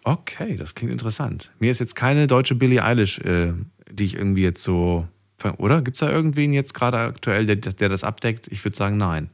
[0.04, 1.50] Okay, das klingt interessant.
[1.58, 3.52] Mir ist jetzt keine deutsche Billie Eilish, äh,
[3.90, 5.06] die ich irgendwie jetzt so.
[5.58, 5.82] Oder?
[5.82, 8.46] Gibt es da irgendwen jetzt gerade aktuell, der, der das abdeckt?
[8.48, 9.28] Ich würde sagen, nein.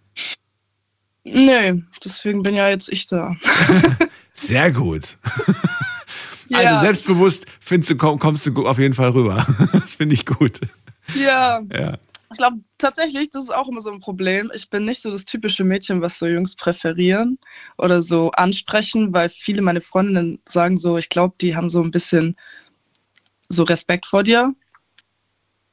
[1.24, 3.36] Nee, deswegen bin ja jetzt ich da.
[4.34, 5.18] Sehr gut.
[6.48, 6.58] Ja.
[6.58, 9.46] Also selbstbewusst findest du, komm- kommst du auf jeden Fall rüber.
[9.72, 10.60] Das finde ich gut.
[11.14, 11.60] Ja.
[11.72, 11.98] Ja.
[12.32, 14.50] Ich glaube tatsächlich, das ist auch immer so ein Problem.
[14.54, 17.38] Ich bin nicht so das typische Mädchen, was so Jungs präferieren
[17.78, 21.90] oder so ansprechen, weil viele meine Freundinnen sagen so, ich glaube, die haben so ein
[21.90, 22.36] bisschen
[23.48, 24.54] so Respekt vor dir.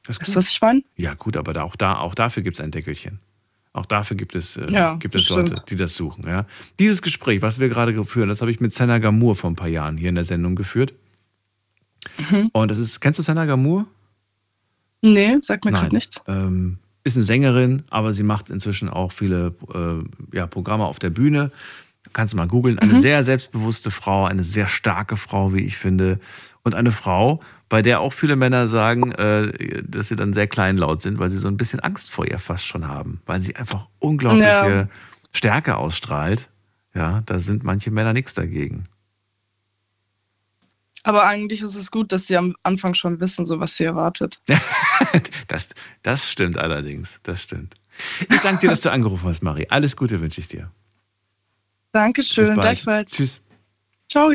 [0.06, 0.82] Das ist Weißt du, was ich meine?
[0.96, 3.20] Ja, gut, aber da, auch, da, auch dafür gibt es ein Deckelchen.
[3.72, 5.70] Auch dafür gibt es, äh, Ja, gibt es Leute, stimmt.
[5.70, 6.26] die das suchen.
[6.26, 6.46] Ja.
[6.78, 9.68] Dieses Gespräch, was wir gerade führen, das habe ich mit Senna Gamur vor ein paar
[9.68, 10.94] Jahren hier in der Sendung geführt.
[12.18, 12.50] Mhm.
[12.52, 13.86] Und das ist, kennst du Senna Gamur?
[15.02, 16.22] Nee, sagt mir gerade nichts.
[16.26, 21.10] Ähm, ist eine Sängerin, aber sie macht inzwischen auch viele äh, ja, Programme auf der
[21.10, 21.50] Bühne.
[22.12, 22.78] Kannst du mal googeln.
[22.78, 22.98] Eine Mhm.
[22.98, 26.18] sehr selbstbewusste Frau, eine sehr starke Frau, wie ich finde.
[26.62, 27.40] Und eine Frau,
[27.70, 31.38] bei der auch viele Männer sagen, äh, dass sie dann sehr kleinlaut sind, weil sie
[31.38, 33.20] so ein bisschen Angst vor ihr fast schon haben.
[33.26, 34.88] Weil sie einfach unglaubliche Ja.
[35.32, 36.48] Stärke ausstrahlt.
[36.94, 38.84] Ja, da sind manche Männer nichts dagegen.
[41.02, 44.40] Aber eigentlich ist es gut, dass sie am Anfang schon wissen, so was sie erwartet.
[45.48, 45.68] Das,
[46.02, 47.18] das stimmt allerdings.
[47.24, 47.74] Das stimmt.
[48.28, 49.66] Ich danke dir, dass du angerufen hast, Marie.
[49.68, 50.70] Alles Gute wünsche ich dir.
[51.92, 53.10] Dankeschön, gleichfalls.
[53.10, 53.40] Tschüss.
[54.08, 54.30] Ciao.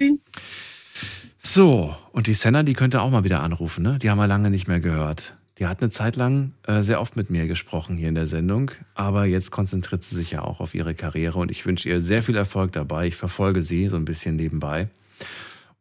[1.38, 3.98] So, und die Senna, die könnte auch mal wieder anrufen, ne?
[4.00, 5.36] Die haben wir lange nicht mehr gehört.
[5.58, 8.72] Die hat eine Zeit lang äh, sehr oft mit mir gesprochen hier in der Sendung,
[8.94, 12.24] aber jetzt konzentriert sie sich ja auch auf ihre Karriere und ich wünsche ihr sehr
[12.24, 13.08] viel Erfolg dabei.
[13.08, 14.90] Ich verfolge sie so ein bisschen nebenbei.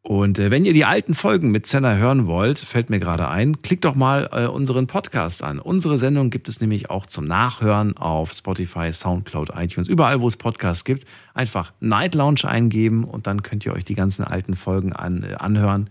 [0.07, 3.63] Und äh, wenn ihr die alten Folgen mit Senna hören wollt, fällt mir gerade ein,
[3.63, 5.59] klickt doch mal äh, unseren Podcast an.
[5.59, 10.37] Unsere Sendung gibt es nämlich auch zum Nachhören auf Spotify, Soundcloud, iTunes, überall, wo es
[10.37, 11.07] Podcasts gibt.
[11.33, 15.37] Einfach Night Lounge eingeben und dann könnt ihr euch die ganzen alten Folgen an, äh,
[15.37, 15.89] anhören.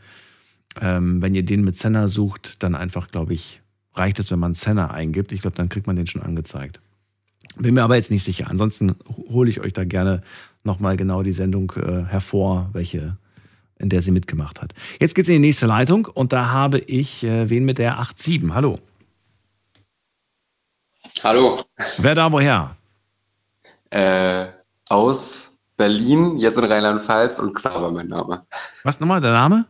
[0.80, 3.64] Ähm, wenn ihr den mit Senna sucht, dann einfach, glaube ich,
[3.96, 5.32] reicht es, wenn man Senna eingibt.
[5.32, 6.82] Ich glaube, dann kriegt man den schon angezeigt.
[7.58, 8.48] Bin mir aber jetzt nicht sicher.
[8.48, 8.96] Ansonsten
[9.28, 10.22] hole ich euch da gerne
[10.64, 13.18] nochmal genau die Sendung äh, hervor, welche
[13.84, 14.74] in der sie mitgemacht hat.
[15.00, 18.54] Jetzt geht's in die nächste Leitung und da habe ich äh, wen mit der 87.
[18.56, 18.80] Hallo.
[21.24, 21.60] Hallo.
[21.98, 22.76] Wer da woher?
[23.92, 24.46] Äh,
[24.90, 28.46] aus Berlin, jetzt in Rheinland-Pfalz und Xaver mein Name.
[28.84, 29.66] Was nochmal der Name?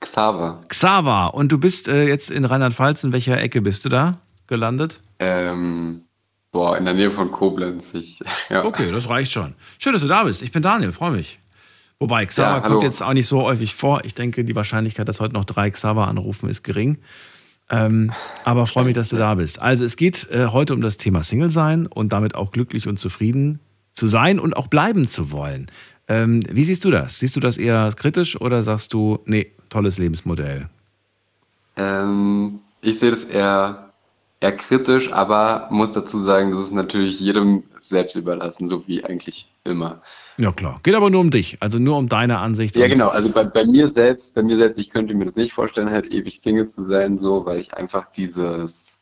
[0.00, 0.62] Xaver.
[0.68, 1.34] Xaver.
[1.34, 3.02] Und du bist äh, jetzt in Rheinland-Pfalz.
[3.04, 5.00] In welcher Ecke bist du da gelandet?
[5.18, 6.02] Ähm,
[6.52, 7.94] boah, in der Nähe von Koblenz.
[7.94, 8.64] Ich, ja.
[8.64, 9.54] Okay, das reicht schon.
[9.78, 10.42] Schön, dass du da bist.
[10.42, 11.38] Ich bin Daniel, freue mich.
[12.00, 14.04] Wobei, Xaver Ja, kommt jetzt auch nicht so häufig vor.
[14.04, 16.98] Ich denke, die Wahrscheinlichkeit, dass heute noch drei Xaver anrufen, ist gering.
[17.70, 18.12] Ähm,
[18.44, 19.60] aber freue mich, dass du da bist.
[19.60, 22.98] Also es geht äh, heute um das Thema Single sein und damit auch glücklich und
[22.98, 23.60] zufrieden
[23.92, 25.70] zu sein und auch bleiben zu wollen.
[26.06, 27.18] Ähm, wie siehst du das?
[27.18, 30.68] Siehst du das eher kritisch oder sagst du, nee, tolles Lebensmodell?
[31.76, 33.90] Ähm, ich sehe das eher,
[34.40, 39.50] eher kritisch, aber muss dazu sagen, das ist natürlich jedem selbst überlassen, so wie eigentlich
[39.64, 40.00] immer.
[40.38, 40.78] Ja klar.
[40.84, 42.76] Geht aber nur um dich, also nur um deine Ansicht.
[42.76, 43.08] Ja, genau.
[43.08, 46.14] Also bei, bei mir selbst, bei mir selbst, ich könnte mir das nicht vorstellen, halt
[46.14, 49.00] ewig Single zu sein, so, weil ich einfach dieses,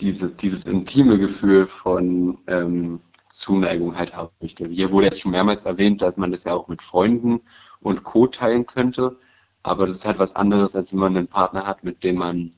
[0.00, 4.64] dieses, dieses intime Gefühl von ähm, Zuneigung halt möchte.
[4.64, 7.40] Also hier wurde jetzt schon mehrmals erwähnt, dass man das ja auch mit Freunden
[7.80, 8.26] und Co.
[8.26, 9.16] teilen könnte.
[9.62, 12.52] Aber das ist halt was anderes, als wenn man einen Partner hat, mit dem man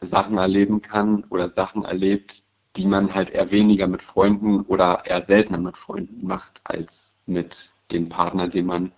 [0.00, 2.41] Sachen erleben kann oder Sachen erlebt,
[2.76, 7.72] die man halt eher weniger mit Freunden oder eher seltener mit Freunden macht, als mit
[7.90, 8.92] dem Partner, den man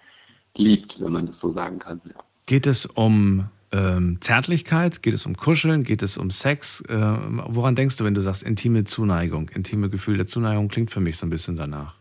[0.57, 2.01] liebt, wenn man das so sagen kann.
[2.05, 2.23] Ja.
[2.47, 5.03] Geht es um ähm, Zärtlichkeit?
[5.03, 5.83] Geht es um Kuscheln?
[5.83, 6.83] Geht es um Sex?
[6.89, 9.49] Ähm, woran denkst du, wenn du sagst intime Zuneigung?
[9.49, 11.97] Intime Gefühl der Zuneigung klingt für mich so ein bisschen danach.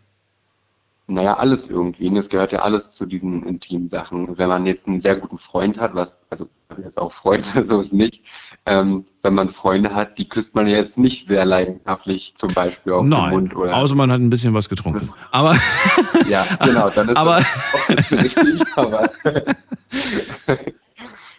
[1.07, 2.07] Naja, alles irgendwie.
[2.07, 4.37] Und es gehört ja alles zu diesen intimen Sachen.
[4.37, 6.47] Wenn man jetzt einen sehr guten Freund hat, was, also
[6.81, 8.23] jetzt auch Freunde, so ist nicht,
[8.65, 12.93] ähm, wenn man Freunde hat, die küsst man ja jetzt nicht sehr leidenschaftlich, zum Beispiel
[12.93, 13.75] auf den Nein, Mund oder.
[13.75, 15.09] außer man hat ein bisschen was getrunken.
[15.31, 15.57] Aber
[16.29, 17.43] ja, genau, dann ist Aber-
[17.89, 19.09] das richtig, aber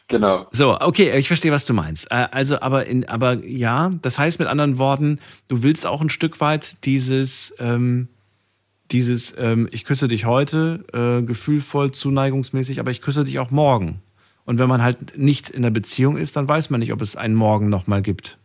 [0.08, 0.46] genau.
[0.52, 2.10] So, okay, ich verstehe, was du meinst.
[2.10, 6.10] Äh, Also, aber, in, aber ja, das heißt mit anderen Worten, du willst auch ein
[6.10, 8.08] Stück weit dieses, ähm,
[8.90, 14.02] dieses, ähm, ich küsse dich heute, äh, gefühlvoll, zuneigungsmäßig, aber ich küsse dich auch morgen.
[14.44, 17.16] Und wenn man halt nicht in der Beziehung ist, dann weiß man nicht, ob es
[17.16, 18.38] einen Morgen nochmal gibt.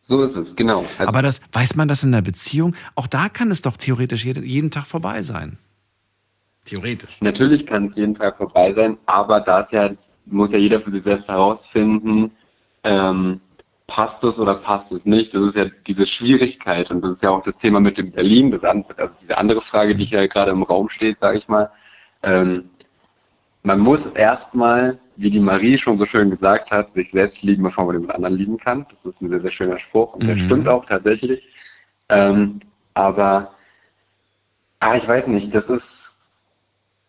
[0.00, 0.80] So ist es, genau.
[0.98, 2.74] Also, Aber das, weiß man das in der Beziehung?
[2.96, 5.58] Auch da kann es doch theoretisch jeden, jeden Tag vorbei sein.
[6.64, 7.20] Theoretisch.
[7.20, 9.90] Natürlich kann es jeden Tag vorbei sein, aber da ist ja,
[10.26, 12.32] muss ja jeder für sich selbst herausfinden,
[12.84, 13.40] ähm,
[13.94, 15.34] passt es oder passt es nicht.
[15.34, 18.50] Das ist ja diese Schwierigkeit und das ist ja auch das Thema mit dem Berlin,
[18.50, 21.70] das andere, also diese andere Frage, die hier gerade im Raum steht, sage ich mal.
[22.22, 22.70] ähm,
[23.64, 27.84] man muss erstmal, wie die Marie schon so schön gesagt hat, sich selbst lieben, bevor
[27.86, 28.86] man den anderen lieben kann.
[28.92, 30.40] Das ist ein sehr, sehr schöner Spruch und der Mhm.
[30.46, 31.40] stimmt auch tatsächlich.
[32.08, 32.60] Ähm,
[32.94, 33.54] aber,
[34.80, 36.12] ah, ich weiß nicht, das ist,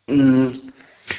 [0.07, 0.51] mh,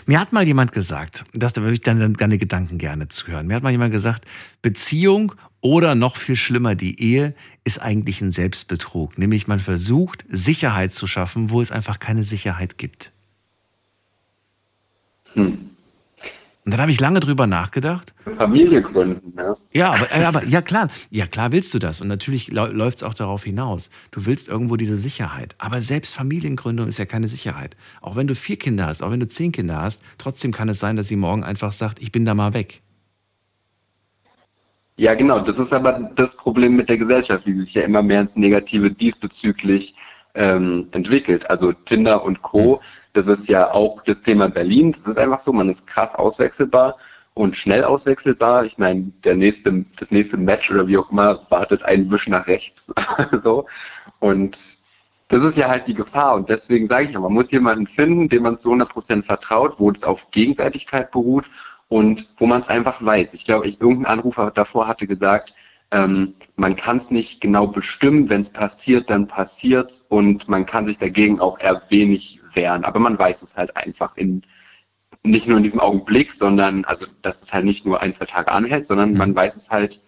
[0.07, 3.47] Mir hat mal jemand gesagt, das da würde ich dann deine Gedanken gerne zuhören.
[3.47, 4.25] Mir hat mal jemand gesagt,
[4.63, 5.35] Beziehung
[5.65, 7.35] oder noch viel schlimmer die Ehe
[7.65, 9.17] ist eigentlich ein Selbstbetrug.
[9.17, 13.13] Nämlich man versucht Sicherheit zu schaffen, wo es einfach keine Sicherheit gibt.
[15.33, 15.71] hm,
[16.67, 18.15] Und dann habe ich lange drüber nachgedacht.
[18.37, 19.55] Familie gründen, ne?
[19.73, 23.03] Ja, aber, äh, aber ja klar, ja klar willst du das und natürlich läuft es
[23.03, 23.89] auch darauf hinaus.
[24.11, 27.75] Du willst irgendwo diese Sicherheit, aber selbst Familiengründung ist ja keine Sicherheit.
[28.03, 30.79] Auch wenn du vier Kinder hast, auch wenn du zehn Kinder hast, trotzdem kann es
[30.79, 32.83] sein, dass sie morgen einfach sagt, ich bin da mal weg.
[34.97, 35.41] Ja, genau.
[35.41, 38.91] Das ist aber das Problem mit der Gesellschaft, wie sich ja immer mehr ins Negative
[38.91, 39.97] diesbezüglich
[40.35, 41.51] ähm, entwickelt.
[41.51, 42.81] Also Tinder und Co.
[43.13, 44.93] Das ist ja auch das Thema Berlin.
[44.93, 46.97] Das ist einfach so, man ist krass auswechselbar
[47.35, 48.65] und schnell auswechselbar.
[48.67, 52.47] Ich meine, der nächste, das nächste Match oder wie auch immer wartet ein Wisch nach
[52.47, 52.93] rechts.
[53.43, 53.67] so.
[54.21, 54.57] Und
[55.29, 56.37] das ist ja halt die Gefahr.
[56.37, 59.91] Und deswegen sage ich ja, man muss jemanden finden, dem man zu 100% vertraut, wo
[59.91, 61.47] es auf Gegenseitigkeit beruht
[61.95, 63.35] und wo man es einfach weiß.
[63.35, 65.55] Ich glaube, ich, irgendein Anrufer davor hatte gesagt,
[65.93, 70.87] ähm, man kann es nicht genau bestimmen, wenn es passiert, dann passiert's und man kann
[70.87, 72.83] sich dagegen auch eher wenig wehren.
[72.85, 74.43] Aber man weiß es halt einfach in
[75.23, 78.51] nicht nur in diesem Augenblick, sondern also dass es halt nicht nur ein, zwei Tage
[78.51, 79.19] anhält, sondern Mhm.
[79.19, 80.03] man weiß es halt,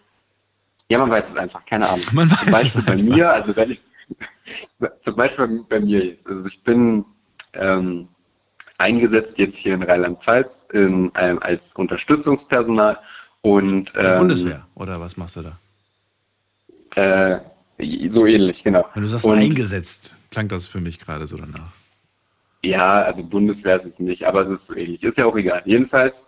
[0.88, 2.04] ja, man weiß es einfach, keine Ahnung.
[2.10, 3.04] Man weiß Zum Beispiel es bei einfach.
[3.14, 3.80] mir, also wenn ich
[5.02, 7.04] zum Beispiel bei, mir jetzt, also ich bin
[7.52, 8.08] ähm,
[8.78, 12.98] eingesetzt jetzt hier in Rheinland-Pfalz in, ähm, als Unterstützungspersonal
[13.42, 15.58] und ähm, Bundeswehr oder was machst du da?
[16.94, 17.40] Äh,
[18.08, 18.84] so ähnlich, genau.
[18.94, 21.70] Wenn du sagst Und- eingesetzt, klang das für mich gerade so danach.
[22.64, 25.02] Ja, also Bundeswehr ist es nicht, aber es ist so ähnlich.
[25.04, 25.62] Ist ja auch egal.
[25.66, 26.26] Jedenfalls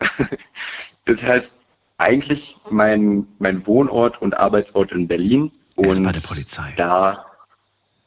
[1.06, 1.50] ist halt
[1.96, 5.50] eigentlich mein, mein Wohnort und Arbeitsort in Berlin.
[5.74, 6.72] Und bei der Polizei.
[6.76, 7.26] Da,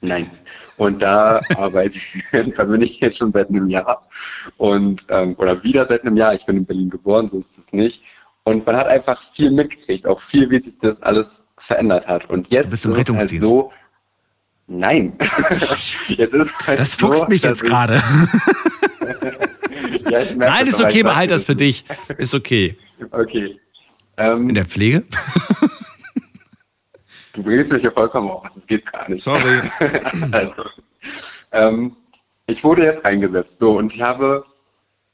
[0.01, 0.29] nein.
[0.77, 2.23] Und da arbeite ich,
[2.55, 4.07] da bin ich jetzt schon seit einem Jahr.
[4.57, 6.33] Und, ähm, oder wieder seit einem Jahr.
[6.33, 8.03] Ich bin in Berlin geboren, so ist es nicht.
[8.43, 12.29] Und man hat einfach viel mitgekriegt, auch viel, wie sich das alles verändert hat.
[12.29, 13.71] Und jetzt bist im ist es halt so,
[14.67, 15.13] nein.
[16.07, 18.01] jetzt ist halt Das so, fuchst mich dass jetzt gerade.
[20.11, 21.85] Ja, Nein, ist okay, ich weiß, behalt das für dich.
[22.17, 22.77] Ist okay.
[23.11, 23.57] Okay.
[24.17, 25.03] Ähm, In der Pflege?
[27.33, 29.23] Du bringst mich ja vollkommen auf, das geht gar nicht.
[29.23, 29.61] Sorry.
[30.31, 30.63] also,
[31.51, 31.95] ähm,
[32.47, 34.43] ich wurde jetzt eingesetzt, so, und ich habe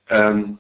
[0.10, 0.58] ähm,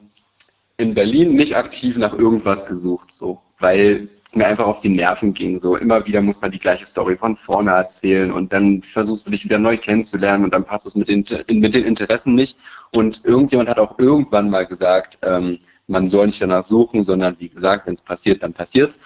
[0.78, 5.34] in Berlin nicht aktiv nach irgendwas gesucht, so, weil es mir einfach auf die Nerven
[5.34, 5.78] ging, so.
[5.78, 9.46] Immer wieder muss man die gleiche Story von vorne erzählen und dann versuchst du dich
[9.46, 12.60] wieder neu kennenzulernen und dann passt es mit den, mit den Interessen nicht.
[12.94, 17.50] Und irgendjemand hat auch irgendwann mal gesagt, ähm, man soll nicht danach suchen, sondern wie
[17.50, 19.00] gesagt, wenn es passiert, dann passiert's.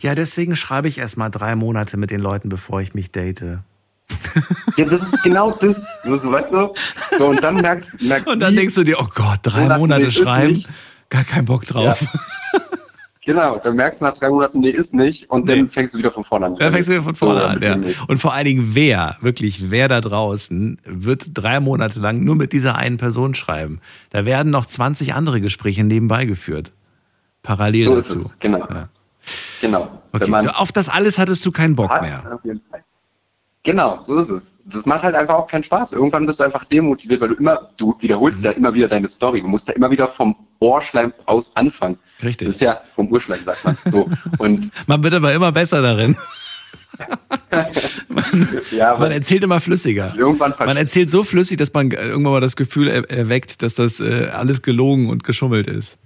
[0.00, 3.58] Ja, deswegen schreibe ich erst mal drei Monate mit den Leuten, bevor ich mich date.
[4.76, 5.76] Ja, das ist genau das.
[6.04, 6.74] So, so, weißt du?
[7.18, 10.04] So, und dann merkst, merkst Und dann denkst du dir, oh Gott, drei Monate, Monate
[10.06, 10.64] nee, schreiben,
[11.10, 12.04] gar keinen Bock drauf.
[13.26, 15.30] Genau, dann merkst du nach drei Monaten, nee, ist nicht.
[15.30, 16.56] Und dann fängst du wieder von vorne an.
[16.56, 17.82] Dann fängst du wieder von So, vorne damit an.
[17.84, 17.94] Ja.
[18.06, 22.52] Und vor allen Dingen, wer, wirklich, wer da draußen wird drei Monate lang nur mit
[22.52, 23.80] dieser einen Person schreiben?
[24.10, 26.72] Da werden noch 20 andere Gespräche nebenbei geführt.
[27.42, 28.20] Parallel So ist dazu.
[28.26, 28.58] es, genau.
[28.58, 28.90] Ja.
[29.60, 30.02] Genau.
[30.12, 30.28] Okay.
[30.30, 32.38] Man Auf das alles hattest du keinen Bock hat, mehr.
[33.62, 34.52] Genau, so ist es.
[34.66, 35.92] Das macht halt einfach auch keinen Spaß.
[35.92, 38.44] Irgendwann bist du einfach demotiviert, weil du immer, du wiederholst Mhm.
[38.44, 39.40] ja immer wieder deine Story.
[39.40, 41.98] Du musst ja immer wieder vom Ohrschleim aus anfangen.
[42.22, 42.46] Richtig.
[42.46, 43.76] Das ist ja vom Urschleim, sagt man.
[43.90, 44.08] So.
[44.38, 46.14] Und Man wird aber immer besser darin.
[48.70, 50.14] ja, aber Man erzählt immer flüssiger.
[50.16, 54.00] irgendwann Man erzählt so flüssig, dass man irgendwann mal das Gefühl er erweckt, dass das
[54.00, 55.98] äh, alles gelogen und geschummelt ist.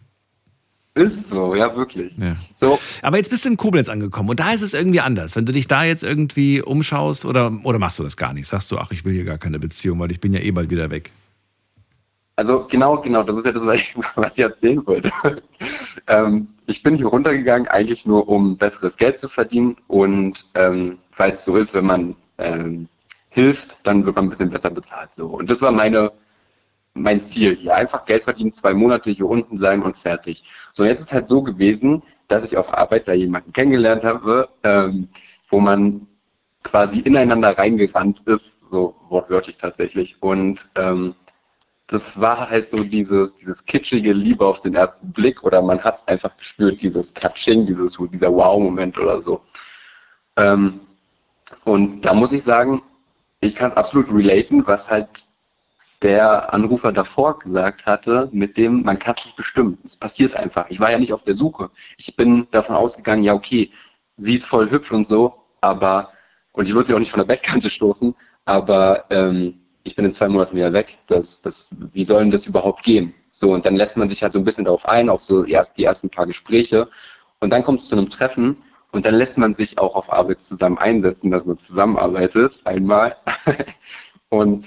[0.99, 2.17] Ist so, ja, wirklich.
[2.19, 2.37] Ja.
[2.55, 5.37] So, Aber jetzt bist du in Koblenz angekommen und da ist es irgendwie anders.
[5.37, 8.47] Wenn du dich da jetzt irgendwie umschaust oder, oder machst du das gar nicht?
[8.47, 10.71] Sagst du, ach, ich will hier gar keine Beziehung, weil ich bin ja eh bald
[10.71, 11.11] wieder weg.
[12.37, 15.11] Also genau, genau, das ist ja das, was ich, was ich erzählen wollte.
[16.07, 21.33] ähm, ich bin hier runtergegangen, eigentlich nur um besseres Geld zu verdienen und ähm, weil
[21.33, 22.89] es so ist, wenn man ähm,
[23.31, 25.11] hilft, dann wird man ein bisschen besser bezahlt.
[25.15, 25.27] So.
[25.27, 26.13] Und das war meine,
[26.99, 27.75] mein Ziel hier.
[27.75, 30.45] Einfach Geld verdienen, zwei Monate hier unten sein und fertig.
[30.73, 35.09] So, jetzt ist halt so gewesen, dass ich auf Arbeit da jemanden kennengelernt habe, ähm,
[35.51, 36.07] wo man
[36.63, 40.17] quasi ineinander reingerannt ist, so wortwörtlich tatsächlich.
[40.21, 41.15] Und ähm,
[41.87, 45.97] das war halt so dieses, dieses kitschige Liebe auf den ersten Blick oder man hat
[45.97, 49.41] es einfach gespürt, dieses Touching, dieses, dieser Wow-Moment oder so.
[50.37, 50.81] Ähm,
[51.65, 52.83] und da muss ich sagen,
[53.41, 55.09] ich kann absolut relaten, was halt
[56.03, 59.79] der Anrufer davor gesagt hatte, mit dem man kann es nicht bestimmen.
[59.85, 60.67] Es passiert einfach.
[60.71, 61.71] Ich war ja nicht auf der Suche.
[61.97, 63.71] Ich bin davon ausgegangen, ja okay,
[64.17, 66.13] sie ist voll hübsch und so, aber
[66.53, 68.15] und ich würde sie auch nicht von der Bettkante stoßen,
[68.45, 70.99] aber ähm, ich bin in zwei Monaten wieder weg.
[71.07, 73.15] Das, das, wie soll denn das überhaupt gehen?
[73.31, 75.79] So, und dann lässt man sich halt so ein bisschen darauf ein, auf so erst
[75.79, 76.89] die ersten paar Gespräche.
[77.41, 78.57] Und dann kommt es zu einem Treffen
[78.93, 83.17] und dann lässt man sich auch auf Arbeit zusammen einsetzen, dass man zusammenarbeitet, einmal.
[84.31, 84.67] und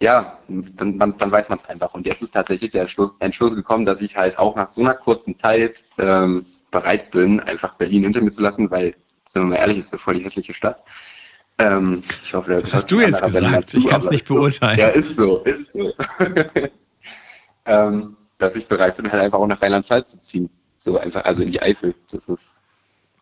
[0.00, 1.92] ja, dann, dann, dann weiß man es einfach.
[1.94, 4.94] Und jetzt ist tatsächlich der Entschluss, Entschluss gekommen, dass ich halt auch nach so einer
[4.94, 8.94] kurzen Zeit ähm, bereit bin, einfach Berlin hinter mir zu lassen, weil,
[9.28, 10.84] sind wir mal ehrlich, ist mir voll die hässliche Stadt.
[11.58, 13.70] Ähm, ich hoffe, das, das hast du jetzt gesagt.
[13.70, 14.78] Zu, ich kann es nicht beurteilen.
[14.78, 15.92] Ja, ist so, ist so.
[17.66, 20.50] ähm, dass ich bereit bin, halt einfach auch nach Rheinland-Pfalz zu ziehen.
[20.78, 21.94] So einfach, also in die Eifel.
[22.10, 22.58] Das ist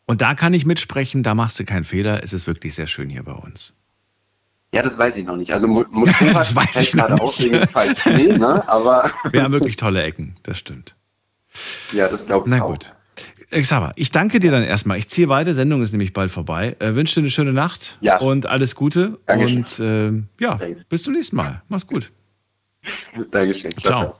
[0.07, 2.23] und da kann ich mitsprechen, da machst du keinen Fehler.
[2.23, 3.75] Es ist wirklich sehr schön hier bei uns.
[4.77, 5.53] Ja, das weiß ich noch nicht.
[5.53, 7.67] Also Motorrad das weiß ich gerade aus wegen
[7.97, 8.63] Schnee, ne?
[8.69, 10.95] Aber wir haben wirklich tolle Ecken, das stimmt.
[11.93, 12.73] Ja, das glaube ich Na auch.
[12.73, 12.93] gut.
[13.51, 14.99] Xaver, ich danke dir dann erstmal.
[14.99, 16.77] Ich ziehe weiter, Sendung ist nämlich bald vorbei.
[16.79, 18.19] Äh, wünsche dir eine schöne Nacht ja.
[18.19, 19.19] und alles Gute.
[19.25, 19.59] Dankeschön.
[19.59, 19.79] Und
[20.39, 21.63] äh, ja, bis zum nächsten Mal.
[21.69, 22.13] Mach's gut.
[23.31, 23.71] Dankeschön.
[23.81, 24.17] Ciao.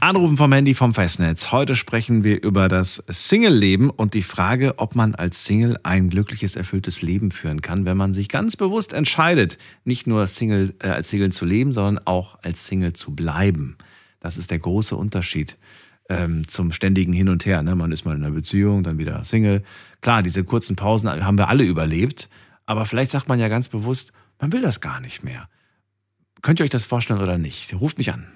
[0.00, 1.52] Anrufen vom Handy vom Festnetz.
[1.52, 6.56] Heute sprechen wir über das Single-Leben und die Frage, ob man als Single ein glückliches,
[6.56, 11.08] erfülltes Leben führen kann, wenn man sich ganz bewusst entscheidet, nicht nur Single, äh, als
[11.08, 13.76] Single zu leben, sondern auch als Single zu bleiben.
[14.20, 15.56] Das ist der große Unterschied
[16.08, 17.62] ähm, zum ständigen Hin und Her.
[17.62, 17.74] Ne?
[17.74, 19.62] Man ist mal in einer Beziehung, dann wieder Single.
[20.02, 22.28] Klar, diese kurzen Pausen haben wir alle überlebt,
[22.66, 25.48] aber vielleicht sagt man ja ganz bewusst, man will das gar nicht mehr.
[26.42, 27.74] Könnt ihr euch das vorstellen oder nicht?
[27.74, 28.26] Ruft mich an.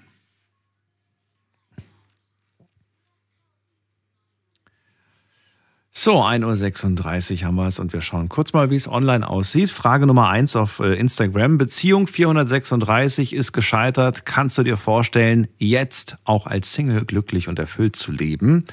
[5.96, 9.70] So, 1.36 Uhr haben wir es und wir schauen kurz mal, wie es online aussieht.
[9.70, 11.56] Frage Nummer 1 auf äh, Instagram.
[11.56, 14.26] Beziehung 436 ist gescheitert.
[14.26, 18.64] Kannst du dir vorstellen, jetzt auch als Single glücklich und erfüllt zu leben?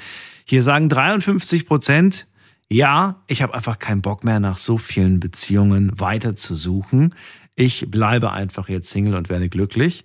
[0.45, 2.28] Hier sagen 53 Prozent,
[2.74, 7.14] ja, ich habe einfach keinen Bock mehr nach so vielen Beziehungen weiter zu suchen.
[7.62, 10.04] Ich bleibe einfach jetzt Single und werde glücklich.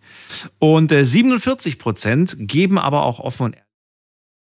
[0.59, 3.57] Und äh, 47 Prozent geben aber auch offen und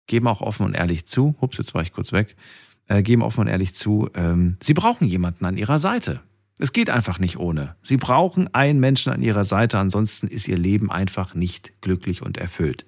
[0.06, 1.34] geben auch offen und ehrlich zu.
[1.40, 2.36] Ups, jetzt war ich kurz weg.
[2.88, 6.20] Äh, geben offen und ehrlich zu, ähm, sie brauchen jemanden an ihrer Seite.
[6.58, 7.76] Es geht einfach nicht ohne.
[7.80, 12.36] Sie brauchen einen Menschen an ihrer Seite, ansonsten ist ihr Leben einfach nicht glücklich und
[12.36, 12.84] erfüllt.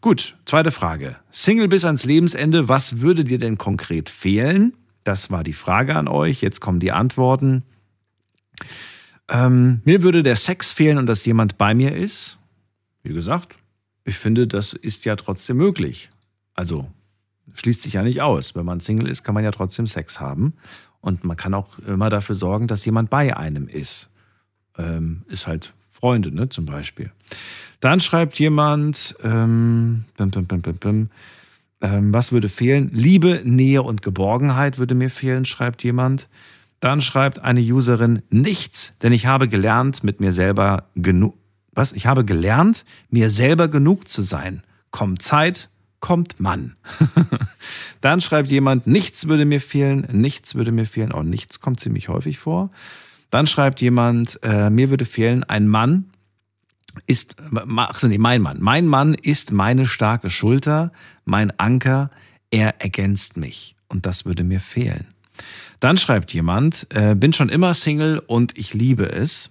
[0.00, 1.14] Gut, zweite Frage.
[1.30, 4.72] Single bis ans Lebensende, was würde dir denn konkret fehlen?
[5.04, 6.40] Das war die Frage an euch.
[6.40, 7.62] Jetzt kommen die Antworten.
[9.28, 12.38] Ähm, mir würde der Sex fehlen und dass jemand bei mir ist.
[13.02, 13.56] Wie gesagt,
[14.04, 16.10] ich finde, das ist ja trotzdem möglich.
[16.54, 16.88] Also
[17.54, 18.54] schließt sich ja nicht aus.
[18.54, 20.54] Wenn man Single ist, kann man ja trotzdem Sex haben.
[21.00, 24.10] Und man kann auch immer dafür sorgen, dass jemand bei einem ist.
[24.78, 27.12] Ähm, ist halt Freunde, ne, zum Beispiel.
[27.80, 31.10] Dann schreibt jemand, ähm, bim, bim, bim,
[31.80, 32.90] was würde fehlen?
[32.92, 36.28] Liebe, Nähe und Geborgenheit würde mir fehlen, schreibt jemand.
[36.82, 41.36] Dann schreibt eine Userin nichts, denn ich habe gelernt, mit mir selber genug.
[41.70, 41.92] Was?
[41.92, 44.64] Ich habe gelernt, mir selber genug zu sein.
[44.90, 46.74] Kommt Zeit, kommt Mann.
[48.00, 51.12] Dann schreibt jemand, nichts würde mir fehlen, nichts würde mir fehlen.
[51.12, 52.72] Oh, nichts kommt ziemlich häufig vor.
[53.30, 56.10] Dann schreibt jemand, äh, mir würde fehlen, ein Mann
[57.06, 57.36] ist,
[57.76, 58.58] ach nee, mein Mann.
[58.60, 60.90] Mein Mann ist meine starke Schulter,
[61.24, 62.10] mein Anker,
[62.50, 63.76] er ergänzt mich.
[63.86, 65.06] Und das würde mir fehlen.
[65.82, 69.50] Dann schreibt jemand, äh, bin schon immer Single und ich liebe es.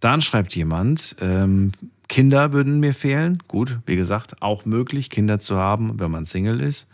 [0.00, 1.70] Dann schreibt jemand, ähm,
[2.08, 3.38] Kinder würden mir fehlen.
[3.46, 6.88] Gut, wie gesagt, auch möglich, Kinder zu haben, wenn man Single ist.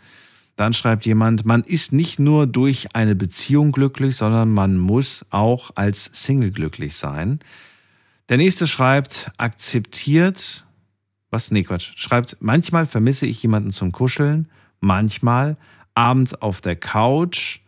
[0.57, 5.71] Dann schreibt jemand, man ist nicht nur durch eine Beziehung glücklich, sondern man muss auch
[5.73, 7.39] als Single glücklich sein.
[8.29, 10.67] Der nächste schreibt, akzeptiert,
[11.31, 11.49] was?
[11.49, 11.93] Nee, Quatsch.
[11.95, 14.49] Schreibt, manchmal vermisse ich jemanden zum Kuscheln,
[14.81, 15.57] manchmal
[15.95, 17.60] abends auf der Couch,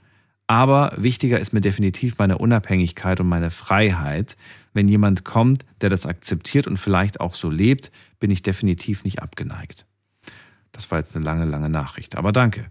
[0.47, 4.35] aber wichtiger ist mir definitiv meine Unabhängigkeit und meine Freiheit.
[4.73, 9.21] Wenn jemand kommt, der das akzeptiert und vielleicht auch so lebt, bin ich definitiv nicht
[9.21, 9.85] abgeneigt.
[10.71, 12.65] Das war jetzt eine lange, lange Nachricht, aber danke.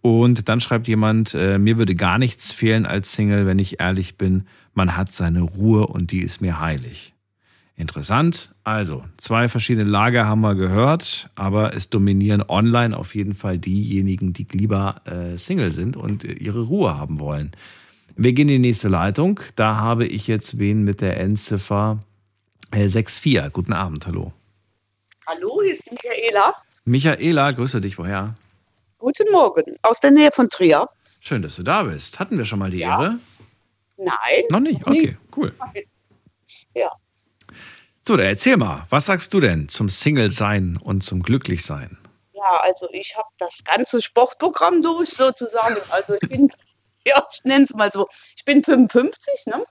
[0.00, 4.16] Und dann schreibt jemand, äh, mir würde gar nichts fehlen als Single, wenn ich ehrlich
[4.16, 4.44] bin.
[4.72, 7.13] Man hat seine Ruhe und die ist mir heilig.
[7.76, 8.54] Interessant.
[8.62, 14.32] Also, zwei verschiedene Lager haben wir gehört, aber es dominieren online auf jeden Fall diejenigen,
[14.32, 17.52] die lieber äh, Single sind und ihre Ruhe haben wollen.
[18.16, 19.40] Wir gehen in die nächste Leitung.
[19.56, 21.98] Da habe ich jetzt wen mit der Endziffer
[22.70, 23.52] äh, 64.
[23.52, 24.32] Guten Abend, hallo.
[25.26, 26.54] Hallo, hier ist Michaela.
[26.84, 28.34] Michaela, grüße dich, woher?
[28.98, 30.88] Guten Morgen, aus der Nähe von Trier.
[31.20, 32.20] Schön, dass du da bist.
[32.20, 33.00] Hatten wir schon mal die Ja.
[33.02, 33.18] Ehre?
[33.96, 34.14] Nein.
[34.50, 34.86] Noch nicht?
[34.86, 35.52] Okay, cool.
[36.74, 36.90] Ja.
[38.06, 41.96] So, dann erzähl mal, was sagst du denn zum Single-Sein und zum Glücklich-Sein?
[42.34, 45.78] Ja, also ich habe das ganze Sportprogramm durch sozusagen.
[45.88, 46.52] Also ich bin,
[47.06, 48.06] ja, ich nenne es mal so,
[48.36, 49.64] ich bin 55, ne?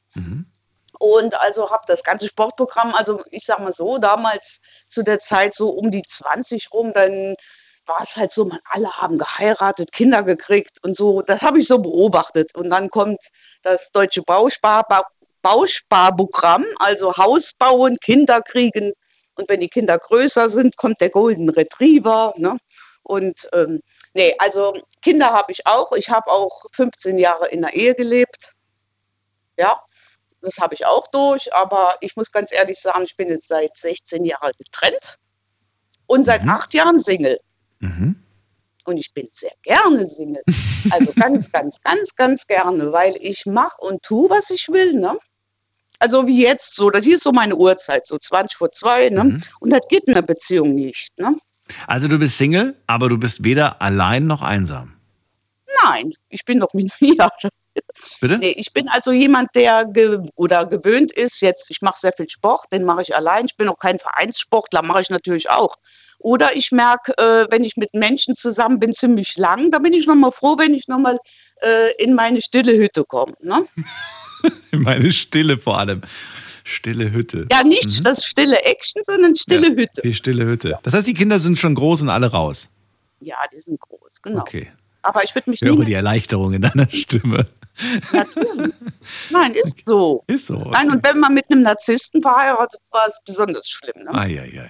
[0.98, 5.54] Und also habe das ganze Sportprogramm, also ich sag mal so, damals zu der Zeit
[5.54, 7.36] so um die 20 rum, dann
[7.86, 11.22] war es halt so, man, alle haben geheiratet, Kinder gekriegt und so.
[11.22, 12.56] Das habe ich so beobachtet.
[12.56, 13.20] Und dann kommt
[13.62, 14.86] das deutsche Bauspar
[15.44, 18.94] Bausparprogramm, also Haus bauen, Kinder kriegen.
[19.36, 22.34] Und wenn die Kinder größer sind, kommt der Golden Retriever.
[22.38, 22.58] Ne?
[23.04, 23.82] Und ähm,
[24.14, 25.92] nee, also Kinder habe ich auch.
[25.92, 28.54] Ich habe auch 15 Jahre in der Ehe gelebt.
[29.58, 29.80] Ja,
[30.42, 31.54] das habe ich auch durch.
[31.54, 35.18] Aber ich muss ganz ehrlich sagen, ich bin jetzt seit 16 Jahren getrennt
[36.08, 37.40] und seit acht Jahren Single.
[38.86, 40.44] Und ich bin sehr gerne Single.
[40.92, 44.94] Also ganz, ganz, ganz, ganz gerne, weil ich mache und tue, was ich will.
[44.94, 45.18] Ne?
[46.04, 49.12] Also wie jetzt so, das hier ist so meine Uhrzeit, so 20 vor 2.
[49.12, 49.40] Ne?
[49.62, 51.18] Und das geht in einer Beziehung nicht.
[51.18, 51.34] Ne?
[51.88, 54.98] Also du bist Single, aber du bist weder allein noch einsam.
[55.82, 57.30] Nein, ich bin doch mit mir.
[58.20, 58.38] Bitte?
[58.38, 62.30] Nee, ich bin also jemand, der ge oder gewöhnt ist, jetzt, ich mache sehr viel
[62.30, 63.46] Sport, den mache ich allein.
[63.46, 65.78] Ich bin auch kein Vereinssportler, mache ich natürlich auch.
[66.20, 70.06] Oder ich merke, äh, wenn ich mit Menschen zusammen bin, ziemlich lang, da bin ich
[70.06, 71.18] nochmal froh, wenn ich nochmal
[71.62, 73.36] äh, in meine stille Hütte komme.
[73.40, 73.66] Ne?
[74.72, 76.02] Meine Stille vor allem.
[76.64, 77.48] Stille Hütte.
[77.52, 80.02] Ja, nicht das stille Action, sondern stille Hütte.
[80.02, 80.80] Die stille Hütte.
[80.84, 82.70] Das heißt, die Kinder sind schon groß und alle raus.
[83.20, 84.42] Ja, die sind groß, genau.
[84.42, 84.72] Okay.
[85.02, 87.48] Aber ich würde mich Ich höre die Erleichterung in deiner Stimme.
[88.12, 88.74] Natürlich.
[89.30, 90.24] Nein, ist so.
[90.28, 90.56] Ist so.
[90.56, 94.04] Nein, und wenn man mit einem Narzissten verheiratet war, ist es besonders schlimm.
[94.04, 94.14] Ne?
[94.14, 94.70] Eieiei.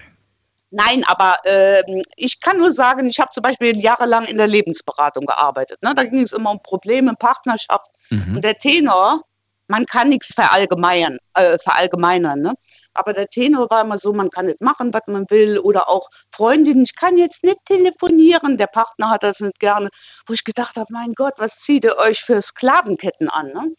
[0.70, 5.24] Nein, aber ähm, ich kann nur sagen, ich habe zum Beispiel jahrelang in der Lebensberatung
[5.24, 5.80] gearbeitet.
[5.82, 5.94] Ne?
[5.94, 7.90] Da ging es immer um Probleme, Partnerschaft.
[8.10, 8.36] Mhm.
[8.36, 9.22] Und der Tenor,
[9.66, 12.54] man kann nichts verallgemeinern, äh, verallgemeinern ne?
[12.94, 15.58] aber der Tenor war immer so, man kann nicht machen, was man will.
[15.58, 18.56] Oder auch Freundin, ich kann jetzt nicht telefonieren.
[18.56, 19.88] Der Partner hat das nicht gerne.
[20.26, 23.48] Wo ich gedacht habe, mein Gott, was zieht ihr euch für Sklavenketten an?
[23.48, 23.74] Ne?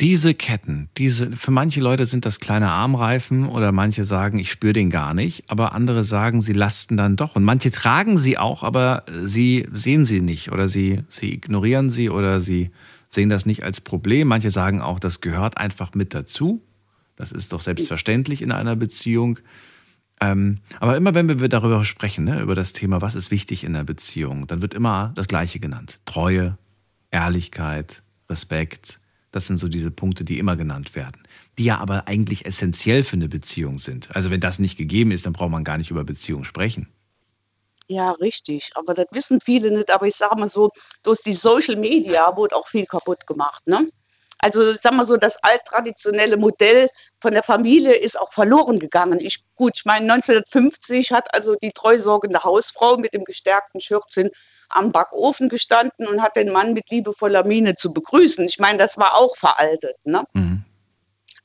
[0.00, 4.74] Diese Ketten, diese, für manche Leute sind das kleine Armreifen oder manche sagen, ich spüre
[4.74, 7.34] den gar nicht, aber andere sagen, sie lasten dann doch.
[7.34, 12.10] Und manche tragen sie auch, aber sie sehen sie nicht oder sie, sie ignorieren sie
[12.10, 12.70] oder sie
[13.16, 14.28] sehen das nicht als Problem.
[14.28, 16.62] Manche sagen auch, das gehört einfach mit dazu.
[17.16, 19.40] Das ist doch selbstverständlich in einer Beziehung.
[20.20, 23.74] Ähm, aber immer wenn wir darüber sprechen, ne, über das Thema, was ist wichtig in
[23.74, 26.00] einer Beziehung, dann wird immer das Gleiche genannt.
[26.06, 26.56] Treue,
[27.10, 29.00] Ehrlichkeit, Respekt.
[29.32, 31.22] Das sind so diese Punkte, die immer genannt werden.
[31.58, 34.14] Die ja aber eigentlich essentiell für eine Beziehung sind.
[34.14, 36.86] Also wenn das nicht gegeben ist, dann braucht man gar nicht über Beziehung sprechen.
[37.88, 38.70] Ja, richtig.
[38.74, 39.90] Aber das wissen viele nicht.
[39.90, 40.70] Aber ich sage mal so,
[41.02, 43.66] durch die Social Media wurde auch viel kaputt gemacht.
[43.66, 43.88] Ne?
[44.38, 46.88] Also ich sag mal so, das alttraditionelle Modell
[47.20, 49.20] von der Familie ist auch verloren gegangen.
[49.20, 54.30] Ich, gut, ich meine, 1950 hat also die treusorgende Hausfrau mit dem gestärkten Schürzchen
[54.68, 58.44] am Backofen gestanden und hat den Mann mit liebevoller Miene zu begrüßen.
[58.46, 59.96] Ich meine, das war auch veraltet.
[60.04, 60.24] Ne?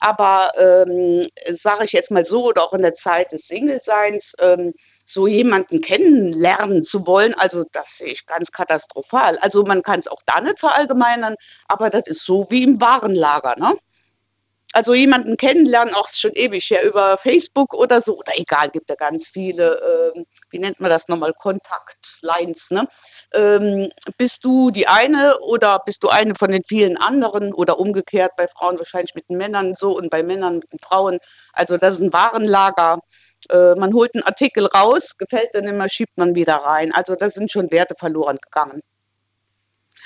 [0.01, 4.73] Aber ähm, sage ich jetzt mal so, oder auch in der Zeit des Singleseins, ähm,
[5.05, 9.37] so jemanden kennenlernen zu wollen, also das sehe ich ganz katastrophal.
[9.41, 11.35] Also man kann es auch da nicht verallgemeinern,
[11.67, 13.55] aber das ist so wie im Warenlager.
[13.57, 13.77] Ne?
[14.73, 18.95] Also jemanden kennenlernen, auch schon ewig, ja, über Facebook oder so, oder egal, gibt ja
[18.95, 22.87] ganz viele, ähm, wie nennt man das nochmal, Kontaktlines, ne?
[23.33, 28.31] Ähm, bist du die eine oder bist du eine von den vielen anderen oder umgekehrt,
[28.37, 31.19] bei Frauen wahrscheinlich mit den Männern so und bei Männern mit den Frauen.
[31.53, 32.99] Also das ist ein Warenlager.
[33.49, 36.93] Äh, man holt einen Artikel raus, gefällt dann immer, schiebt man wieder rein.
[36.93, 38.81] Also da sind schon Werte verloren gegangen.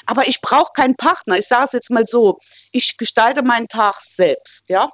[0.05, 1.37] Aber ich brauche keinen Partner.
[1.37, 2.39] Ich sage es jetzt mal so.
[2.71, 4.89] Ich gestalte meinen Tag selbst, ja.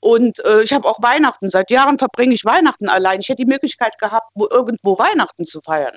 [0.00, 1.50] Und äh, ich habe auch Weihnachten.
[1.50, 3.20] Seit Jahren verbringe ich Weihnachten allein.
[3.20, 5.96] Ich hätte die Möglichkeit gehabt, wo irgendwo Weihnachten zu feiern.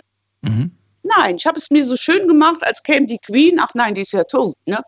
[1.03, 3.59] Nein, ich habe es mir so schön gemacht, als käme die Queen.
[3.59, 4.55] Ach nein, die ist ja tot.
[4.65, 4.81] Ne?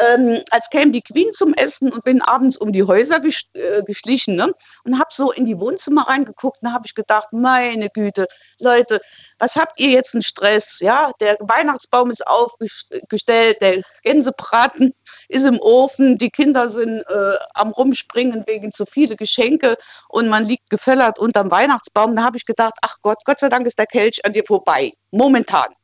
[0.00, 3.82] Ähm, als käme die Queen zum Essen und bin abends um die Häuser ges äh,
[3.82, 4.52] geschlichen ne?
[4.84, 6.62] und habe so in die Wohnzimmer reingeguckt.
[6.62, 8.26] Und da habe ich gedacht, meine Güte,
[8.58, 9.00] Leute,
[9.38, 10.80] was habt ihr jetzt einen Stress?
[10.80, 14.94] Ja, der Weihnachtsbaum ist aufgestellt, der Gänsebraten
[15.28, 19.76] ist im Ofen, die Kinder sind äh, am Rumspringen wegen zu viele Geschenke
[20.08, 22.16] und man liegt gefellert unterm Weihnachtsbaum.
[22.16, 24.92] Da habe ich gedacht, ach Gott, Gott sei Dank ist der Kelch an dir vorbei.
[25.10, 25.74] Momentan.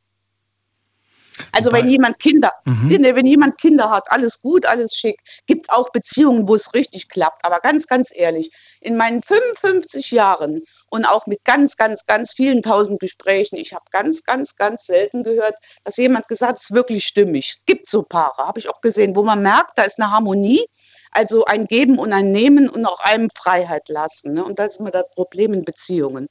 [1.51, 3.15] Also wenn jemand Kinder, Mhm.
[3.15, 5.19] wenn jemand Kinder hat, alles gut, alles schick.
[5.45, 7.45] Gibt auch Beziehungen, wo es richtig klappt.
[7.45, 8.51] Aber ganz, ganz ehrlich,
[8.81, 13.85] in meinen 55 Jahren und auch mit ganz, ganz, ganz vielen tausend Gesprächen, ich habe
[13.91, 17.55] ganz, ganz, ganz selten gehört, dass jemand gesagt hat, es ist wirklich stimmig.
[17.57, 20.65] Es gibt so Paare, habe ich auch gesehen, wo man merkt, da ist eine Harmonie.
[21.11, 24.33] Also ein Geben und ein Nehmen und auch einem Freiheit lassen.
[24.33, 24.43] Ne?
[24.43, 26.27] Und das ist immer das Problem in Beziehungen.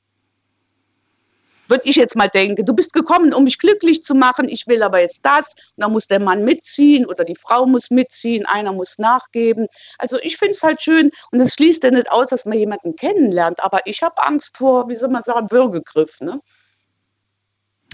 [1.68, 4.82] Würde ich jetzt mal denken, du bist gekommen, um mich glücklich zu machen, ich will
[4.82, 5.54] aber jetzt das.
[5.76, 9.66] Und dann muss der Mann mitziehen oder die Frau muss mitziehen, einer muss nachgeben.
[9.98, 12.96] Also ich finde es halt schön und das schließt ja nicht aus, dass man jemanden
[12.96, 13.62] kennenlernt.
[13.62, 16.20] Aber ich habe Angst vor, wie soll man sagen, Würgegriff.
[16.20, 16.40] Ne?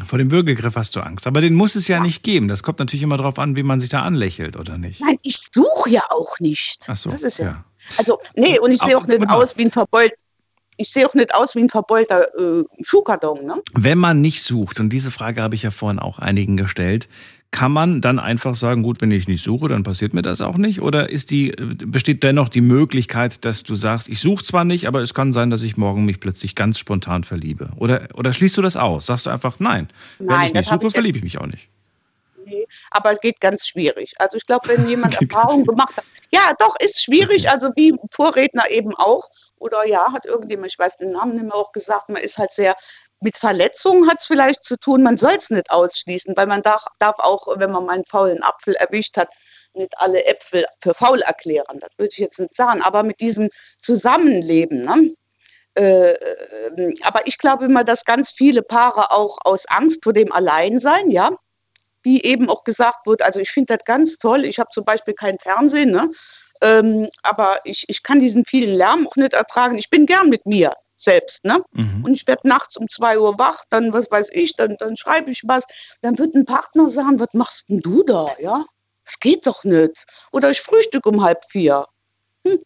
[0.06, 1.26] Vor dem Würgegriff hast du Angst.
[1.26, 2.48] Aber den muss es ja, nicht geben.
[2.48, 5.00] Das kommt natürlich immer darauf an, wie man sich da anlächelt, oder nicht?
[5.00, 6.84] Nein, ich suche ja auch nicht.
[6.88, 7.46] Ach so, das ist ja.
[7.46, 7.64] ja.
[7.98, 10.14] Also, nee, und ich sehe auch nicht aus wie ein verbeult.
[10.76, 13.62] Ich sehe auch nicht aus wie ein verbeulter äh, Schuhkarton, ne?
[13.74, 17.08] Wenn man nicht sucht, und diese Frage habe ich ja vorhin auch einigen gestellt,
[17.52, 20.56] kann man dann einfach sagen, gut, wenn ich nicht suche, dann passiert mir das auch
[20.56, 20.80] nicht?
[20.80, 24.88] Oder ist die, äh, besteht dennoch die Möglichkeit, dass du sagst, ich suche zwar nicht,
[24.88, 27.70] aber es kann sein, dass ich morgen mich plötzlich ganz spontan verliebe?
[27.76, 29.06] Oder, oder schließt du das aus?
[29.06, 29.88] Sagst du einfach, nein,
[30.18, 31.68] wenn Nein, ich das nicht suche, ich verliebe ich mich auch nicht.
[32.46, 34.14] Nee, aber es geht ganz schwierig.
[34.18, 38.70] Also ich glaube, wenn jemand Erfahrung gemacht hat, ja, doch, ist schwierig, also wie Vorredner
[38.70, 39.28] eben auch.
[39.62, 42.50] Oder ja, hat irgendjemand, ich weiß den Namen nicht mehr, auch gesagt, man ist halt
[42.50, 42.76] sehr,
[43.20, 46.84] mit Verletzungen hat es vielleicht zu tun, man soll es nicht ausschließen, weil man darf,
[46.98, 49.28] darf auch, wenn man mal einen faulen Apfel erwischt hat,
[49.74, 51.78] nicht alle Äpfel für faul erklären.
[51.78, 52.82] Das würde ich jetzt nicht sagen.
[52.82, 53.48] Aber mit diesem
[53.78, 55.14] Zusammenleben, ne?
[55.74, 56.14] Äh,
[57.02, 61.30] aber ich glaube immer, dass ganz viele Paare auch aus Angst vor dem Alleinsein, ja,
[62.02, 64.44] wie eben auch gesagt wird, also ich finde das ganz toll.
[64.44, 66.10] Ich habe zum Beispiel kein Fernsehen, ne?
[66.62, 69.76] Ähm, aber ich, ich kann diesen vielen Lärm auch nicht ertragen.
[69.76, 71.62] Ich bin gern mit mir selbst, ne?
[72.04, 75.30] Und ich werde nachts um zwei Uhr wach, dann, was weiß ich, dann, dann schreibe
[75.30, 75.64] ich was.
[76.00, 78.64] Dann wird ein Partner sagen, was machst denn du da, ja?
[79.04, 80.04] Das geht doch nicht.
[80.30, 81.86] Oder ich frühstück um halb vier.
[82.46, 82.60] Hm.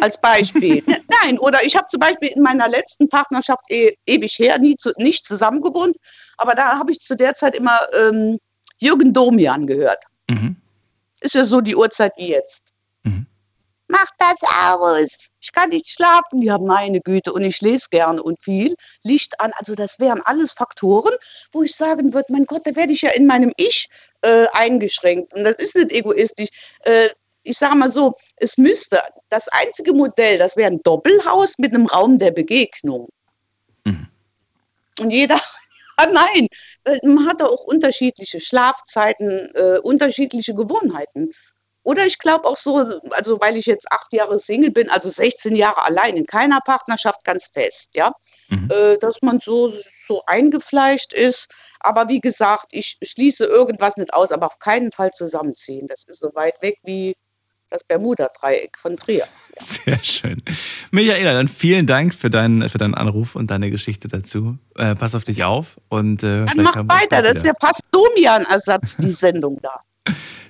[0.00, 0.84] Als Beispiel.
[1.22, 4.92] Nein, oder ich habe zum Beispiel in meiner letzten Partnerschaft e ewig her nie zu,
[4.98, 5.96] nicht zusammen gewohnt,
[6.36, 8.38] aber da habe ich zu der Zeit immer ähm,
[8.78, 10.04] Jürgen Domian gehört.
[11.20, 12.73] Ist ja so die Uhrzeit wie jetzt.
[13.86, 15.28] Mach das aus.
[15.40, 16.42] Ich kann nicht schlafen.
[16.42, 17.32] Ja, meine Güte.
[17.32, 18.74] Und ich lese gerne und viel.
[19.02, 19.52] Licht an.
[19.56, 21.14] Also das wären alles Faktoren,
[21.52, 23.88] wo ich sagen würde, mein Gott, da werde ich ja in meinem Ich
[24.22, 25.34] äh, eingeschränkt.
[25.34, 26.48] Und das ist nicht egoistisch.
[26.80, 27.10] Äh,
[27.42, 31.86] ich sage mal so, es müsste, das einzige Modell, das wäre ein Doppelhaus mit einem
[31.86, 33.08] Raum der Begegnung.
[35.00, 35.40] Und jeder,
[35.96, 36.48] ah nein,
[37.02, 41.32] man hat auch unterschiedliche Schlafzeiten, äh, unterschiedliche Gewohnheiten.
[41.84, 45.54] Oder ich glaube auch so, also weil ich jetzt acht Jahre Single bin, also 16
[45.54, 48.12] Jahre allein in keiner Partnerschaft ganz fest, ja,
[48.70, 49.72] äh, dass man so,
[50.08, 51.52] so eingefleischt ist.
[51.80, 55.86] Aber wie gesagt, ich schließe irgendwas nicht aus, aber auf keinen Fall zusammenziehen.
[55.86, 57.14] Das ist so weit weg wie
[57.68, 59.26] das Bermuda-Dreieck von Trier.
[59.58, 60.42] Sehr schön.
[60.90, 64.56] Michaela, dann vielen Dank für deinen, für deinen Anruf und deine Geschichte dazu.
[64.76, 67.54] Äh, pass auf dich auf und äh, Dann mach weiter, das ist wieder.
[67.60, 69.80] der Pastomian-Ersatz, die Sendung da.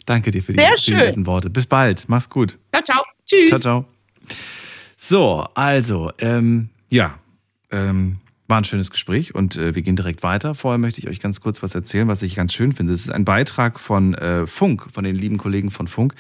[0.07, 1.51] Danke dir für die, Sehr netten Worte.
[1.51, 2.05] Bis bald.
[2.09, 2.59] Mach's gut.
[2.73, 3.03] Ciao, ciao.
[3.27, 3.49] Tschüss.
[3.49, 3.85] Ciao, ciao.
[4.97, 7.19] So, also, ähm, ja,
[7.71, 10.55] ähm, war ein schönes Gespräch und äh, wir gehen direkt weiter.
[10.55, 12.93] Vorher möchte ich euch ganz kurz was erzählen, was ich ganz schön finde.
[12.93, 16.15] Es ist ein Beitrag von äh, Funk, von den lieben Kollegen von Funk.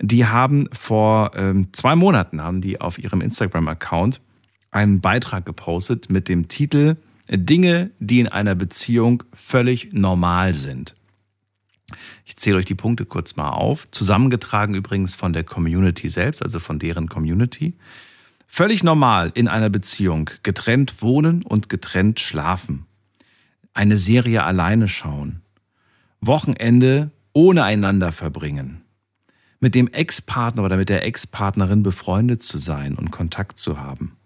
[0.00, 4.20] Die haben vor ähm, zwei Monaten haben die auf ihrem Instagram-Account
[4.70, 6.96] einen Beitrag gepostet mit dem Titel
[7.30, 10.94] Dinge, die in einer Beziehung völlig normal sind.
[12.24, 13.88] Ich zähle euch die Punkte kurz mal auf.
[13.90, 17.74] Zusammengetragen übrigens von der Community selbst, also von deren Community.
[18.46, 20.30] Völlig normal in einer Beziehung.
[20.42, 22.86] Getrennt wohnen und getrennt schlafen.
[23.72, 25.42] Eine Serie alleine schauen.
[26.20, 28.82] Wochenende ohne einander verbringen.
[29.60, 34.16] Mit dem Ex-Partner oder mit der Ex-Partnerin befreundet zu sein und Kontakt zu haben.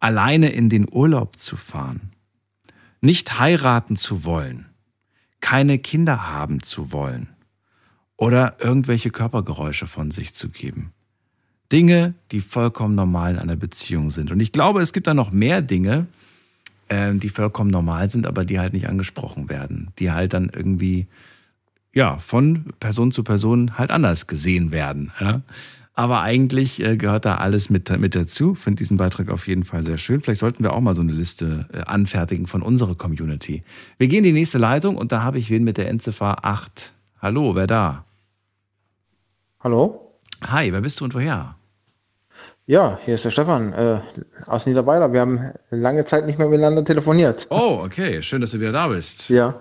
[0.00, 2.12] Alleine in den Urlaub zu fahren.
[3.00, 4.71] Nicht heiraten zu wollen
[5.42, 7.28] keine Kinder haben zu wollen
[8.16, 10.92] oder irgendwelche Körpergeräusche von sich zu geben.
[11.70, 14.30] Dinge, die vollkommen normal in einer Beziehung sind.
[14.30, 16.06] Und ich glaube, es gibt da noch mehr Dinge,
[16.88, 21.06] äh, die vollkommen normal sind, aber die halt nicht angesprochen werden, die halt dann irgendwie
[21.92, 25.12] ja von Person zu Person halt anders gesehen werden.
[25.20, 25.42] Ja?
[25.94, 28.54] Aber eigentlich äh, gehört da alles mit, mit dazu.
[28.54, 30.22] Finde diesen Beitrag auf jeden Fall sehr schön.
[30.22, 33.62] Vielleicht sollten wir auch mal so eine Liste äh, anfertigen von unserer Community.
[33.98, 36.92] Wir gehen in die nächste Leitung und da habe ich wen mit der Endziffer 8.
[37.20, 38.04] Hallo, wer da?
[39.60, 40.18] Hallo?
[40.46, 41.56] Hi, wer bist du und woher?
[42.66, 44.00] Ja, hier ist der Stefan äh,
[44.46, 45.12] aus Niederweiler.
[45.12, 47.46] Wir haben lange Zeit nicht mehr miteinander telefoniert.
[47.50, 48.22] Oh, okay.
[48.22, 49.28] Schön, dass du wieder da bist.
[49.28, 49.54] Ja.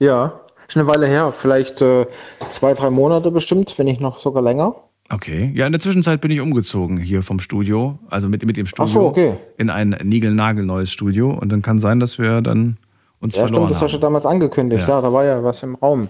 [0.00, 1.32] Ja, schon eine Weile her.
[1.32, 2.06] Vielleicht äh,
[2.48, 4.87] zwei, drei Monate bestimmt, wenn nicht noch sogar länger.
[5.10, 5.50] Okay.
[5.54, 8.92] Ja, in der Zwischenzeit bin ich umgezogen hier vom Studio, also mit, mit dem Studio
[8.92, 9.36] so, okay.
[9.56, 11.30] in ein niegelnagelneues Studio.
[11.30, 12.76] Und dann kann sein, dass wir dann
[13.20, 14.86] uns Ja, stimmt, verloren das hast du damals angekündigt.
[14.86, 14.96] Ja.
[14.96, 15.00] Ja.
[15.00, 16.08] da war ja was im Raum.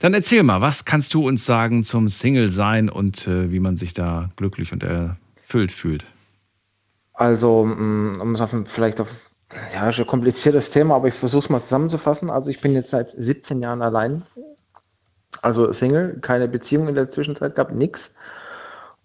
[0.00, 3.94] Dann erzähl mal, was kannst du uns sagen zum Single-Sein und äh, wie man sich
[3.94, 6.04] da glücklich und erfüllt fühlt?
[7.12, 9.30] Also, mh, um es auf vielleicht auf,
[9.72, 12.28] ja, ist ein kompliziertes Thema, aber ich versuche es mal zusammenzufassen.
[12.30, 14.22] Also, ich bin jetzt seit 17 Jahren allein.
[15.44, 18.14] Also Single, keine Beziehung in der Zwischenzeit gehabt, nix.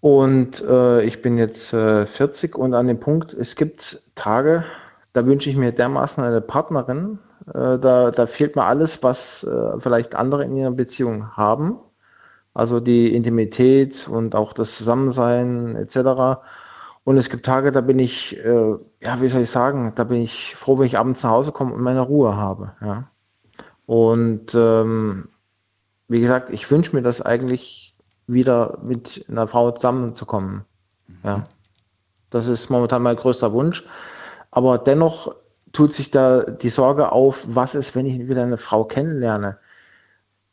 [0.00, 4.64] Und äh, ich bin jetzt äh, 40 und an dem Punkt, es gibt Tage,
[5.12, 7.18] da wünsche ich mir dermaßen eine Partnerin.
[7.48, 11.78] Äh, da, da fehlt mir alles, was äh, vielleicht andere in ihrer Beziehung haben.
[12.54, 16.40] Also die Intimität und auch das Zusammensein etc.
[17.04, 20.22] Und es gibt Tage, da bin ich, äh, ja, wie soll ich sagen, da bin
[20.22, 22.72] ich froh, wenn ich abends nach Hause komme und meine Ruhe habe.
[22.80, 23.10] Ja.
[23.84, 25.28] Und ähm,
[26.10, 27.96] wie gesagt, ich wünsche mir das eigentlich
[28.26, 30.64] wieder mit einer Frau zusammenzukommen.
[31.22, 31.44] Ja.
[32.30, 33.86] Das ist momentan mein größter Wunsch.
[34.50, 35.36] Aber dennoch
[35.72, 39.58] tut sich da die Sorge auf, was ist, wenn ich wieder eine Frau kennenlerne?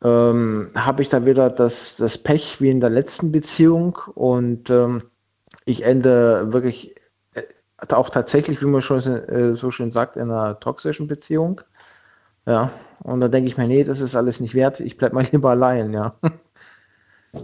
[0.04, 5.02] Ähm, Habe ich da wieder das, das Pech wie in der letzten Beziehung und ähm,
[5.64, 6.94] ich ende wirklich
[7.34, 7.42] äh,
[7.92, 11.62] auch tatsächlich, wie man schon äh, so schön sagt, in einer toxischen Beziehung.
[12.46, 15.24] Ja, und da denke ich mir, nee, das ist alles nicht wert, ich bleib mal
[15.32, 16.14] lieber allein, ja.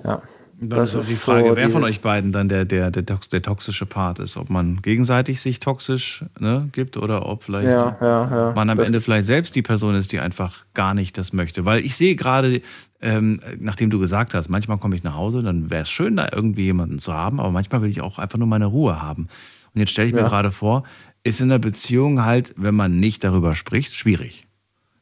[0.05, 0.23] ja.
[0.61, 3.87] Dann ist auch die Frage, wer von euch beiden dann der, der, der, der toxische
[3.87, 4.37] Part ist.
[4.37, 8.53] Ob man gegenseitig sich toxisch ne, gibt oder ob vielleicht Ja, ja, ja.
[8.55, 11.67] man am Das- Ende vielleicht selbst die Person ist, die einfach gar nicht das möchte.
[11.67, 12.63] Weil ich sehe gerade,
[13.03, 16.29] ähm, nachdem du gesagt hast, manchmal komme ich nach Hause, dann wäre es schön, da
[16.33, 19.29] irgendwie jemanden zu haben, aber manchmal will ich auch einfach nur meine Ruhe haben.
[19.75, 20.85] Und jetzt stelle ich mir gerade vor,
[21.25, 24.44] ist in einer Beziehung halt, wenn man nicht darüber spricht, schwierig.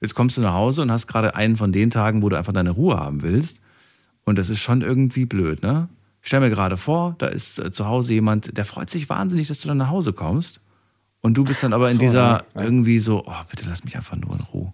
[0.02, 2.52] Jetzt kommst du nach Hause und hast gerade einen von den Tagen, wo du einfach
[2.52, 3.60] deine Ruhe haben willst.
[4.24, 5.88] Und das ist schon irgendwie blöd, ne?
[6.22, 9.48] Ich stell mir gerade vor, da ist äh, zu Hause jemand, der freut sich wahnsinnig,
[9.48, 10.60] dass du dann nach Hause kommst.
[11.20, 13.96] Und du bist dann aber in So, dieser ja, irgendwie so, oh, bitte lass mich
[13.96, 14.72] einfach nur in Ruhe.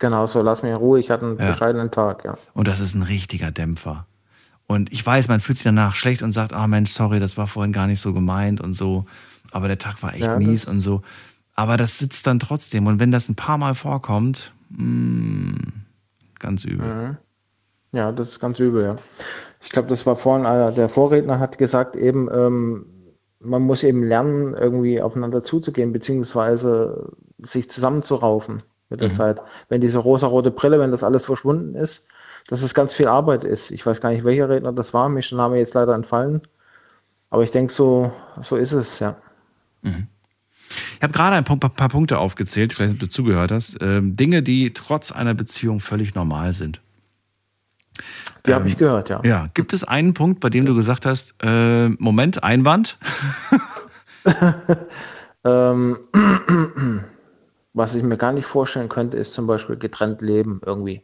[0.00, 1.46] Genau so, lass mich in Ruhe, ich hatte einen Ja.
[1.46, 2.36] bescheidenen Tag, ja.
[2.54, 4.06] Und das ist ein richtiger Dämpfer.
[4.66, 7.46] Und ich weiß, man fühlt sich danach schlecht und sagt, ah Mensch, sorry, das war
[7.46, 9.06] vorhin gar nicht so gemeint und so.
[9.50, 11.02] Aber der Tag war echt Ja, mies und so.
[11.58, 12.86] Aber das sitzt dann trotzdem.
[12.86, 15.56] Und wenn das ein paar Mal vorkommt, mh,
[16.38, 16.86] ganz übel.
[16.86, 17.16] Mhm.
[17.90, 18.96] Ja, das ist ganz übel, ja.
[19.60, 22.86] Ich glaube, das war vorhin einer der Vorredner hat gesagt, eben, ähm,
[23.40, 29.14] man muss eben lernen, irgendwie aufeinander zuzugehen, beziehungsweise sich zusammenzuraufen mit der Mhm.
[29.14, 29.42] Zeit.
[29.68, 32.06] Wenn diese rosarote Brille, wenn das alles verschwunden ist,
[32.46, 33.72] dass es ganz viel Arbeit ist.
[33.72, 36.40] Ich weiß gar nicht, welcher Redner das war, ist der Name jetzt leider entfallen.
[37.30, 38.12] Aber ich denke, so,
[38.42, 39.16] so ist es, ja.
[40.96, 43.78] Ich habe gerade ein paar, Punkte aufgezählt, vielleicht ob du zugehört hast.
[43.80, 46.80] Ähm, Dinge, die trotz einer Beziehung völlig normal sind.
[48.46, 49.20] Die habe ich gehört, ja.
[49.24, 52.98] Ja, gibt es einen Punkt, bei dem du gesagt hast, äh, Moment, Einwand?
[55.44, 55.98] Ähm,
[57.72, 61.02] was ich mir gar nicht vorstellen könnte, ist zum Beispiel getrennt leben irgendwie.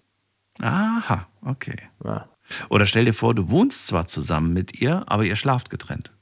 [0.61, 1.77] Aha, okay.
[2.05, 2.29] Ja.
[2.69, 6.13] Oder stell dir vor, du wohnst zwar zusammen mit ihr, aber ihr schlaft getrennt.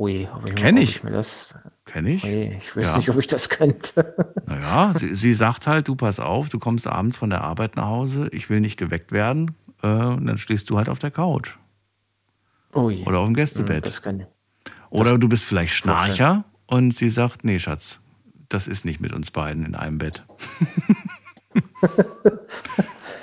[0.00, 1.02] Ui, ob ich, Kenn ob ich.
[1.02, 1.58] mir das.
[1.84, 2.22] Kenn ich.
[2.22, 2.96] Ui, ich weiß Ja.
[2.98, 4.14] nicht, ob ich das könnte.
[4.46, 7.86] Naja, sie, sie sagt halt, du pass auf, du kommst abends von der Arbeit nach
[7.86, 11.56] Hause, ich will nicht geweckt werden, äh, und dann stehst du halt auf der Couch.
[12.74, 13.02] Ui.
[13.06, 13.84] Oder auf dem Gästebett.
[13.86, 14.26] Das kann,
[14.90, 15.72] Oder du bist vielleicht.
[15.74, 18.00] Schnarcher und sie sagt, nee, Schatz,
[18.48, 20.24] das ist nicht mit uns beiden in einem Bett.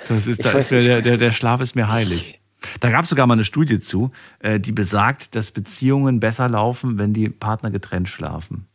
[0.08, 2.40] das ist, da ist mir, der, der, der Schlaf ist mir heilig.
[2.80, 6.98] Da gab es sogar mal eine Studie zu, äh, die besagt, dass Beziehungen besser laufen,
[6.98, 8.66] wenn die Partner getrennt schlafen.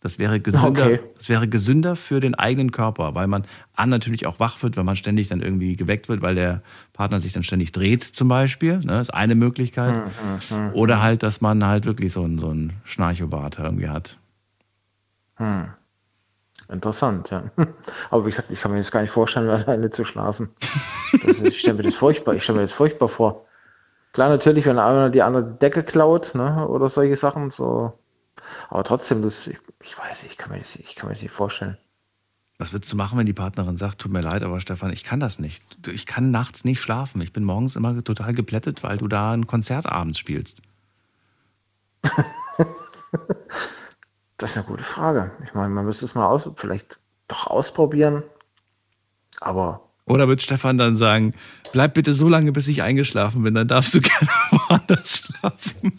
[0.00, 1.00] Das wäre gesünder, Okay.
[1.16, 3.44] das wäre gesünder für den eigenen Körper, weil man
[3.74, 6.62] an natürlich auch wach wird, wenn man ständig dann irgendwie geweckt wird, weil der
[6.92, 8.78] Partner sich dann ständig dreht, zum Beispiel.
[8.80, 9.96] Ne, ist eine Möglichkeit.
[10.48, 14.18] Hm, Oder halt, dass man halt wirklich so einen, so einen Schnarchobart irgendwie hat.
[15.36, 15.68] Hm.
[16.68, 17.44] Interessant, ja.
[18.10, 20.50] Aber wie gesagt, ich kann mir jetzt gar nicht vorstellen, alleine zu schlafen.
[21.24, 23.46] Das ich stelle mir das furchtbar, ich stelle mir das furchtbar vor.
[24.12, 27.92] Klar, natürlich, wenn einer die andere die Decke klaut, ne, oder solche Sachen, so.
[28.68, 31.32] Aber trotzdem, das, ich, ich weiß, ich kann mir das, ich kann mir das nicht
[31.32, 31.76] vorstellen.
[32.58, 35.20] Was würdest du machen, wenn die Partnerin sagt, tut mir leid, aber Stefan, ich kann
[35.20, 35.86] das nicht.
[35.88, 37.20] Ich kann nachts nicht schlafen.
[37.20, 40.62] Ich bin morgens immer total geplättet, weil du da ein Konzert abends spielst.
[44.38, 45.30] Das ist eine gute Frage.
[45.44, 46.98] Ich meine, man müsste es mal aus, vielleicht
[47.28, 48.22] doch ausprobieren.
[49.40, 51.34] Aber Oder wird Stefan dann sagen,
[51.72, 55.92] bleib bitte so lange, bis ich eingeschlafen bin, dann darfst du gerne woanders schlafen.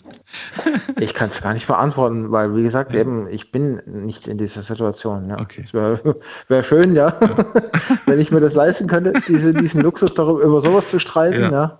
[0.99, 4.63] ich kann es gar nicht beantworten, weil, wie gesagt, eben, ich bin nicht in dieser
[4.63, 5.29] Situation.
[5.29, 5.39] Ja.
[5.39, 5.61] Okay.
[5.63, 5.99] Es wäre
[6.47, 7.13] wär schön, ja,
[8.05, 11.51] wenn ich mir das leisten könnte, diese, diesen Luxus darüber, über sowas zu streiten, Ja.
[11.51, 11.79] ja.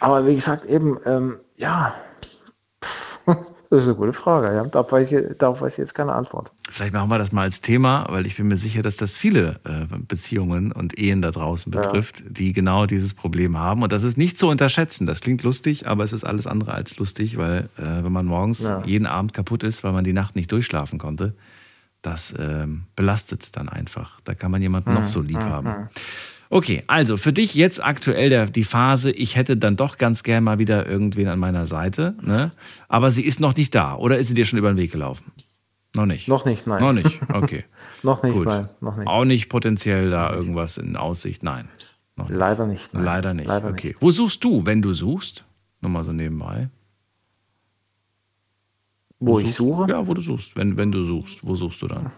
[0.00, 1.92] Aber wie gesagt, eben, ähm, ja,
[3.70, 4.64] Das ist eine gute Frage, ja.
[4.64, 6.50] Darauf weiß ich, darauf weiß ich jetzt keine Antwort.
[6.70, 9.60] Vielleicht machen wir das mal als Thema, weil ich bin mir sicher, dass das viele
[9.64, 11.80] äh, Beziehungen und Ehen da draußen Ja.
[11.80, 13.82] betrifft, die genau dieses Problem haben.
[13.82, 15.06] Und das ist nicht zu unterschätzen.
[15.06, 18.60] Das klingt lustig, aber es ist alles andere als lustig, weil äh, wenn man morgens
[18.60, 18.82] Ja.
[18.84, 21.34] jeden Abend kaputt ist, weil man die Nacht nicht durchschlafen konnte,
[22.00, 24.20] das ähm, belastet dann einfach.
[24.24, 25.88] Da kann man jemanden noch Hm, so lieb hm, haben.
[26.50, 30.44] Okay, also für dich jetzt aktuell der, die Phase, ich hätte dann doch ganz gern
[30.44, 32.50] mal wieder irgendwen an meiner Seite, ne?
[32.88, 33.94] aber sie ist noch nicht da.
[33.96, 35.30] Oder ist sie dir schon über den Weg gelaufen?
[35.94, 36.28] Noch nicht.
[36.28, 36.80] Noch nicht, nein.
[36.80, 37.64] Noch nicht, okay.
[38.02, 38.46] noch nicht, Gut.
[38.46, 38.68] nein.
[38.80, 39.06] Noch nicht.
[39.06, 41.68] Auch nicht potenziell da irgendwas in Aussicht, nein.
[42.16, 42.94] Noch Leider nicht.
[42.94, 43.04] Nein.
[43.04, 43.46] Leider nicht.
[43.46, 43.88] Leider okay.
[43.88, 44.02] nicht.
[44.02, 45.44] Wo suchst du, wenn du suchst?
[45.80, 46.68] Nur mal so nebenbei.
[49.20, 49.90] Wo ich suche?
[49.90, 50.54] Ja, wo du suchst.
[50.56, 52.10] Wenn, wenn du suchst, wo suchst du dann?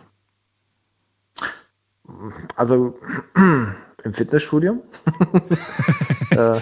[2.56, 2.98] Also
[4.04, 4.74] im Fitnessstudio.
[6.30, 6.36] äh,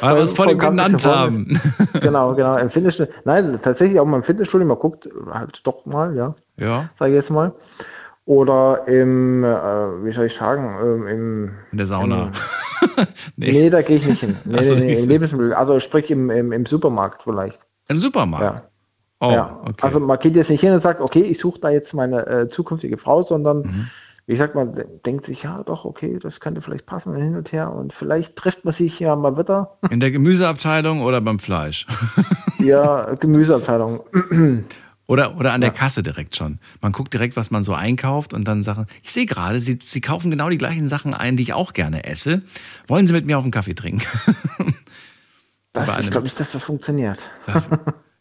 [0.00, 1.60] Weil wir es vorhin genannt haben.
[2.00, 2.56] genau, genau.
[2.56, 3.12] Im Fitnessstudio.
[3.24, 4.66] Nein, tatsächlich auch mal im Fitnessstudio.
[4.66, 6.34] Man guckt halt doch mal, ja.
[6.56, 6.88] Ja.
[6.96, 7.52] Sage ich jetzt mal.
[8.24, 9.48] Oder im, äh,
[10.04, 11.50] wie soll ich sagen, ähm, im.
[11.72, 12.32] In der Sauna.
[12.96, 13.70] Im, nee.
[13.70, 14.36] da gehe ich nicht hin.
[14.44, 15.02] Nee, so, nee, nee, nicht.
[15.02, 15.54] im Lebensmittel.
[15.54, 17.66] Also sprich im, im, im Supermarkt vielleicht.
[17.88, 18.44] Im Supermarkt?
[18.44, 18.62] Ja.
[19.20, 19.60] Oh, ja.
[19.62, 19.80] okay.
[19.80, 22.48] Also man geht jetzt nicht hin und sagt, okay, ich suche da jetzt meine äh,
[22.48, 23.88] zukünftige Frau, sondern Mhm.
[24.28, 27.34] Wie gesagt, man de- denkt sich, ja doch, okay, das könnte vielleicht passen und hin
[27.34, 29.78] und her und vielleicht trifft man sich ja mal wieder.
[29.90, 31.86] In der Gemüseabteilung oder beim Fleisch?
[32.60, 34.00] Ja, Gemüseabteilung.
[35.06, 36.58] Oder, oder an der Kasse direkt schon.
[36.82, 38.84] Man guckt direkt, was man so einkauft und dann Sachen.
[39.02, 42.04] Ich sehe gerade, Sie, Sie kaufen genau die gleichen Sachen ein, die ich auch gerne
[42.04, 42.42] esse.
[42.88, 44.02] Wollen Sie mit mir auf einen Kaffee trinken?
[45.72, 47.30] Das, ich glaube nicht, dass das funktioniert.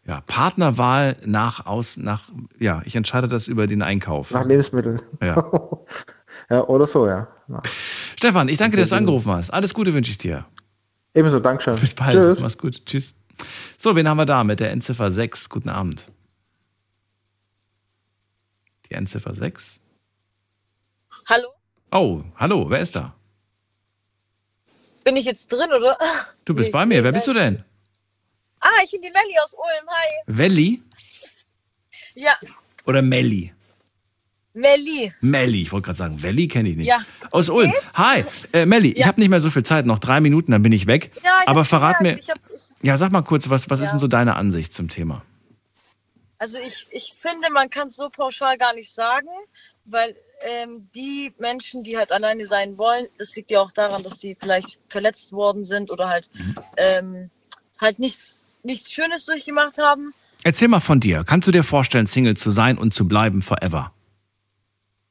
[0.08, 4.32] Ja, Partnerwahl nach aus, nach, ja, ich entscheide das über den Einkauf.
[4.32, 5.02] Nach Lebensmitteln.
[5.22, 5.36] Ja.
[6.50, 7.28] ja, oder so, ja.
[7.50, 7.62] ja.
[8.16, 9.50] Stefan, ich danke dir, dass du angerufen hast.
[9.50, 10.46] Alles Gute wünsche ich dir.
[11.14, 11.76] Ebenso, Dankeschön.
[11.76, 12.14] Bis bald.
[12.14, 12.40] Tschüss.
[12.40, 12.86] Mach's gut.
[12.86, 13.16] Tschüss.
[13.78, 15.50] So, wen haben wir da mit der Endziffer 6?
[15.50, 16.10] Guten Abend.
[18.90, 19.82] Die Endziffer 6?
[21.30, 21.48] Hallo?
[21.92, 23.14] Oh, hallo, wer ist da?
[25.04, 25.98] Bin ich jetzt drin, oder?
[26.46, 27.04] Du bist bei mir.
[27.04, 27.66] Wer bist du denn?
[28.68, 29.88] Ah, ich bin die Melli aus Ulm.
[29.90, 30.24] Hi.
[30.28, 30.82] Welli
[32.16, 32.34] Ja,
[32.86, 33.54] oder Melli?
[34.54, 35.14] Melli.
[35.22, 36.88] Melli, ich wollte gerade sagen, Welli kenne ich nicht.
[36.88, 37.06] Ja.
[37.32, 37.72] Aus Ulm.
[37.96, 40.72] Hi, äh, Melli, ich habe nicht mehr so viel Zeit, noch drei Minuten, dann bin
[40.72, 41.12] ich weg.
[41.24, 42.18] Ja, ich Aber verrat mir.
[42.18, 43.92] Ich hab, ich, ja, sag mal kurz, was, was ist Ja.
[43.92, 45.24] denn so deine Ansicht zum Thema?
[46.40, 49.28] also ich, ich finde, man kann es so pauschal gar nicht sagen,
[49.86, 54.20] weil ähm, die Menschen, die halt alleine sein wollen, das liegt ja auch daran, dass
[54.20, 56.30] sie vielleicht verletzt worden sind oder halt,
[56.78, 57.30] ähm,
[57.80, 60.14] halt nichts, nichts Schönes durchgemacht haben.
[60.44, 61.24] Erzähl mal von dir.
[61.26, 63.92] Kannst du dir vorstellen, Single zu sein und zu bleiben forever?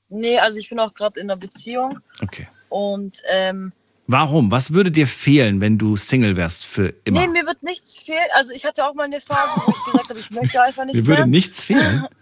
[0.09, 2.47] Nee, also ich bin auch gerade in einer Beziehung Okay.
[2.69, 3.73] und ähm,
[4.09, 4.53] Warum?
[4.53, 7.21] Was würde dir fehlen, wenn du Single wärst für immer?
[7.21, 8.21] nee, mir wird nichts fehlen.
[8.37, 10.95] Also ich hatte auch mal eine Phase, wo ich gesagt habe, ich möchte einfach nicht
[10.95, 11.19] Mir mehr.
[11.19, 12.07] würde nichts fehlen.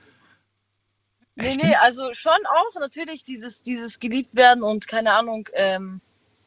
[1.37, 6.01] Nee, nee, also schon auch natürlich dieses, dieses geliebt werden und keine Ahnung, ähm,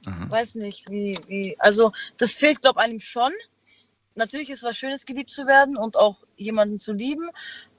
[0.06, 3.34] weiß nicht, wie, wie, also das fehlt, glaube einem schon.
[4.18, 7.30] Natürlich ist was Schönes, geliebt zu werden und auch jemanden zu lieben,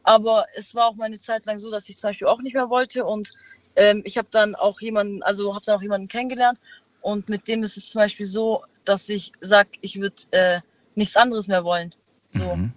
[0.05, 2.55] aber es war auch mal eine Zeit lang so, dass ich zum Beispiel auch nicht
[2.55, 3.35] mehr wollte und
[3.77, 6.59] ähm, ich habe dann auch jemanden, also habe dann auch jemanden kennengelernt
[7.01, 10.61] und mit dem ist es zum Beispiel so, dass ich sage, ich würde äh,
[10.95, 11.95] nichts anderes mehr wollen.
[12.31, 12.57] So.
[12.57, 12.73] Mhm.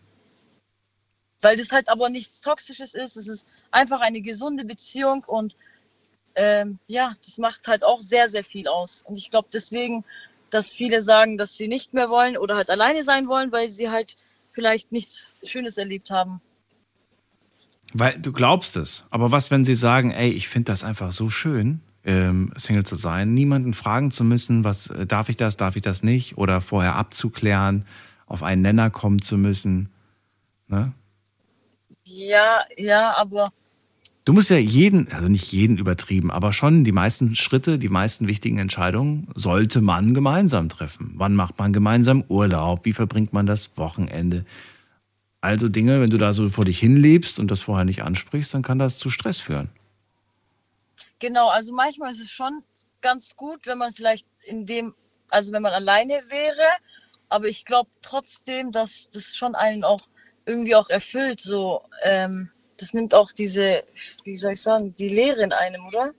[1.41, 3.15] Weil das halt aber nichts Toxisches ist.
[3.17, 5.55] Es ist einfach eine gesunde Beziehung und
[6.35, 9.03] ähm, ja, das macht halt auch sehr, sehr viel aus.
[9.05, 10.05] Und ich glaube deswegen,
[10.51, 13.89] dass viele sagen, dass sie nicht mehr wollen oder halt alleine sein wollen, weil sie
[13.89, 14.15] halt
[14.51, 16.41] vielleicht nichts Schönes erlebt haben.
[17.93, 19.03] Weil du glaubst es.
[19.09, 22.95] Aber was, wenn sie sagen, ey, ich finde das einfach so schön, ähm, Single zu
[22.95, 26.61] sein, niemanden fragen zu müssen, was äh, darf ich das, darf ich das nicht, oder
[26.61, 27.85] vorher abzuklären,
[28.25, 29.89] auf einen Nenner kommen zu müssen.
[30.67, 30.93] Ne?
[32.05, 33.51] Ja, ja, aber
[34.23, 38.27] Du musst ja jeden, also nicht jeden übertrieben, aber schon die meisten Schritte, die meisten
[38.27, 41.13] wichtigen Entscheidungen sollte man gemeinsam treffen.
[41.15, 42.85] Wann macht man gemeinsam Urlaub?
[42.85, 44.45] Wie verbringt man das Wochenende?
[45.41, 48.61] Also Dinge, wenn du da so vor dich hinlebst und das vorher nicht ansprichst, dann
[48.61, 49.69] kann das zu Stress führen.
[51.17, 52.61] Genau, also manchmal ist es schon
[53.01, 54.93] ganz gut, wenn man vielleicht in dem,
[55.31, 56.67] also wenn man alleine wäre,
[57.29, 60.01] aber ich glaube trotzdem, dass das schon einen auch
[60.45, 63.83] irgendwie auch erfüllt, so, ähm, das nimmt auch diese,
[64.23, 66.11] wie soll ich sagen, die Leere in einem, oder?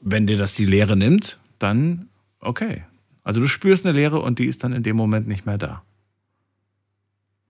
[0.00, 2.08] Wenn dir das die Leere nimmt, dann
[2.40, 2.84] okay.
[3.22, 5.82] Also du spürst eine Leere und die ist dann in dem Moment nicht mehr da.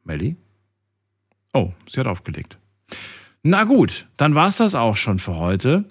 [0.05, 0.37] Melli?
[1.53, 2.59] Oh, sie hat aufgelegt.
[3.43, 5.85] Na gut, dann war es das auch schon für heute.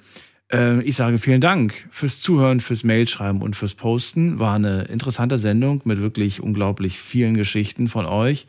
[0.52, 4.40] Äh, ich sage vielen Dank fürs Zuhören, fürs Mailschreiben und fürs Posten.
[4.40, 8.48] War eine interessante Sendung mit wirklich unglaublich vielen Geschichten von euch.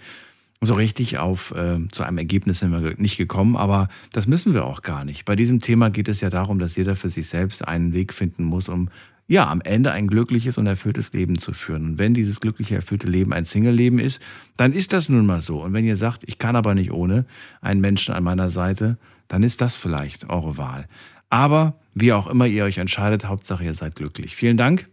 [0.61, 4.65] So richtig auf äh, zu einem Ergebnis sind wir nicht gekommen, aber das müssen wir
[4.65, 5.25] auch gar nicht.
[5.25, 8.45] Bei diesem Thema geht es ja darum, dass jeder für sich selbst einen Weg finden
[8.45, 8.91] muss, um
[9.29, 11.85] ja am Ende ein glückliches und erfülltes Leben zu führen.
[11.85, 14.21] Und wenn dieses glückliche, erfüllte Leben ein Single-Leben ist,
[14.57, 15.63] dann ist das nun mal so.
[15.63, 17.25] Und wenn ihr sagt, ich kann aber nicht ohne
[17.61, 18.97] einen Menschen an meiner Seite,
[19.29, 20.89] dann ist das vielleicht eure Wahl.
[21.31, 24.35] Aber wie auch immer ihr euch entscheidet, Hauptsache ihr seid glücklich.
[24.35, 24.89] Vielen Dank.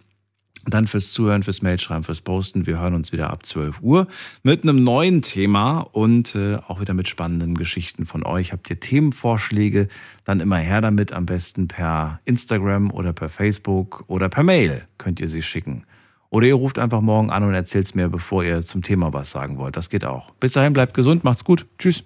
[0.68, 2.66] Dann fürs Zuhören, fürs Mailschreiben, fürs Posten.
[2.66, 4.08] Wir hören uns wieder ab 12 Uhr
[4.42, 8.52] mit einem neuen Thema und äh, auch wieder mit spannenden Geschichten von euch.
[8.52, 9.90] Habt ihr Themenvorschläge,
[10.24, 11.14] dann immer her damit.
[11.14, 15.84] Am besten per Instagram oder per Facebook oder per Mail könnt ihr sie schicken.
[16.30, 19.32] Oder ihr ruft einfach morgen an und erzählt es mir, bevor ihr zum Thema was
[19.32, 19.78] sagen wollt.
[19.78, 20.32] Das geht auch.
[20.40, 21.68] Bis dahin, bleibt gesund, macht's gut.
[21.78, 22.06] Tschüss.